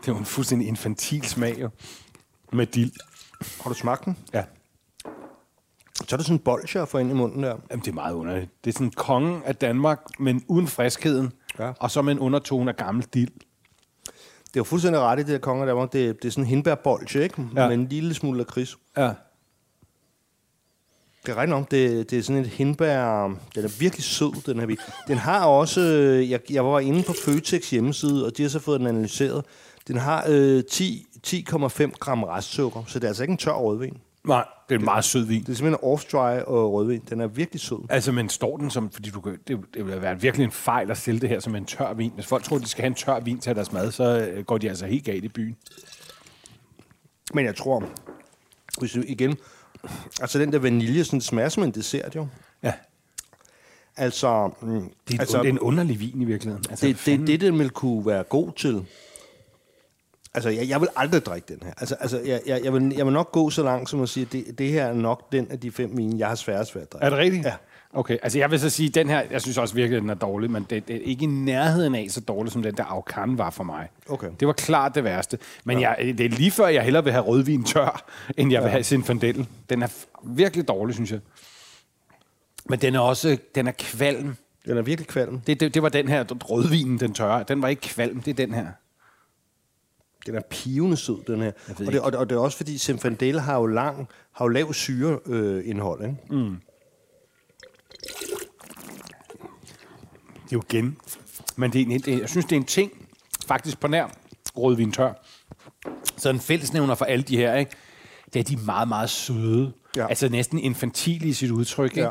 Det 0.00 0.08
er 0.08 0.12
jo 0.12 0.16
en 0.16 0.24
fuldstændig 0.24 0.68
infantil 0.68 1.24
smag, 1.28 1.60
jo. 1.60 1.68
Med 2.52 2.66
dild. 2.66 2.92
Har 3.62 3.70
du 3.70 3.74
smagt 3.74 4.04
den? 4.04 4.16
Ja. 4.34 4.44
Så 6.06 6.14
er 6.14 6.16
det 6.16 6.26
sådan 6.26 6.34
en 6.36 6.38
bolsjer 6.44 6.84
for 6.84 6.98
ind 6.98 7.10
i 7.10 7.14
munden 7.14 7.42
der. 7.42 7.56
Jamen, 7.70 7.84
det 7.84 7.88
er 7.90 7.94
meget 7.94 8.14
underligt. 8.14 8.50
Det 8.64 8.70
er 8.70 8.74
sådan 8.74 8.90
kongen 8.90 9.42
af 9.44 9.56
Danmark, 9.56 10.00
men 10.18 10.44
uden 10.48 10.66
friskheden. 10.66 11.32
Ja. 11.58 11.72
Og 11.80 11.90
så 11.90 12.02
med 12.02 12.12
en 12.12 12.18
undertone 12.18 12.70
af 12.70 12.76
gammel 12.76 13.04
dild. 13.14 13.30
Det 14.46 14.56
er 14.56 14.60
jo 14.60 14.64
fuldstændig 14.64 15.00
ret 15.00 15.18
i 15.18 15.22
det 15.22 15.28
der 15.32 15.38
konger 15.38 15.66
der. 15.66 15.86
Det, 15.86 15.92
det 16.22 16.28
er 16.28 16.32
sådan 16.32 16.44
en 16.44 16.48
hindbærbolsje, 16.48 17.22
ikke? 17.22 17.46
Ja. 17.56 17.66
Med 17.68 17.74
en 17.74 17.86
lille 17.88 18.14
smule 18.14 18.38
lakrids. 18.38 18.78
Ja. 18.96 19.12
Det 21.26 21.34
er 21.34 21.36
rigtigt 21.36 21.54
om, 21.54 21.64
det, 21.64 22.10
det 22.10 22.18
er 22.18 22.22
sådan 22.22 22.42
et 22.42 22.48
hindbær... 22.48 23.24
Den 23.54 23.64
er 23.64 23.78
virkelig 23.78 24.04
sød, 24.04 24.42
den 24.46 24.58
her 24.60 24.66
vin. 24.66 24.76
Den 25.08 25.18
har 25.18 25.46
også... 25.46 25.80
øh, 25.80 26.30
Jeg, 26.30 26.40
jeg 26.50 26.64
var 26.64 26.80
inde 26.80 27.02
på 27.02 27.12
Føtex 27.24 27.70
hjemmeside, 27.70 28.26
og 28.26 28.36
de 28.36 28.42
har 28.42 28.50
så 28.50 28.58
fået 28.60 28.80
den 28.80 28.88
analyseret. 28.88 29.44
Den 29.88 29.96
har 29.96 30.24
øh, 30.28 30.64
10 30.70 31.06
10,5 31.26 31.90
gram 31.98 32.22
restsukker, 32.22 32.82
så 32.86 32.98
det 32.98 33.04
er 33.04 33.08
altså 33.08 33.22
ikke 33.22 33.32
en 33.32 33.38
tør 33.38 33.52
rødvin. 33.52 33.96
Nej, 34.26 34.44
det 34.68 34.74
er 34.74 34.78
en 34.78 34.84
meget 34.84 35.04
sød 35.04 35.24
vin. 35.24 35.40
Det 35.40 35.48
er 35.48 35.54
simpelthen 35.54 35.92
off-dry 35.92 36.44
og 36.44 36.72
rødvin. 36.72 37.02
Den 37.10 37.20
er 37.20 37.26
virkelig 37.26 37.60
sød. 37.60 37.78
Altså, 37.90 38.12
men 38.12 38.28
står 38.28 38.56
den 38.56 38.70
som... 38.70 38.90
Fordi 38.90 39.10
du 39.10 39.20
kan, 39.20 39.38
det, 39.48 39.58
det 39.74 39.86
vil 39.86 40.02
være 40.02 40.20
virkelig 40.20 40.44
en 40.44 40.50
fejl 40.50 40.90
at 40.90 40.98
sælge 40.98 41.20
det 41.20 41.28
her 41.28 41.40
som 41.40 41.54
en 41.54 41.64
tør 41.64 41.92
vin. 41.92 42.12
Hvis 42.14 42.26
folk 42.26 42.44
tror, 42.44 42.58
de 42.58 42.66
skal 42.66 42.82
have 42.82 42.86
en 42.86 42.94
tør 42.94 43.20
vin 43.20 43.38
til 43.38 43.56
deres 43.56 43.72
mad, 43.72 43.92
så 43.92 44.04
øh, 44.20 44.44
går 44.44 44.58
de 44.58 44.68
altså 44.68 44.86
helt 44.86 45.04
galt 45.04 45.24
i 45.24 45.28
byen. 45.28 45.56
Men 47.34 47.44
jeg 47.44 47.56
tror, 47.56 47.84
hvis 48.80 48.92
du 48.92 49.02
igen... 49.06 49.36
Altså 50.20 50.38
den 50.38 50.52
der 50.52 50.58
vanilje, 50.58 51.04
sådan 51.04 51.20
smager 51.20 51.48
som 51.48 51.62
en 51.62 51.70
dessert 51.70 52.16
jo. 52.16 52.26
Ja. 52.62 52.72
Altså, 53.96 54.50
mm, 54.62 54.68
Det 54.68 54.80
er, 54.80 54.80
altså 54.80 55.20
altså, 55.20 55.38
det 55.38 55.48
er 55.48 55.52
en 55.52 55.58
underlig 55.58 56.00
vin 56.00 56.22
i 56.22 56.24
virkeligheden. 56.24 56.64
Altså, 56.70 56.86
det, 56.86 57.00
det, 57.06 57.26
det, 57.26 57.40
den 57.40 57.58
vil 57.58 57.70
kunne 57.70 58.06
være 58.06 58.22
god 58.22 58.52
til. 58.56 58.86
Altså, 60.34 60.50
jeg, 60.50 60.68
jeg 60.68 60.80
vil 60.80 60.88
aldrig 60.96 61.26
drikke 61.26 61.54
den 61.54 61.58
her. 61.62 61.72
Altså, 61.78 61.94
altså 62.00 62.20
jeg, 62.20 62.40
jeg, 62.46 62.60
jeg, 62.64 62.72
vil, 62.72 62.94
jeg 62.96 63.06
vil 63.06 63.12
nok 63.12 63.32
gå 63.32 63.50
så 63.50 63.62
langt 63.62 63.90
som 63.90 64.02
at 64.02 64.08
sige, 64.08 64.26
at 64.26 64.32
det, 64.32 64.58
det 64.58 64.70
her 64.70 64.86
er 64.86 64.92
nok 64.92 65.32
den 65.32 65.46
af 65.50 65.60
de 65.60 65.70
fem 65.70 65.96
vine, 65.96 66.18
jeg 66.18 66.28
har 66.28 66.34
sværest 66.34 66.74
ved 66.74 66.82
at 66.82 66.92
drikke. 66.92 67.04
Er 67.06 67.10
det 67.10 67.18
rigtigt? 67.18 67.44
Ja. 67.44 67.52
Okay, 67.92 68.18
altså 68.22 68.38
jeg 68.38 68.50
vil 68.50 68.60
så 68.60 68.70
sige, 68.70 68.88
at 68.88 68.94
den 68.94 69.08
her, 69.08 69.22
jeg 69.30 69.42
synes 69.42 69.58
også 69.58 69.74
virkelig, 69.74 69.96
at 69.96 70.02
den 70.02 70.10
er 70.10 70.14
dårlig, 70.14 70.50
men 70.50 70.66
det, 70.70 70.88
det 70.88 70.96
er 70.96 71.00
ikke 71.00 71.22
i 71.22 71.26
nærheden 71.26 71.94
af 71.94 72.06
så 72.10 72.20
dårlig, 72.20 72.52
som 72.52 72.62
den 72.62 72.76
der 72.76 72.84
Aucan 72.84 73.38
var 73.38 73.50
for 73.50 73.64
mig. 73.64 73.88
Okay. 74.08 74.28
Det 74.40 74.48
var 74.48 74.54
klart 74.54 74.94
det 74.94 75.04
værste. 75.04 75.38
Men 75.64 75.78
ja. 75.80 75.90
jeg, 75.90 76.18
det 76.18 76.26
er 76.26 76.30
lige 76.30 76.50
før, 76.50 76.66
jeg 76.66 76.82
hellere 76.82 77.04
vil 77.04 77.12
have 77.12 77.24
rødvin 77.24 77.64
tør, 77.64 78.10
end 78.36 78.52
jeg 78.52 78.62
vil 78.62 78.70
have 78.70 78.82
Zinfandel. 78.84 79.46
Den 79.70 79.82
er 79.82 79.88
virkelig 80.22 80.68
dårlig, 80.68 80.94
synes 80.94 81.12
jeg. 81.12 81.20
Men 82.68 82.78
den 82.78 82.94
er 82.94 83.00
også, 83.00 83.38
den 83.54 83.66
er 83.66 83.72
kvalm. 83.78 84.36
Den 84.66 84.76
er 84.76 84.82
virkelig 84.82 85.08
kvalm. 85.08 85.40
Det, 85.40 85.60
det, 85.60 85.74
det 85.74 85.82
var 85.82 85.88
den 85.88 86.08
her 86.08 86.24
rødvinen, 86.24 87.00
den 87.00 87.14
tørre. 87.14 87.44
Den 87.48 87.62
var 87.62 87.68
ikke 87.68 87.82
kvalm, 87.82 88.20
det 88.20 88.30
er 88.30 88.46
den 88.46 88.54
her. 88.54 88.66
Den 90.28 90.36
er 90.36 90.42
pivende 90.50 90.96
sød, 90.96 91.18
den 91.26 91.42
her. 91.42 91.52
Og 91.68 91.92
det, 91.92 92.00
og, 92.00 92.12
og 92.14 92.30
det 92.30 92.36
er 92.36 92.40
også 92.40 92.56
fordi, 92.56 92.78
Zinfandel 92.78 93.40
har 93.40 93.56
jo, 93.58 93.66
lang, 93.66 94.08
har 94.32 94.44
jo 94.44 94.48
lav 94.48 94.72
syreindhold. 94.72 96.02
Øh, 96.02 96.08
ikke? 96.08 96.34
Mm. 96.34 96.56
Det 100.44 100.52
er 100.52 100.56
jo 100.56 100.62
igen. 100.70 100.96
Men 101.56 101.72
det 101.72 101.80
er, 101.80 101.84
en- 101.86 102.00
det, 102.00 102.20
jeg 102.20 102.28
synes, 102.28 102.44
det 102.46 102.52
er 102.56 102.60
en 102.60 102.66
ting, 102.66 102.92
faktisk 103.46 103.80
på 103.80 103.86
nær 103.88 104.06
rødvin 104.56 104.92
tør. 104.92 105.12
Så 106.16 106.30
en 106.30 106.40
fællesnævner 106.40 106.94
for 106.94 107.04
alle 107.04 107.22
de 107.22 107.36
her, 107.36 107.54
ikke? 107.54 107.70
det 108.34 108.40
er, 108.40 108.44
de 108.44 108.56
meget, 108.56 108.88
meget 108.88 109.10
søde. 109.10 109.72
Ja. 109.96 110.06
Altså 110.06 110.28
næsten 110.28 110.58
infantile 110.58 111.28
i 111.28 111.32
sit 111.32 111.50
udtryk. 111.50 111.90
Ikke? 111.90 112.00
Ja. 112.02 112.10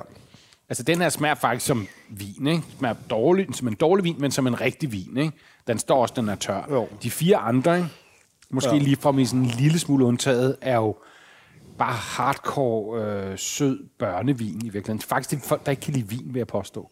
Altså 0.70 0.84
den 0.84 1.02
her 1.02 1.10
smager 1.10 1.36
faktisk 1.36 1.66
som 1.66 1.88
vin. 2.10 2.48
Ikke? 2.48 2.64
Smager 2.78 2.96
dårlig, 3.10 3.48
som 3.54 3.68
en 3.68 3.74
dårlig 3.74 4.04
vin, 4.04 4.16
men 4.20 4.32
som 4.32 4.48
en 4.48 4.62
rigtig 4.62 4.92
vin. 4.92 5.18
Ikke? 5.18 5.32
Den 5.68 5.80
står 5.80 6.02
også, 6.02 6.14
den 6.18 6.30
er 6.30 6.36
tør. 6.36 6.68
Jo. 6.72 6.88
De 7.04 7.12
fire 7.12 7.38
andre, 7.38 7.78
ikke? 7.78 7.90
Måske 8.52 8.76
ja. 8.76 8.82
Lige 8.82 8.96
fra 8.96 9.12
mig 9.12 9.28
sådan 9.28 9.40
en 9.40 9.46
lille 9.46 9.80
smule 9.80 10.06
undtaget, 10.06 10.58
er 10.62 10.76
jo 10.76 10.96
bare 11.78 11.94
hardcore 11.94 13.04
øh, 13.04 13.38
sød 13.38 13.80
børnevin 14.00 14.62
i 14.66 14.70
virkeligheden. 14.70 15.02
Faktisk 15.02 15.30
det 15.30 15.46
er 15.46 15.48
folk, 15.48 15.66
der 15.66 15.72
ikke 15.72 15.82
kan 15.82 15.94
lide 15.94 16.10
vin, 16.10 16.34
vil 16.34 16.40
jeg 16.40 16.48
påstå. 16.48 16.90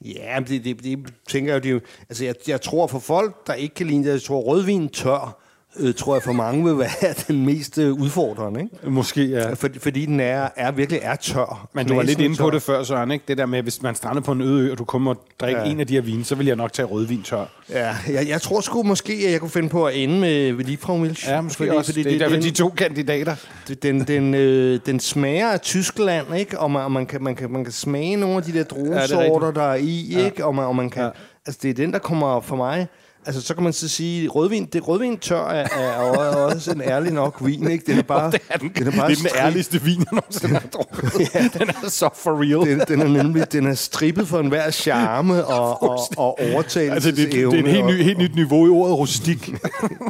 Ja, 0.00 0.40
men 0.40 0.48
det, 0.48 0.64
det, 0.64 0.84
det 0.84 1.14
tænker 1.28 1.54
jeg 1.54 1.66
jo, 1.66 1.74
det 1.74 1.82
altså 2.08 2.24
jeg, 2.24 2.34
jeg 2.48 2.60
tror 2.60 2.86
for 2.86 2.98
folk, 2.98 3.46
der 3.46 3.54
ikke 3.54 3.74
kan 3.74 3.86
lide 3.86 4.04
det, 4.04 4.12
jeg 4.12 4.22
tror 4.22 4.40
rødvin 4.40 4.88
tør, 4.88 5.42
øh, 5.78 5.94
tror 5.94 6.14
jeg 6.14 6.22
for 6.22 6.32
mange 6.32 6.64
vil 6.64 6.78
være 6.78 7.14
den 7.28 7.46
mest 7.46 7.78
øh, 7.78 7.92
udfordrende, 7.92 8.60
ikke? 8.60 8.90
Måske, 8.90 9.24
ja. 9.24 9.52
Fordi, 9.52 9.78
fordi 9.78 10.06
den 10.06 10.20
er, 10.20 10.48
er 10.56 10.72
virkelig 10.72 11.00
er 11.02 11.16
tør. 11.16 11.68
Men 11.72 11.86
du 11.88 11.94
var 11.94 12.02
lidt 12.02 12.20
inde 12.20 12.36
på 12.36 12.44
tør. 12.44 12.50
det 12.50 12.62
før, 12.62 12.82
Søren, 12.82 13.10
ikke? 13.10 13.24
Det 13.28 13.38
der 13.38 13.46
med, 13.46 13.62
hvis 13.62 13.82
man 13.82 13.94
strander 13.94 14.22
på 14.22 14.32
en 14.32 14.40
øde 14.40 14.68
ø, 14.68 14.72
og 14.72 14.78
du 14.78 14.84
kommer 14.84 15.10
og 15.14 15.20
drikker 15.40 15.60
ja. 15.60 15.66
Ja. 15.66 15.72
en 15.72 15.80
af 15.80 15.86
de 15.86 15.94
her 15.94 16.00
vine, 16.00 16.24
så 16.24 16.34
vil 16.34 16.46
jeg 16.46 16.56
nok 16.56 16.72
tage 16.72 16.86
rødvin 16.86 17.22
tør. 17.22 17.44
Ja, 17.70 17.96
jeg, 18.08 18.28
jeg 18.28 18.42
tror 18.42 18.60
sgu 18.60 18.82
måske, 18.82 19.12
at 19.12 19.32
jeg 19.32 19.40
kunne 19.40 19.50
finde 19.50 19.68
på 19.68 19.86
at 19.86 19.96
ende 19.96 20.20
med 20.20 20.52
Liebfrau 20.52 20.96
Milch. 20.96 21.28
Ja, 21.28 21.40
måske 21.40 21.56
fordi, 21.56 21.70
også. 21.70 21.92
Fordi 21.92 22.02
det 22.02 22.14
er 22.14 22.18
derfor, 22.18 22.36
de 22.36 22.50
to 22.50 22.68
kandidater. 22.68 23.36
den, 23.82 24.00
den, 24.00 24.34
øh, 24.34 24.80
den 24.86 25.00
smager 25.00 25.48
af 25.48 25.60
Tyskland, 25.60 26.34
ikke? 26.36 26.58
Og 26.58 26.70
man, 26.70 26.82
og 26.82 26.92
man, 26.92 27.06
kan, 27.06 27.22
man, 27.22 27.36
kan, 27.36 27.52
man 27.52 27.64
kan 27.64 27.72
smage 27.72 28.16
nogle 28.16 28.36
af 28.36 28.42
de 28.42 28.52
der 28.52 28.64
druesorter, 28.64 29.50
der 29.50 29.62
er 29.62 29.74
i, 29.74 30.24
ikke? 30.24 30.44
Og 30.44 30.54
man, 30.54 30.64
og 30.64 30.76
man 30.76 30.90
kan... 30.90 31.02
Ja. 31.02 31.06
Ja. 31.06 31.12
Altså, 31.46 31.60
det 31.62 31.70
er 31.70 31.74
den, 31.74 31.92
der 31.92 31.98
kommer 31.98 32.40
for 32.40 32.56
mig... 32.56 32.86
Altså, 33.26 33.42
så 33.42 33.54
kan 33.54 33.64
man 33.64 33.72
så 33.72 33.88
sige, 33.88 34.28
rødvin, 34.28 34.66
det 34.66 34.88
rødvin 34.88 35.18
tør 35.18 35.48
er, 35.48 35.68
er 35.76 36.36
også 36.36 36.72
en 36.72 36.80
ærlig 36.80 37.12
nok 37.12 37.36
vin, 37.44 37.70
ikke? 37.70 37.84
Den 37.86 37.98
er 37.98 38.02
bare... 38.02 38.30
Det 38.30 38.40
er 38.48 38.58
den, 38.58 38.68
den 38.68 38.86
er 38.86 38.90
det 38.90 38.98
bare 38.98 39.10
er 39.10 39.14
den 39.14 39.26
ærligste 39.38 39.82
vin, 39.82 39.98
jeg 39.98 40.06
nogensinde 40.12 40.54
har 40.54 40.68
drukket. 40.68 41.20
ja. 41.34 41.48
Den 41.58 41.68
er 41.68 41.88
så 41.88 42.08
for 42.14 42.40
real. 42.42 42.70
Den, 42.70 42.82
den 42.88 43.00
er 43.00 43.22
nemlig 43.22 43.52
den 43.52 43.66
er 43.66 43.74
strippet 43.74 44.28
for 44.28 44.40
enhver 44.40 44.70
charme 44.70 45.44
og, 45.46 45.82
og, 45.82 45.98
og 46.16 46.38
overtagelsesevne. 46.40 46.94
Altså, 46.94 47.10
det, 47.10 47.16
det, 47.16 47.32
det 47.32 47.54
er 47.54 47.58
en 47.58 47.66
helt, 47.66 47.86
ny, 47.86 48.02
helt 48.02 48.18
nyt 48.18 48.34
niveau 48.34 48.66
i 48.66 48.70
ordet 48.70 48.98
rustik. 48.98 49.54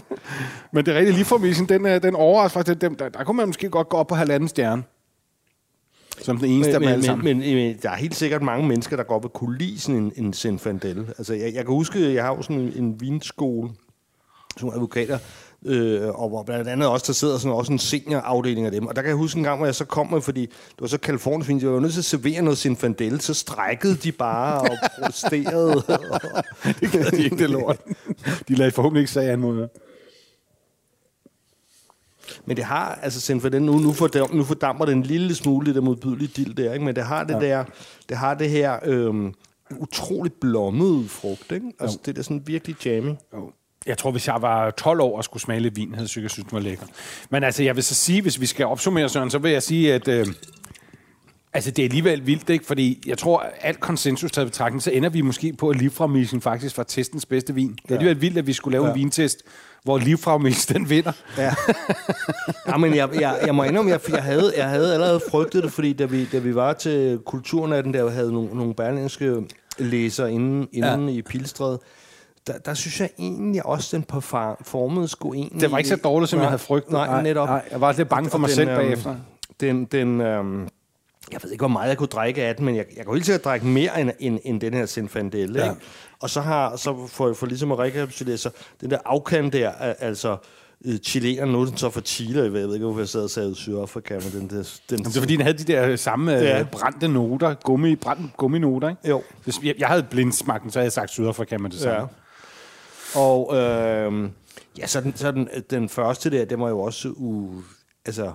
Men 0.73 0.87
det 0.87 0.95
er 0.95 0.99
rigtigt, 0.99 1.17
lige 1.17 1.25
for 1.25 1.39
den, 1.39 2.03
den 2.03 2.14
overrasker 2.14 2.61
faktisk. 2.61 2.81
Den, 2.81 2.95
der, 2.99 3.09
der 3.09 3.25
kunne 3.25 3.37
man 3.37 3.47
måske 3.47 3.69
godt 3.69 3.89
gå 3.89 3.97
op 3.97 4.07
på 4.07 4.14
halvanden 4.14 4.49
stjerne. 4.49 4.83
Som 6.23 6.39
den 6.39 6.51
eneste 6.51 6.75
af 6.75 6.81
dem 6.81 6.89
men, 6.89 7.25
men, 7.25 7.39
men, 7.39 7.55
men 7.55 7.77
der 7.83 7.91
er 7.91 7.97
helt 7.97 8.17
sikkert 8.17 8.43
mange 8.43 8.69
mennesker, 8.69 8.97
der 8.97 9.05
godt 9.05 9.23
vil 9.23 9.31
kunne 9.31 9.59
lide 9.59 9.81
sådan 9.81 10.03
en, 10.03 10.12
en 10.17 10.33
Zinfandel. 10.33 11.07
Altså, 11.19 11.35
jeg, 11.35 11.55
jeg 11.55 11.64
kan 11.64 11.75
huske, 11.75 12.14
jeg 12.14 12.25
har 12.25 12.37
jo 12.37 12.43
sådan 12.43 12.61
en, 12.61 12.73
en 12.77 13.01
vinskole, 13.01 13.71
som 14.57 14.69
advokater, 14.69 15.19
øh, 15.67 16.09
og 16.09 16.29
hvor 16.29 16.43
blandt 16.43 16.69
andet 16.69 16.89
også, 16.89 17.05
der 17.07 17.12
sidder 17.12 17.39
sådan 17.39 17.57
også 17.57 17.73
en 17.73 17.79
seniorafdeling 17.79 18.67
af 18.67 18.73
dem. 18.73 18.87
Og 18.87 18.97
der 18.97 19.03
kan 19.03 19.09
jeg 19.09 19.17
huske 19.17 19.39
en 19.39 19.45
gang, 19.45 19.57
hvor 19.57 19.67
jeg 19.67 19.75
så 19.75 19.85
kom 19.85 20.11
med, 20.11 20.21
fordi 20.21 20.41
det 20.41 20.81
var 20.81 20.87
så 20.87 20.99
Kalifornisk 20.99 21.49
vin, 21.49 21.61
jeg 21.61 21.73
var 21.73 21.81
nødt 21.81 21.93
til 21.93 22.01
at 22.01 22.05
servere 22.05 22.43
noget 22.43 22.59
Zinfandel, 22.59 23.21
så 23.21 23.35
strækkede 23.35 23.97
de 23.97 24.12
bare 24.12 24.61
og 24.61 24.77
protesterede. 25.01 25.75
det 26.81 26.93
gad 26.93 27.11
de 27.11 27.25
ikke, 27.25 27.37
det 27.37 27.51
lort. 27.51 27.81
De 28.49 28.55
lagde 28.55 28.71
forhåbentlig 28.71 29.01
ikke 29.01 29.12
sag 29.12 29.31
an 29.31 29.41
mod. 29.41 29.69
Men 32.47 32.57
det 32.57 32.64
har, 32.64 32.99
altså 33.03 33.20
Zinfandel, 33.20 33.62
nu, 33.62 33.79
nu, 33.79 33.93
fordam, 33.93 34.35
nu 34.35 34.45
fordamper 34.45 34.85
det 34.85 34.93
en 34.93 35.03
lille 35.03 35.35
smule, 35.35 35.66
det 35.66 35.74
der 35.74 35.81
modbydelige 35.81 36.31
dild 36.37 36.55
der, 36.55 36.72
ikke? 36.72 36.85
men 36.85 36.97
det 36.97 37.05
har 37.05 37.24
det 37.24 37.35
ja. 37.35 37.41
der, 37.41 37.64
det 38.09 38.16
har 38.16 38.35
det 38.35 38.51
her 38.51 38.79
øhm, 38.85 39.35
utroligt 39.79 40.41
blommede 40.41 41.09
frugt, 41.09 41.53
ikke? 41.53 41.72
Altså 41.81 41.99
det 42.07 42.18
er 42.18 42.22
sådan 42.22 42.43
virkelig 42.47 42.87
jammy. 42.87 43.14
Jo. 43.35 43.53
Jeg 43.87 43.99
tror, 43.99 44.11
hvis 44.11 44.29
jeg 44.29 44.43
var 44.43 44.70
12 44.70 45.01
år 45.01 45.16
og 45.16 45.24
skulle 45.24 45.43
smage 45.43 45.61
lidt 45.61 45.77
vin, 45.77 45.89
havde 45.89 46.03
jeg 46.03 46.09
sikkert 46.09 46.33
synes, 46.33 46.49
den 46.49 46.57
var 46.57 46.62
lækker. 46.62 46.87
Men 47.31 47.45
altså, 47.45 47.62
jeg 47.62 47.77
vil 47.77 47.85
så 47.85 47.95
sige, 47.95 48.22
hvis 48.22 48.41
vi 48.41 48.47
skal 48.47 48.66
opsummere, 48.66 49.09
Søren, 49.09 49.31
så 49.31 49.39
vil 49.39 49.51
jeg 49.51 49.62
sige, 49.62 49.95
at 49.95 50.09
øh, 50.09 50.27
altså, 51.53 51.70
det 51.70 51.83
er 51.83 51.87
alligevel 51.87 52.27
vildt, 52.27 52.51
ikke? 52.51 52.66
Fordi 52.66 53.03
jeg 53.07 53.18
tror, 53.18 53.39
at 53.39 53.53
alt 53.61 53.81
konsensus 53.81 54.33
taget 54.33 54.49
betragtning, 54.49 54.83
så 54.83 54.91
ender 54.91 55.09
vi 55.09 55.20
måske 55.20 55.53
på, 55.53 55.70
at 55.70 55.77
Livfragmisen 55.77 56.41
faktisk 56.41 56.77
var 56.77 56.85
testens 56.85 57.27
bedste 57.27 57.55
vin. 57.55 57.79
Det 57.83 57.91
er 57.91 57.95
alligevel 57.95 58.20
vildt, 58.20 58.39
at 58.39 58.47
vi 58.47 58.53
skulle 58.53 58.72
lave 58.72 58.85
ja. 58.85 58.93
en 58.93 58.99
vintest, 58.99 59.43
hvor 59.87 59.99
Livfragmisen 59.99 60.74
den 60.74 60.91
vinder. 60.91 61.12
Ja. 61.39 61.55
ja, 62.68 62.76
men 62.76 62.95
jeg, 62.95 63.09
jeg, 63.20 63.39
jeg 63.47 63.55
må 63.55 63.62
indrømme, 63.62 63.91
jeg, 63.91 64.01
jeg, 64.09 64.22
havde, 64.22 64.53
jeg 64.57 64.68
havde 64.68 64.95
allerede 64.95 65.20
frygtet 65.30 65.62
det, 65.62 65.72
fordi 65.72 65.93
da 65.93 66.05
vi, 66.05 66.24
da 66.24 66.39
vi 66.39 66.55
var 66.55 66.72
til 66.72 67.18
kulturnatten, 67.26 67.95
der 67.95 68.11
havde 68.11 68.32
nogle, 68.32 68.55
nogle 68.55 68.74
berlingske 68.74 69.43
læsere 69.78 70.32
inden, 70.32 70.68
inden 70.72 71.09
ja. 71.09 71.14
i 71.14 71.22
Pilstred, 71.22 71.78
der, 72.47 72.59
der 72.59 72.74
synes 72.74 73.01
jeg 73.01 73.11
egentlig 73.18 73.66
også, 73.66 73.97
den 73.97 74.05
performede 74.05 75.09
skulle 75.09 75.39
egentlig... 75.39 75.61
Det 75.61 75.70
var 75.70 75.78
ikke 75.78 75.89
så 75.89 75.97
dårligt, 75.97 76.30
som 76.30 76.37
nej, 76.37 76.43
jeg 76.43 76.51
havde 76.51 76.59
frygtet. 76.59 76.93
Nej, 76.93 77.22
netop. 77.22 77.49
Nej, 77.49 77.62
jeg 77.70 77.80
var 77.80 77.93
lidt 77.93 78.09
bange 78.09 78.30
for 78.30 78.39
mig 78.39 78.49
den, 78.49 78.55
selv 78.55 78.68
øhm, 78.68 78.76
bagefter. 78.76 79.14
Den, 79.61 79.84
den, 79.84 80.20
øhm, 80.20 80.68
jeg 81.33 81.41
ved 81.43 81.51
ikke, 81.51 81.62
hvor 81.62 81.68
meget 81.68 81.89
jeg 81.89 81.97
kunne 81.97 82.07
drikke 82.07 82.45
af 82.45 82.57
den, 82.57 82.64
men 82.64 82.77
jeg, 82.77 82.85
jeg 82.97 83.05
kunne 83.05 83.16
helt 83.16 83.27
sikkert 83.27 83.45
drikke 83.45 83.66
mere 83.66 84.01
end, 84.01 84.11
end, 84.18 84.39
end 84.45 84.61
den 84.61 84.74
her 84.74 84.87
Zinfandel. 84.87 85.55
Ja. 85.55 85.70
Ikke? 85.70 85.81
Og 86.20 86.31
så 86.31 86.41
har, 86.41 86.77
så 86.77 87.07
for, 87.07 87.33
for 87.33 87.47
ligesom 87.47 87.72
at 87.72 87.79
rekapitulere, 87.79 88.37
så 88.37 88.51
den 88.81 88.91
der 88.91 88.99
afkant 89.05 89.53
der, 89.53 89.70
altså 89.70 90.37
øh, 90.85 90.99
chilenerne, 90.99 91.53
nu 91.53 91.61
er 91.61 91.64
den 91.64 91.77
så 91.77 91.91
for 91.91 92.01
Chile, 92.01 92.43
jeg 92.43 92.53
ved 92.53 92.74
ikke, 92.74 92.85
hvorfor 92.85 93.01
jeg 93.01 93.09
sad 93.09 93.22
og 93.22 93.31
sagde 93.31 93.55
Sydafrika, 93.55 94.14
men 94.14 94.22
den 94.22 94.51
der... 94.51 94.57
Den, 94.57 94.72
Jamen, 94.91 95.05
det 95.05 95.16
er 95.16 95.20
fordi, 95.20 95.37
den 95.37 95.43
havde 95.43 95.59
de 95.59 95.64
der 95.64 95.97
samme 95.97 96.33
ja. 96.33 96.61
øh, 96.61 96.66
brændte 96.70 97.09
noter, 97.09 97.55
gummi, 97.55 97.97
brændte 97.97 98.24
gumminoter, 98.37 98.89
ikke? 98.89 99.09
Jo. 99.09 99.22
Hvis 99.45 99.61
jeg, 99.62 99.74
jeg 99.79 99.89
havde 99.89 100.03
blindsmagt 100.03 100.72
så 100.72 100.79
havde 100.79 100.85
jeg 100.85 100.93
sagt 100.93 101.11
Sydafrika 101.11 101.59
med 101.59 101.70
det 101.70 101.81
samme. 101.81 102.09
Ja. 103.14 103.20
Og 103.20 103.57
øh, 103.57 104.31
ja, 104.79 104.87
så, 104.87 105.01
den, 105.01 105.16
så 105.16 105.33
den, 105.33 105.49
den 105.70 105.89
første 105.89 106.31
der, 106.31 106.45
det 106.45 106.59
var 106.59 106.68
jo 106.68 106.81
også 106.81 107.09
u, 107.09 107.51
altså, 108.07 108.33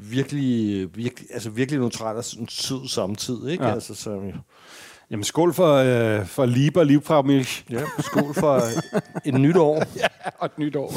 virkelig, 0.00 0.88
virkelig, 0.96 1.28
altså 1.32 1.50
virkelig 1.50 1.80
neutral 1.80 2.16
og 2.16 2.24
sådan 2.24 2.48
sød 2.48 2.88
samtidig, 2.88 3.52
ikke? 3.52 3.64
Ja. 3.64 3.74
Altså, 3.74 3.94
så, 3.94 4.32
Jamen 5.10 5.24
skål 5.24 5.54
for, 5.54 5.74
øh, 5.74 6.26
for 6.26 6.46
Lieber 6.46 6.84
Liebfraumilch. 6.84 7.64
ja, 7.70 7.82
skål 7.98 8.34
for 8.34 8.62
et 9.24 9.34
nyt 9.34 9.56
år. 9.56 9.82
ja, 10.02 10.06
og 10.38 10.46
et 10.46 10.58
nyt 10.58 10.76
år. 10.76 10.92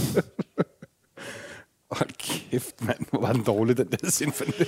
Hold 1.92 2.10
kæft, 2.18 2.82
mand. 2.82 3.00
Hvor 3.10 3.22
var 3.22 3.34
den 3.34 3.44
dårlig, 3.44 3.78
den 3.78 3.88
der 3.92 4.12
Zinfandel. 4.12 4.68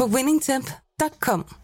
på 0.00 0.06
winningtemp.com. 0.06 1.59